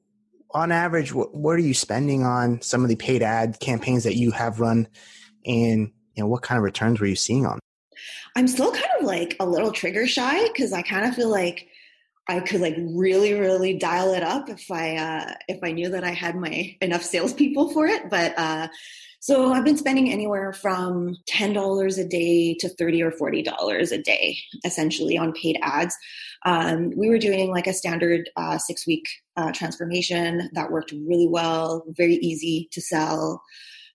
on 0.52 0.72
average, 0.72 1.14
what, 1.14 1.34
what 1.34 1.56
are 1.56 1.60
you 1.60 1.74
spending 1.74 2.24
on 2.24 2.62
some 2.62 2.84
of 2.84 2.90
the 2.90 2.96
paid 2.96 3.24
ad 3.24 3.60
campaigns 3.60 4.04
that 4.04 4.16
you 4.16 4.32
have 4.32 4.60
run 4.60 4.88
and 5.46 5.92
you 6.16 6.24
know 6.24 6.28
what 6.28 6.42
kind 6.42 6.58
of 6.58 6.64
returns 6.64 7.00
were 7.00 7.06
you 7.06 7.16
seeing 7.16 7.46
on 7.46 7.60
i'm 8.36 8.48
still 8.48 8.72
kind 8.72 8.86
of 9.00 9.06
like 9.06 9.36
a 9.40 9.46
little 9.46 9.72
trigger 9.72 10.08
shy 10.08 10.48
because 10.48 10.74
i 10.74 10.82
kind 10.82 11.06
of 11.06 11.16
feel 11.16 11.30
like 11.30 11.68
I 12.28 12.40
could 12.40 12.62
like 12.62 12.76
really, 12.78 13.34
really 13.34 13.78
dial 13.78 14.14
it 14.14 14.24
up 14.24 14.50
if 14.50 14.70
I 14.72 14.96
uh, 14.96 15.34
if 15.48 15.60
I 15.64 15.72
knew 15.72 15.90
that 15.90 16.04
I 16.04 16.12
had 16.12 16.36
my 16.36 16.76
enough 16.82 17.04
salespeople 17.04 17.72
for 17.72 17.86
it. 17.86 18.10
But 18.10 18.34
uh, 18.38 18.68
so 19.20 19.54
I've 19.54 19.66
been 19.66 19.78
spending 19.78 20.12
anywhere 20.12 20.52
from 20.54 21.18
ten 21.28 21.54
dollars 21.54 21.98
a 21.98 22.08
day 22.08 22.56
to 22.60 22.70
thirty 22.70 23.02
or 23.02 23.12
forty 23.12 23.44
dollars 23.44 23.92
a 23.92 24.02
day, 24.02 24.38
essentially 24.64 25.18
on 25.18 25.34
paid 25.34 25.58
ads. 25.62 25.96
Um, 26.46 26.92
we 26.96 27.10
were 27.10 27.18
doing 27.18 27.52
like 27.52 27.68
a 27.68 27.74
standard 27.74 28.30
uh, 28.36 28.58
six 28.58 28.86
week 28.86 29.08
uh, 29.36 29.52
transformation 29.52 30.50
that 30.54 30.72
worked 30.72 30.92
really 30.92 31.28
well, 31.28 31.84
very 31.90 32.16
easy 32.16 32.70
to 32.72 32.82
sell. 32.82 33.42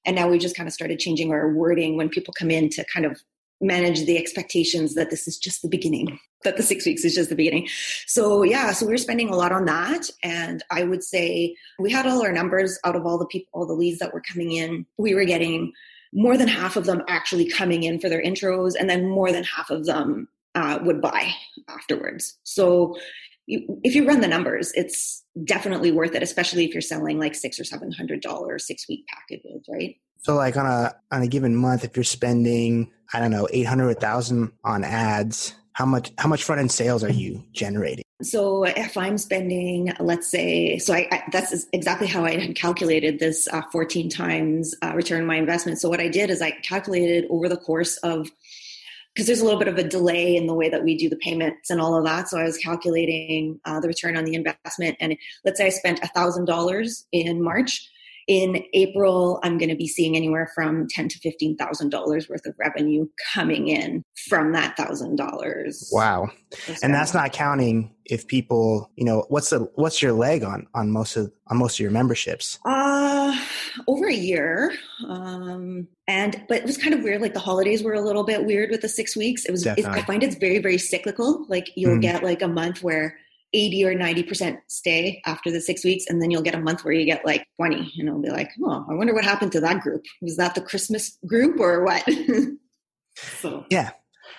And 0.04 0.16
now 0.16 0.28
we 0.28 0.38
just 0.38 0.56
kind 0.56 0.66
of 0.66 0.72
started 0.72 0.98
changing 0.98 1.30
our 1.30 1.52
wording 1.52 1.96
when 1.96 2.08
people 2.08 2.34
come 2.36 2.50
in 2.50 2.68
to 2.70 2.84
kind 2.92 3.06
of 3.06 3.20
manage 3.60 4.04
the 4.06 4.18
expectations 4.18 4.94
that 4.94 5.10
this 5.10 5.28
is 5.28 5.38
just 5.38 5.62
the 5.62 5.68
beginning 5.68 6.18
that 6.42 6.56
the 6.56 6.62
six 6.62 6.86
weeks 6.86 7.04
is 7.04 7.14
just 7.14 7.28
the 7.28 7.36
beginning. 7.36 7.68
So 8.06 8.42
yeah 8.42 8.72
so 8.72 8.86
we 8.86 8.92
were 8.92 8.98
spending 8.98 9.28
a 9.28 9.36
lot 9.36 9.52
on 9.52 9.66
that. 9.66 10.08
And 10.22 10.62
i 10.70 10.82
would 10.84 11.04
say 11.04 11.54
we 11.78 11.90
had 11.90 12.06
all 12.06 12.22
our 12.22 12.32
numbers 12.32 12.78
out 12.84 12.96
of 12.96 13.06
all 13.06 13.18
the 13.18 13.26
people 13.26 13.50
all 13.52 13.66
the 13.66 13.74
leads 13.74 13.98
that 13.98 14.14
were 14.14 14.22
coming 14.22 14.52
in. 14.52 14.86
We 14.96 15.14
were 15.14 15.24
getting 15.24 15.72
more 16.12 16.36
than 16.36 16.48
half 16.48 16.76
of 16.76 16.86
them 16.86 17.02
actually 17.08 17.48
coming 17.48 17.84
in 17.84 18.00
for 18.00 18.08
their 18.08 18.22
intros 18.22 18.72
and 18.78 18.90
then 18.90 19.08
more 19.08 19.30
than 19.32 19.44
half 19.44 19.70
of 19.70 19.86
them 19.86 20.28
uh, 20.54 20.78
would 20.82 21.00
buy 21.00 21.30
afterwards. 21.68 22.38
So 22.42 22.96
you, 23.50 23.80
if 23.84 23.94
you 23.94 24.06
run 24.06 24.20
the 24.20 24.28
numbers 24.28 24.72
it's 24.74 25.24
definitely 25.44 25.90
worth 25.90 26.14
it 26.14 26.22
especially 26.22 26.64
if 26.64 26.72
you're 26.72 26.80
selling 26.80 27.18
like 27.18 27.34
six 27.34 27.58
or 27.58 27.64
seven 27.64 27.92
hundred 27.92 28.20
dollars 28.20 28.66
six 28.66 28.88
week 28.88 29.04
packages 29.08 29.64
right 29.68 29.96
so 30.22 30.34
like 30.34 30.56
on 30.56 30.66
a 30.66 30.94
on 31.10 31.22
a 31.22 31.26
given 31.26 31.56
month, 31.56 31.84
if 31.84 31.96
you're 31.96 32.04
spending, 32.04 32.90
I 33.12 33.20
don't 33.20 33.30
know, 33.30 33.48
eight 33.52 33.66
hundred 33.66 33.98
thousand 34.00 34.52
on 34.64 34.84
ads, 34.84 35.54
how 35.72 35.86
much 35.86 36.12
how 36.18 36.28
much 36.28 36.44
front 36.44 36.60
end 36.60 36.70
sales 36.70 37.02
are 37.02 37.12
you 37.12 37.44
generating? 37.52 38.04
So 38.22 38.64
if 38.64 38.98
I'm 38.98 39.16
spending, 39.16 39.94
let's 39.98 40.28
say, 40.28 40.76
so 40.76 40.92
I, 40.92 41.08
I 41.10 41.22
that's 41.32 41.66
exactly 41.72 42.06
how 42.06 42.26
I 42.26 42.38
had 42.38 42.54
calculated 42.54 43.18
this 43.18 43.48
uh, 43.48 43.62
14 43.72 44.10
times 44.10 44.74
uh, 44.82 44.92
return 44.94 45.22
on 45.22 45.26
my 45.26 45.36
investment. 45.36 45.78
So 45.78 45.88
what 45.88 46.00
I 46.00 46.08
did 46.08 46.28
is 46.28 46.42
I 46.42 46.50
calculated 46.50 47.26
over 47.30 47.48
the 47.48 47.56
course 47.56 47.96
of 47.98 48.30
because 49.20 49.26
there's 49.26 49.42
a 49.42 49.44
little 49.44 49.59
bit 49.59 49.68
of 49.68 49.76
a 49.76 49.87
delay 49.87 50.35
in 50.35 50.46
the 50.46 50.54
way 50.54 50.70
that 50.70 50.83
we 50.83 50.96
do 50.96 51.11
the 51.11 51.16
payments 51.16 51.68
and 51.68 51.78
all 51.78 51.94
of 51.94 52.04
that. 52.04 52.26
So 52.26 52.38
I 52.38 52.44
was 52.44 52.56
calculating 52.56 53.61
uh, 53.66 53.78
the 53.78 53.87
return 53.87 54.16
on 54.16 54.24
the 54.24 54.33
investment, 54.33 54.96
and 54.98 55.14
let's 55.44 55.59
say 55.59 55.66
I 55.66 55.68
spent 55.68 56.00
a 56.02 56.09
thousand 56.09 56.46
dollars 56.46 57.06
in 57.12 57.42
March 57.42 57.87
in 58.28 58.64
April, 58.72 59.40
I'm 59.42 59.59
going 59.59 59.68
to 59.68 59.76
be 59.76 59.88
seeing 59.88 60.16
anywhere 60.16 60.50
from 60.54 60.88
ten 60.88 61.09
to 61.09 61.18
fifteen 61.18 61.54
thousand 61.56 61.90
dollars 61.90 62.30
worth 62.30 62.46
of 62.46 62.54
revenue 62.59 63.09
coming 63.35 63.68
in 63.68 64.04
from 64.28 64.52
that 64.52 64.74
thousand 64.76 65.16
dollars. 65.16 65.90
Wow, 65.92 66.30
and 66.83 66.94
that's 66.94 67.12
not 67.12 67.33
counting 67.33 67.94
if 68.06 68.26
people, 68.26 68.90
you 68.96 69.04
know, 69.04 69.26
what's 69.28 69.50
the 69.50 69.68
what's 69.74 70.00
your 70.00 70.12
leg 70.12 70.44
on 70.44 70.66
on 70.74 70.90
most 70.90 71.16
of 71.16 71.30
on 71.48 71.59
most 71.59 71.74
of 71.74 71.80
your 71.80 71.90
memberships? 71.90 72.59
Uh 72.64 73.09
over 73.90 74.07
a 74.07 74.14
year, 74.14 74.72
um, 75.09 75.88
and 76.07 76.42
but 76.48 76.59
it 76.59 76.64
was 76.64 76.79
kind 76.79 76.94
of 76.94 77.03
weird. 77.03 77.20
Like 77.20 77.35
the 77.35 77.40
holidays 77.40 77.83
were 77.83 77.94
a 77.94 78.00
little 78.00 78.24
bit 78.24 78.44
weird 78.44 78.70
with 78.70 78.83
the 78.83 78.88
six 78.88 79.16
weeks. 79.16 79.44
It 79.44 79.53
was. 79.53 79.66
I 79.66 80.03
find 80.03 80.22
it's 80.22 80.37
very 80.37 80.59
very 80.59 80.79
cyclical. 80.79 81.44
Like 81.48 81.70
you'll 81.76 81.98
mm. 81.98 82.03
get 82.03 82.22
like 82.22 82.42
a 82.42 82.48
month 82.48 82.83
where 82.83 83.16
80 83.53 83.85
or 83.85 83.94
90% 83.94 84.59
stay 84.68 85.20
after 85.26 85.50
the 85.50 85.61
six 85.61 85.85
weeks. 85.85 86.05
And 86.09 86.22
then 86.22 86.31
you'll 86.31 86.42
get 86.42 86.55
a 86.55 86.61
month 86.61 86.85
where 86.85 86.94
you 86.94 87.05
get 87.05 87.24
like 87.24 87.46
20 87.57 87.94
and 87.98 88.09
it'll 88.09 88.22
be 88.22 88.31
like, 88.31 88.50
oh, 88.62 88.87
I 88.88 88.94
wonder 88.94 89.14
what 89.14 89.24
happened 89.24 89.53
to 89.53 89.61
that 89.61 89.81
group. 89.81 90.05
Was 90.20 90.37
that 90.37 90.55
the 90.55 90.61
Christmas 90.61 91.18
group 91.26 91.59
or 91.59 91.85
what? 91.85 92.09
so, 93.16 93.64
yeah. 93.70 93.90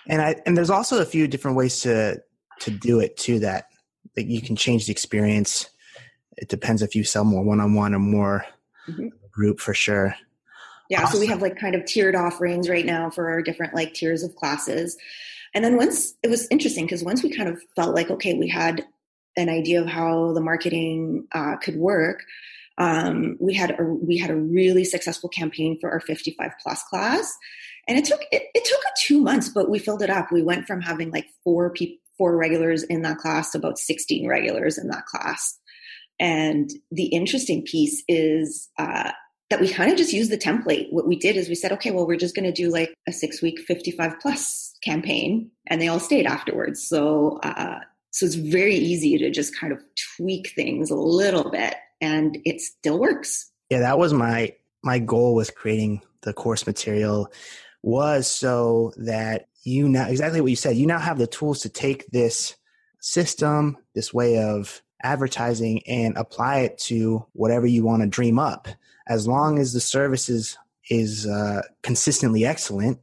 And 0.08 0.22
I, 0.22 0.36
and 0.46 0.56
there's 0.56 0.70
also 0.70 1.02
a 1.02 1.06
few 1.06 1.28
different 1.28 1.58
ways 1.58 1.82
to, 1.82 2.22
to 2.62 2.72
do 2.72 3.00
it 3.00 3.18
too, 3.18 3.40
that, 3.40 3.66
that 4.16 4.28
you 4.28 4.42
can 4.42 4.56
change 4.56 4.86
the 4.86 4.92
experience. 4.92 5.70
It 6.38 6.48
depends 6.48 6.82
if 6.82 6.96
you 6.96 7.04
sell 7.04 7.26
more 7.26 7.44
one-on-one 7.44 7.94
or 7.94 8.00
more 8.00 8.46
mm-hmm. 8.88 9.08
Group 9.32 9.60
for 9.60 9.74
sure. 9.74 10.16
Yeah. 10.90 11.04
Awesome. 11.04 11.16
So 11.16 11.20
we 11.22 11.28
have 11.28 11.42
like 11.42 11.58
kind 11.58 11.76
of 11.76 11.86
tiered 11.86 12.16
offerings 12.16 12.68
right 12.68 12.86
now 12.86 13.10
for 13.10 13.30
our 13.30 13.42
different 13.42 13.74
like 13.74 13.94
tiers 13.94 14.24
of 14.24 14.36
classes. 14.36 14.98
And 15.54 15.64
then 15.64 15.78
once 15.78 16.14
it 16.24 16.30
was 16.30 16.48
interesting 16.52 16.86
because 16.86 17.04
once 17.04 17.24
we 17.24 17.36
kind 17.36 17.50
of 17.50 17.62
felt 17.76 17.96
like, 17.96 18.10
okay, 18.10 18.34
we 18.34 18.48
had 18.48 18.86
an 19.38 19.50
idea 19.50 19.82
of 19.82 19.88
how 19.88 20.34
the 20.34 20.42
marketing 20.42 21.28
uh, 21.32 21.56
could 21.58 21.78
work, 21.78 22.24
um, 22.78 23.38
we 23.40 23.54
had 23.54 23.80
a 23.80 23.84
we 23.84 24.18
had 24.18 24.32
a 24.32 24.36
really 24.36 24.84
successful 24.84 25.30
campaign 25.30 25.78
for 25.80 25.92
our 25.92 26.00
55 26.00 26.52
plus 26.62 26.84
class, 26.84 27.38
and 27.88 27.98
it 27.98 28.06
took 28.06 28.22
it, 28.32 28.44
it 28.54 28.66
took 28.66 28.82
two 29.06 29.22
months, 29.22 29.50
but 29.50 29.70
we 29.70 29.78
filled 29.78 30.02
it 30.02 30.10
up. 30.10 30.32
We 30.32 30.42
went 30.42 30.68
from 30.68 30.82
having 30.82 31.12
like 31.12 31.28
four 31.44 31.70
people 31.70 31.98
four 32.18 32.38
regulars 32.38 32.84
in 32.84 33.02
that 33.02 33.18
class 33.18 33.50
to 33.50 33.58
about 33.58 33.80
16 33.80 34.28
regulars 34.28 34.78
in 34.78 34.90
that 34.90 35.06
class. 35.08 35.58
And 36.22 36.72
the 36.90 37.08
interesting 37.08 37.64
piece 37.64 38.02
is 38.08 38.70
uh, 38.78 39.12
that 39.50 39.60
we 39.60 39.68
kind 39.68 39.92
of 39.92 39.98
just 39.98 40.14
used 40.14 40.32
the 40.32 40.38
template. 40.38 40.88
What 40.92 41.08
we 41.08 41.18
did 41.18 41.36
is 41.36 41.50
we 41.50 41.56
said, 41.56 41.74
okay, 41.74 41.92
well, 41.92 42.08
we're 42.08 42.16
just 42.16 42.36
going 42.36 42.46
to 42.46 42.54
do 42.54 42.72
like 42.72 42.94
a 43.10 43.12
six 43.12 43.42
week 43.42 43.60
55 43.60 44.20
plus 44.22 44.74
campaign, 44.84 45.52
and 45.68 45.82
they 45.82 45.90
all 45.90 46.00
stayed 46.00 46.26
afterwards. 46.26 46.88
So 46.88 47.40
uh, 47.44 47.80
so 48.12 48.26
it's 48.26 48.36
very 48.36 48.76
easy 48.76 49.18
to 49.18 49.32
just 49.32 49.58
kind 49.58 49.74
of 49.74 49.82
tweak 50.18 50.52
things 50.54 50.92
a 50.92 50.96
little 50.96 51.50
bit 51.50 51.76
and 52.02 52.38
it 52.46 52.60
still 52.62 53.00
works. 53.00 53.50
Yeah, 53.70 53.80
that 53.80 53.98
was 53.98 54.14
my 54.14 54.54
my 54.84 55.00
goal 55.00 55.34
with 55.36 55.56
creating 55.56 56.02
the 56.22 56.34
course 56.34 56.68
material 56.68 57.32
was 57.84 58.28
so 58.28 58.94
that 58.98 59.48
you 59.64 59.88
now 59.88 60.08
exactly 60.08 60.42
what 60.42 60.50
you 60.50 60.56
said, 60.56 60.76
you 60.76 60.86
now 60.86 61.00
have 61.00 61.18
the 61.18 61.28
tools 61.28 61.62
to 61.62 61.70
take 61.70 62.06
this 62.08 62.56
system, 63.00 63.78
this 63.96 64.14
way 64.14 64.38
of 64.38 64.82
advertising 65.04 65.82
and 65.88 66.18
apply 66.18 66.60
it 66.60 66.78
to 66.78 67.26
whatever 67.34 67.66
you 67.66 67.84
want 67.84 68.02
to 68.02 68.08
dream 68.08 68.40
up. 68.40 68.68
As 69.08 69.28
long 69.28 69.60
as 69.60 69.74
the 69.74 69.82
service 69.82 70.30
is 70.30 70.58
is 70.90 71.26
uh, 71.28 71.62
consistently 71.84 72.46
excellent, 72.46 73.00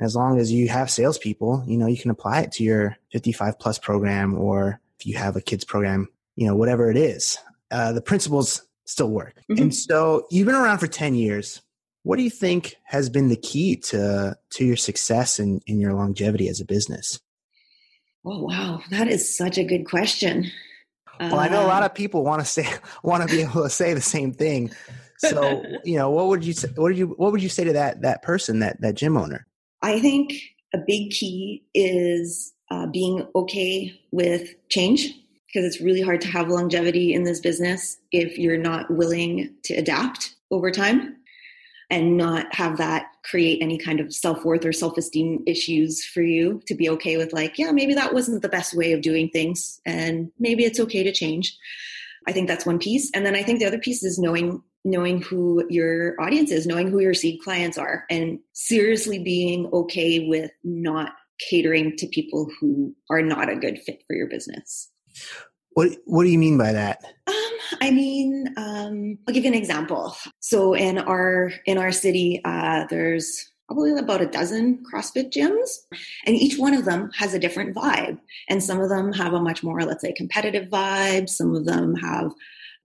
as 0.00 0.14
long 0.14 0.38
as 0.38 0.52
you 0.52 0.68
have 0.68 0.90
salespeople, 0.90 1.64
you 1.66 1.76
know, 1.76 1.86
you 1.86 1.96
can 1.96 2.10
apply 2.10 2.40
it 2.40 2.52
to 2.52 2.64
your 2.64 2.96
55 3.12 3.58
plus 3.58 3.78
program 3.78 4.36
or 4.38 4.80
if 4.98 5.06
you 5.06 5.16
have 5.16 5.36
a 5.36 5.40
kids 5.40 5.64
program, 5.64 6.08
you 6.36 6.46
know, 6.46 6.54
whatever 6.54 6.90
it 6.90 6.96
is. 6.96 7.38
Uh, 7.70 7.92
the 7.92 8.00
principles 8.00 8.62
still 8.86 9.10
work. 9.10 9.34
Mm-hmm. 9.50 9.62
And 9.62 9.74
so 9.74 10.26
you've 10.30 10.46
been 10.46 10.54
around 10.54 10.78
for 10.78 10.86
10 10.86 11.14
years. 11.14 11.62
What 12.04 12.16
do 12.16 12.22
you 12.22 12.30
think 12.30 12.76
has 12.84 13.10
been 13.10 13.28
the 13.28 13.36
key 13.36 13.76
to, 13.76 14.36
to 14.50 14.64
your 14.64 14.76
success 14.76 15.38
and, 15.38 15.62
in 15.66 15.80
your 15.80 15.92
longevity 15.92 16.48
as 16.48 16.60
a 16.60 16.64
business? 16.64 17.20
Oh, 18.24 18.42
wow. 18.42 18.80
That 18.90 19.08
is 19.08 19.36
such 19.36 19.58
a 19.58 19.64
good 19.64 19.84
question. 19.84 20.50
Well, 21.20 21.38
I 21.38 21.48
know 21.48 21.64
a 21.64 21.66
lot 21.66 21.82
um, 21.82 21.86
of 21.86 21.94
people 21.94 22.24
want 22.24 22.40
to 22.40 22.46
say, 22.46 22.68
want 23.02 23.28
to 23.28 23.34
be 23.34 23.42
able 23.42 23.62
to 23.62 23.70
say 23.70 23.94
the 23.94 24.00
same 24.00 24.32
thing. 24.32 24.70
So, 25.18 25.64
you 25.84 25.96
know, 25.96 26.10
what 26.10 26.28
would 26.28 26.44
you, 26.44 26.52
say, 26.52 26.68
what 26.68 26.84
would 26.84 26.98
you, 26.98 27.08
what 27.16 27.32
would 27.32 27.42
you 27.42 27.48
say 27.48 27.64
to 27.64 27.72
that, 27.72 28.02
that 28.02 28.22
person, 28.22 28.60
that, 28.60 28.80
that 28.80 28.94
gym 28.94 29.16
owner? 29.16 29.46
I 29.82 30.00
think 30.00 30.32
a 30.74 30.78
big 30.78 31.10
key 31.10 31.64
is 31.74 32.52
uh, 32.70 32.86
being 32.86 33.26
okay 33.34 33.98
with 34.10 34.54
change 34.68 35.14
because 35.46 35.64
it's 35.64 35.80
really 35.80 36.02
hard 36.02 36.20
to 36.20 36.28
have 36.28 36.48
longevity 36.48 37.14
in 37.14 37.24
this 37.24 37.40
business 37.40 37.96
if 38.12 38.38
you're 38.38 38.58
not 38.58 38.90
willing 38.90 39.54
to 39.64 39.74
adapt 39.74 40.36
over 40.50 40.70
time 40.70 41.16
and 41.90 42.16
not 42.16 42.54
have 42.54 42.76
that 42.76 43.06
create 43.28 43.62
any 43.62 43.78
kind 43.78 44.00
of 44.00 44.12
self-worth 44.12 44.64
or 44.64 44.72
self-esteem 44.72 45.42
issues 45.46 46.04
for 46.04 46.22
you 46.22 46.60
to 46.66 46.74
be 46.74 46.88
okay 46.88 47.16
with 47.16 47.32
like 47.32 47.58
yeah 47.58 47.70
maybe 47.72 47.94
that 47.94 48.14
wasn't 48.14 48.40
the 48.42 48.48
best 48.48 48.74
way 48.74 48.92
of 48.92 49.02
doing 49.02 49.28
things 49.28 49.80
and 49.84 50.30
maybe 50.38 50.64
it's 50.64 50.80
okay 50.80 51.02
to 51.02 51.12
change 51.12 51.56
i 52.26 52.32
think 52.32 52.48
that's 52.48 52.66
one 52.66 52.78
piece 52.78 53.10
and 53.14 53.26
then 53.26 53.34
i 53.34 53.42
think 53.42 53.58
the 53.58 53.66
other 53.66 53.78
piece 53.78 54.02
is 54.02 54.18
knowing 54.18 54.62
knowing 54.84 55.22
who 55.22 55.64
your 55.68 56.20
audience 56.20 56.50
is, 56.50 56.66
knowing 56.66 56.90
who 56.90 57.00
your 57.00 57.14
seed 57.14 57.40
clients 57.42 57.78
are, 57.78 58.04
and 58.10 58.38
seriously 58.52 59.18
being 59.18 59.68
okay 59.72 60.28
with 60.28 60.50
not 60.64 61.12
catering 61.50 61.96
to 61.96 62.06
people 62.06 62.48
who 62.60 62.94
are 63.10 63.22
not 63.22 63.48
a 63.48 63.56
good 63.56 63.78
fit 63.78 64.02
for 64.06 64.14
your 64.14 64.28
business. 64.28 64.90
What 65.72 65.90
What 66.04 66.24
do 66.24 66.30
you 66.30 66.38
mean 66.38 66.58
by 66.58 66.72
that? 66.72 67.04
Um, 67.26 67.34
I 67.80 67.90
mean, 67.90 68.52
um, 68.56 69.18
I'll 69.26 69.34
give 69.34 69.44
you 69.44 69.50
an 69.50 69.56
example. 69.56 70.16
So 70.40 70.74
in 70.74 70.98
our 70.98 71.52
in 71.66 71.78
our 71.78 71.92
city, 71.92 72.40
uh, 72.44 72.86
there's 72.88 73.50
probably 73.66 73.98
about 73.98 74.22
a 74.22 74.26
dozen 74.26 74.82
CrossFit 74.90 75.30
gyms, 75.30 75.68
and 76.26 76.34
each 76.34 76.58
one 76.58 76.74
of 76.74 76.84
them 76.84 77.10
has 77.16 77.34
a 77.34 77.38
different 77.38 77.74
vibe. 77.74 78.18
And 78.48 78.62
some 78.62 78.80
of 78.80 78.88
them 78.88 79.12
have 79.12 79.34
a 79.34 79.40
much 79.40 79.62
more, 79.62 79.82
let's 79.82 80.02
say, 80.02 80.12
competitive 80.12 80.68
vibe. 80.68 81.28
Some 81.28 81.54
of 81.54 81.66
them 81.66 81.94
have 81.96 82.32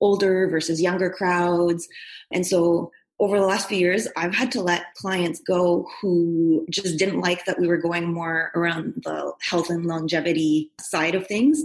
older 0.02 0.50
versus 0.50 0.82
younger 0.82 1.10
crowds. 1.10 1.88
And 2.32 2.46
so 2.46 2.92
over 3.20 3.40
the 3.40 3.46
last 3.46 3.70
few 3.70 3.78
years, 3.78 4.08
I've 4.18 4.36
had 4.36 4.52
to 4.54 4.62
let 4.62 4.94
clients 4.96 5.40
go 5.40 5.88
who 6.02 6.66
just 6.70 7.00
didn't 7.00 7.22
like 7.22 7.46
that 7.46 7.60
we 7.60 7.68
were 7.68 7.78
going 7.78 8.12
more 8.12 8.52
around 8.54 9.02
the 9.04 9.32
health 9.42 9.70
and 9.70 9.86
longevity 9.86 10.72
side 10.82 11.16
of 11.16 11.26
things. 11.28 11.64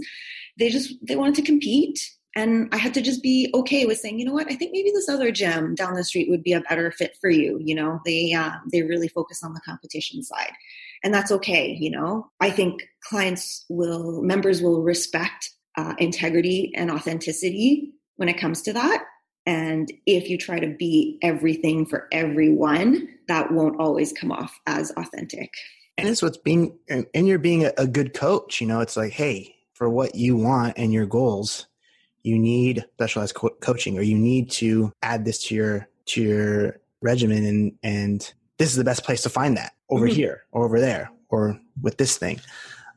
They 0.57 0.69
just 0.69 0.93
they 1.05 1.17
wanted 1.17 1.35
to 1.35 1.41
compete 1.41 1.99
and 2.35 2.69
I 2.71 2.77
had 2.77 2.93
to 2.93 3.01
just 3.01 3.23
be 3.23 3.49
okay 3.53 3.85
with 3.85 3.97
saying, 3.97 4.19
you 4.19 4.25
know 4.25 4.33
what, 4.33 4.51
I 4.51 4.55
think 4.55 4.71
maybe 4.71 4.91
this 4.91 5.09
other 5.09 5.31
gym 5.31 5.75
down 5.75 5.95
the 5.95 6.03
street 6.03 6.29
would 6.29 6.43
be 6.43 6.53
a 6.53 6.61
better 6.61 6.91
fit 6.91 7.17
for 7.19 7.29
you. 7.29 7.59
You 7.61 7.75
know, 7.75 7.99
they 8.05 8.33
uh, 8.33 8.51
they 8.71 8.83
really 8.83 9.07
focus 9.07 9.43
on 9.43 9.53
the 9.53 9.61
competition 9.61 10.23
side, 10.23 10.53
and 11.03 11.13
that's 11.13 11.31
okay. 11.31 11.75
You 11.79 11.91
know, 11.91 12.29
I 12.39 12.51
think 12.51 12.87
clients 13.03 13.65
will 13.69 14.21
members 14.21 14.61
will 14.61 14.81
respect 14.81 15.51
uh, 15.77 15.95
integrity 15.97 16.71
and 16.75 16.91
authenticity 16.91 17.93
when 18.17 18.29
it 18.29 18.39
comes 18.39 18.61
to 18.63 18.73
that. 18.73 19.05
And 19.45 19.91
if 20.05 20.29
you 20.29 20.37
try 20.37 20.59
to 20.59 20.67
be 20.67 21.17
everything 21.23 21.85
for 21.85 22.07
everyone, 22.11 23.07
that 23.27 23.51
won't 23.51 23.79
always 23.79 24.13
come 24.13 24.31
off 24.31 24.59
as 24.67 24.91
authentic. 24.91 25.51
And 25.97 26.07
it's 26.07 26.21
what's 26.21 26.37
being, 26.37 26.77
and 26.87 27.27
you're 27.27 27.39
being 27.39 27.65
a, 27.65 27.87
good 27.87 28.13
coach. 28.13 28.61
You 28.61 28.67
know, 28.67 28.79
it's 28.79 28.95
like, 28.95 29.11
hey, 29.11 29.55
for 29.73 29.89
what 29.89 30.15
you 30.15 30.35
want 30.35 30.77
and 30.77 30.93
your 30.93 31.05
goals, 31.05 31.65
you 32.29 32.39
need 32.39 32.85
specialized 32.93 33.35
co- 33.35 33.55
coaching, 33.61 33.97
or 33.97 34.01
you 34.01 34.17
need 34.17 34.51
to 34.51 34.91
add 35.01 35.25
this 35.25 35.43
to 35.45 35.55
your 35.55 35.87
to 36.07 36.21
your 36.21 36.79
regimen, 37.01 37.45
and 37.45 37.73
and 37.83 38.33
this 38.57 38.69
is 38.69 38.75
the 38.75 38.83
best 38.83 39.03
place 39.03 39.21
to 39.23 39.29
find 39.29 39.57
that. 39.57 39.73
over 39.89 40.07
mm-hmm. 40.07 40.15
here 40.15 40.43
or 40.51 40.65
over 40.65 40.79
there 40.79 41.11
or 41.29 41.59
with 41.81 41.97
this 41.97 42.17
thing. 42.17 42.39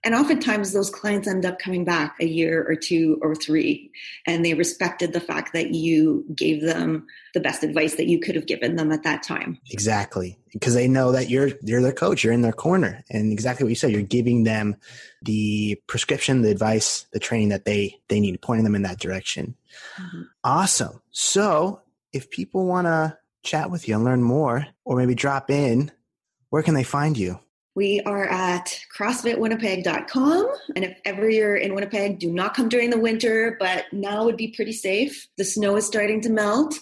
And 0.04 0.14
oftentimes 0.14 0.72
those 0.72 0.90
clients 0.90 1.28
end 1.28 1.46
up 1.46 1.60
coming 1.60 1.84
back 1.84 2.16
a 2.20 2.26
year 2.26 2.64
or 2.68 2.74
two 2.74 3.18
or 3.22 3.36
three, 3.36 3.90
and 4.26 4.44
they 4.44 4.54
respected 4.54 5.12
the 5.12 5.20
fact 5.20 5.52
that 5.52 5.74
you 5.74 6.24
gave 6.34 6.62
them 6.62 7.06
the 7.34 7.40
best 7.40 7.62
advice 7.62 7.94
that 7.94 8.08
you 8.08 8.18
could 8.18 8.34
have 8.34 8.46
given 8.46 8.74
them 8.74 8.90
at 8.90 9.04
that 9.04 9.22
time. 9.22 9.58
Exactly. 9.70 10.38
Because 10.52 10.74
they 10.74 10.88
know 10.88 11.12
that 11.12 11.30
you're 11.30 11.52
you're 11.62 11.80
their 11.80 11.92
coach, 11.92 12.24
you're 12.24 12.32
in 12.32 12.42
their 12.42 12.52
corner. 12.52 13.04
And 13.10 13.32
exactly 13.32 13.64
what 13.64 13.70
you 13.70 13.76
said, 13.76 13.92
you're 13.92 14.02
giving 14.02 14.42
them 14.42 14.76
the 15.22 15.80
prescription, 15.86 16.42
the 16.42 16.50
advice, 16.50 17.06
the 17.12 17.20
training 17.20 17.50
that 17.50 17.64
they 17.64 18.00
they 18.08 18.18
need, 18.18 18.40
pointing 18.42 18.64
them 18.64 18.74
in 18.74 18.82
that 18.82 18.98
direction. 18.98 19.54
Mm-hmm. 20.00 20.22
Awesome. 20.42 21.00
So 21.12 21.80
if 22.12 22.28
people 22.28 22.66
want 22.66 22.86
to 22.86 23.16
chat 23.44 23.70
with 23.70 23.88
you 23.88 23.94
and 23.94 24.04
learn 24.04 24.22
more, 24.22 24.66
or 24.84 24.96
maybe 24.96 25.14
drop 25.14 25.50
in, 25.50 25.90
where 26.50 26.62
can 26.62 26.74
they 26.74 26.84
find 26.84 27.16
you? 27.16 27.38
We 27.74 28.00
are 28.00 28.24
at 28.24 28.78
CrossFitWinnipeg.com. 28.96 30.46
And 30.76 30.84
if 30.84 30.98
ever 31.04 31.28
you're 31.28 31.56
in 31.56 31.74
Winnipeg, 31.74 32.18
do 32.18 32.30
not 32.30 32.54
come 32.54 32.68
during 32.68 32.90
the 32.90 32.98
winter, 32.98 33.56
but 33.58 33.86
now 33.92 34.24
would 34.24 34.36
be 34.36 34.48
pretty 34.48 34.72
safe. 34.72 35.26
The 35.38 35.44
snow 35.44 35.76
is 35.76 35.86
starting 35.86 36.20
to 36.22 36.30
melt. 36.30 36.74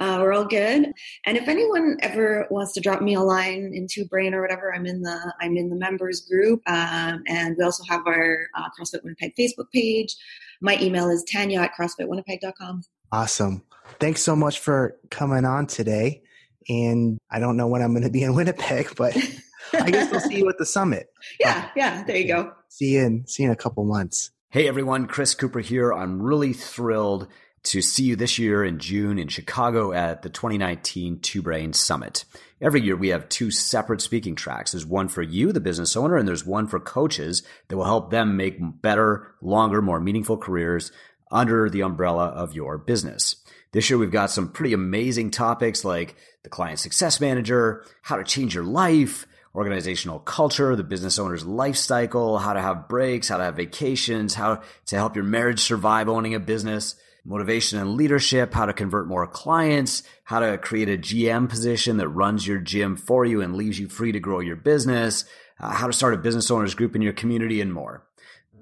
Uh, 0.00 0.18
we're 0.20 0.32
all 0.32 0.46
good. 0.46 0.92
And 1.26 1.36
if 1.36 1.48
anyone 1.48 1.96
ever 2.00 2.46
wants 2.50 2.72
to 2.72 2.80
drop 2.80 3.02
me 3.02 3.14
a 3.14 3.20
line 3.20 3.72
in 3.74 3.86
Two 3.88 4.04
Brain 4.06 4.34
or 4.34 4.40
whatever, 4.40 4.74
I'm 4.74 4.86
in 4.86 5.02
the 5.02 5.32
I'm 5.40 5.56
in 5.56 5.68
the 5.68 5.76
members 5.76 6.22
group, 6.22 6.60
um, 6.66 7.22
and 7.28 7.54
we 7.56 7.64
also 7.64 7.84
have 7.88 8.04
our 8.06 8.48
uh, 8.56 8.68
CrossFit 8.76 9.04
Winnipeg 9.04 9.34
Facebook 9.38 9.70
page. 9.72 10.16
My 10.60 10.76
email 10.80 11.08
is 11.08 11.22
Tanya 11.30 11.60
at 11.60 11.72
CrossFitWinnipeg.com. 11.78 12.82
Awesome. 13.12 13.62
Thanks 14.00 14.22
so 14.22 14.34
much 14.34 14.58
for 14.58 14.96
coming 15.10 15.44
on 15.44 15.66
today. 15.66 16.22
And 16.68 17.18
I 17.30 17.38
don't 17.38 17.56
know 17.56 17.66
when 17.66 17.82
I'm 17.82 17.92
going 17.92 18.04
to 18.04 18.10
be 18.10 18.22
in 18.22 18.34
Winnipeg, 18.34 18.96
but 18.96 19.16
I 19.72 19.90
guess 19.90 20.10
we'll 20.10 20.20
see 20.20 20.38
you 20.38 20.48
at 20.48 20.58
the 20.58 20.66
summit. 20.66 21.08
Yeah, 21.40 21.68
yeah. 21.74 22.04
There 22.04 22.16
you 22.16 22.26
go. 22.26 22.52
See 22.68 22.94
you 22.94 23.04
in 23.04 23.26
see 23.26 23.42
you 23.42 23.48
in 23.48 23.52
a 23.52 23.56
couple 23.56 23.84
months. 23.84 24.30
Hey 24.50 24.68
everyone, 24.68 25.06
Chris 25.06 25.34
Cooper 25.34 25.60
here. 25.60 25.92
I'm 25.92 26.20
really 26.20 26.52
thrilled 26.52 27.28
to 27.64 27.80
see 27.80 28.04
you 28.04 28.16
this 28.16 28.38
year 28.38 28.64
in 28.64 28.78
June 28.78 29.18
in 29.18 29.28
Chicago 29.28 29.92
at 29.92 30.22
the 30.22 30.28
2019 30.28 31.20
Two 31.20 31.42
Brain 31.42 31.72
Summit. 31.72 32.24
Every 32.60 32.80
year 32.80 32.96
we 32.96 33.08
have 33.08 33.28
two 33.28 33.50
separate 33.50 34.00
speaking 34.00 34.34
tracks. 34.34 34.72
There's 34.72 34.86
one 34.86 35.08
for 35.08 35.22
you, 35.22 35.52
the 35.52 35.60
business 35.60 35.96
owner, 35.96 36.16
and 36.16 36.28
there's 36.28 36.46
one 36.46 36.68
for 36.68 36.78
coaches 36.78 37.42
that 37.68 37.76
will 37.76 37.84
help 37.84 38.10
them 38.10 38.36
make 38.36 38.58
better, 38.60 39.34
longer, 39.40 39.80
more 39.80 40.00
meaningful 40.00 40.36
careers 40.36 40.92
under 41.30 41.70
the 41.70 41.82
umbrella 41.82 42.26
of 42.26 42.54
your 42.54 42.78
business. 42.78 43.36
This 43.72 43.88
year 43.88 43.98
we've 43.98 44.10
got 44.10 44.30
some 44.30 44.52
pretty 44.52 44.74
amazing 44.74 45.30
topics 45.30 45.84
like 45.84 46.14
the 46.42 46.50
client 46.50 46.78
success 46.78 47.20
manager, 47.20 47.84
how 48.02 48.16
to 48.16 48.24
change 48.24 48.54
your 48.54 48.64
life, 48.64 49.26
organizational 49.54 50.18
culture, 50.18 50.74
the 50.76 50.82
business 50.82 51.18
owner's 51.18 51.44
life 51.44 51.76
cycle, 51.76 52.38
how 52.38 52.52
to 52.52 52.60
have 52.60 52.88
breaks, 52.88 53.28
how 53.28 53.36
to 53.36 53.44
have 53.44 53.56
vacations, 53.56 54.34
how 54.34 54.62
to 54.86 54.96
help 54.96 55.14
your 55.14 55.24
marriage 55.24 55.60
survive 55.60 56.08
owning 56.08 56.34
a 56.34 56.40
business, 56.40 56.96
motivation 57.24 57.78
and 57.78 57.94
leadership, 57.94 58.54
how 58.54 58.66
to 58.66 58.72
convert 58.72 59.06
more 59.06 59.26
clients, 59.26 60.02
how 60.24 60.40
to 60.40 60.58
create 60.58 60.88
a 60.88 60.98
GM 60.98 61.48
position 61.48 61.98
that 61.98 62.08
runs 62.08 62.46
your 62.46 62.58
gym 62.58 62.96
for 62.96 63.24
you 63.24 63.40
and 63.40 63.54
leaves 63.54 63.78
you 63.78 63.88
free 63.88 64.12
to 64.12 64.20
grow 64.20 64.40
your 64.40 64.56
business, 64.56 65.24
uh, 65.60 65.70
how 65.70 65.86
to 65.86 65.92
start 65.92 66.14
a 66.14 66.18
business 66.18 66.50
owners 66.50 66.74
group 66.74 66.96
in 66.96 67.02
your 67.02 67.12
community 67.12 67.60
and 67.60 67.72
more. 67.72 68.06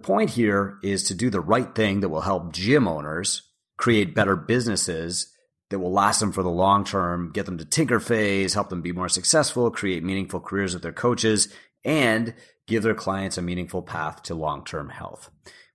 Point 0.03 0.31
here 0.31 0.79
is 0.83 1.05
to 1.05 1.15
do 1.15 1.31
the 1.31 1.41
right 1.41 1.75
thing 1.75 2.01
that 2.01 2.09
will 2.09 2.23
help 2.23 2.53
gym 2.53 2.89
owners 2.89 3.43
create 3.77 4.15
better 4.15 4.37
businesses 4.37 5.33
that 5.71 5.79
will 5.79 5.93
last 5.93 6.21
them 6.21 6.33
for 6.33 6.43
the 6.43 6.51
long 6.51 6.85
term, 6.85 7.31
get 7.33 7.47
them 7.47 7.59
to 7.59 7.65
tinker 7.65 8.01
phase, 8.01 8.55
help 8.55 8.69
them 8.69 8.83
be 8.83 8.93
more 8.93 9.09
successful, 9.09 9.71
create 9.71 10.05
meaningful 10.05 10.41
careers 10.41 10.75
with 10.75 10.83
their 10.83 10.93
coaches, 10.93 11.49
and 11.85 12.35
give 12.67 12.83
their 12.83 12.95
clients 12.95 13.39
a 13.39 13.43
meaningful 13.43 13.83
path 13.83 14.23
to 14.25 14.35
long 14.35 14.65
term 14.65 14.91
health. 14.91 15.31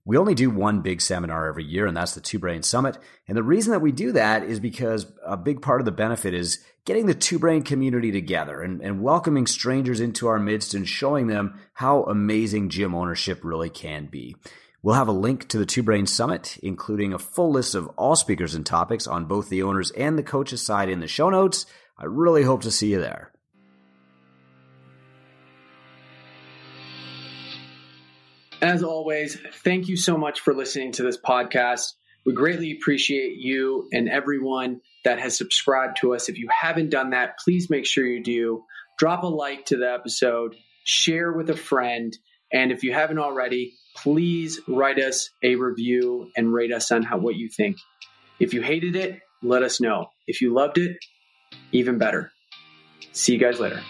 We 0.08 0.18
only 0.18 0.36
do 0.36 0.52
one 0.52 0.82
big 0.82 1.02
seminar 1.02 1.48
every 1.48 1.64
year, 1.64 1.88
and 1.88 1.98
that's 1.98 2.14
the 2.14 2.22
Two 2.22 2.38
Brain 2.38 2.62
Summit. 2.62 2.98
And 3.28 3.36
the 3.36 3.42
reason 3.42 3.72
that 3.72 3.80
we 3.80 3.92
do 3.92 4.12
that 4.12 4.44
is 4.44 4.60
because 4.60 5.12
a 5.26 5.36
big 5.36 5.64
part 5.64 5.82
of 5.82 5.86
the 5.86 5.92
benefit 5.92 6.36
is 6.36 6.64
getting 6.86 7.08
the 7.08 7.16
Two 7.16 7.40
Brain 7.40 7.64
community 7.64 8.12
together 8.12 8.62
and, 8.62 8.82
and 8.82 9.02
welcoming 9.02 9.48
strangers 9.48 10.00
into 10.00 10.28
our 10.28 10.38
midst 10.38 10.76
and 10.76 10.88
showing 10.88 11.26
them 11.26 11.60
how 11.74 12.04
amazing 12.04 12.70
gym 12.70 12.94
ownership 12.94 13.44
really 13.44 13.70
can 13.70 14.06
be. 14.06 14.36
We'll 14.86 14.94
have 14.94 15.08
a 15.08 15.14
link 15.14 15.48
to 15.48 15.58
the 15.58 15.66
Two 15.66 15.82
Brain 15.82 16.06
Summit, 16.06 16.60
including 16.62 17.12
a 17.12 17.18
full 17.18 17.50
list 17.50 17.74
of 17.74 17.88
all 17.98 18.16
speakers 18.16 18.54
and 18.54 18.64
topics 18.64 19.08
on 19.08 19.26
both 19.26 19.50
the 19.50 19.64
owners 19.64 19.90
and 19.90 20.16
the 20.16 20.22
coaches 20.22 20.62
side 20.62 20.90
in 20.90 21.00
the 21.00 21.08
show 21.08 21.32
notes. 21.32 21.66
I 21.98 22.06
really 22.06 22.44
hope 22.44 22.62
to 22.62 22.70
see 22.70 22.92
you 22.92 23.02
there. 23.02 23.32
As 28.62 28.84
always, 28.84 29.40
thank 29.64 29.88
you 29.88 29.98
so 29.98 30.20
much 30.20 30.42
for 30.42 30.54
listening 30.54 30.92
to 30.92 31.02
this 31.02 31.18
podcast. 31.18 31.94
We 32.24 32.34
greatly 32.34 32.72
appreciate 32.72 33.38
you 33.38 33.90
and 33.92 34.08
everyone 34.08 34.82
that 35.04 35.20
has 35.20 35.36
subscribed 35.36 35.98
to 36.02 36.14
us. 36.14 36.30
If 36.30 36.38
you 36.38 36.48
haven't 36.62 36.92
done 36.92 37.10
that, 37.10 37.40
please 37.40 37.72
make 37.72 37.88
sure 37.88 38.06
you 38.06 38.22
do. 38.22 38.64
Drop 39.00 39.24
a 39.24 39.28
like 39.28 39.66
to 39.66 39.78
the 39.78 39.92
episode, 39.92 40.56
share 40.84 41.34
with 41.34 41.50
a 41.50 41.58
friend, 41.58 42.16
and 42.54 42.72
if 42.72 42.84
you 42.84 42.94
haven't 42.94 43.18
already, 43.18 43.80
please 43.96 44.60
write 44.68 45.00
us 45.00 45.30
a 45.44 45.56
review 45.56 46.30
and 46.36 46.54
rate 46.54 46.72
us 46.72 46.92
on 46.92 47.04
how 47.04 47.18
what 47.18 47.36
you 47.36 47.50
think. 47.50 47.78
If 48.40 48.54
you 48.54 48.62
hated 48.62 48.96
it, 48.96 49.22
let 49.42 49.64
us 49.64 49.80
know. 49.80 50.10
If 50.28 50.42
you 50.42 50.54
loved 50.54 50.78
it, 50.78 50.98
even 51.72 51.98
better. 51.98 52.32
See 53.14 53.34
you 53.34 53.40
guys 53.40 53.60
later. 53.60 53.82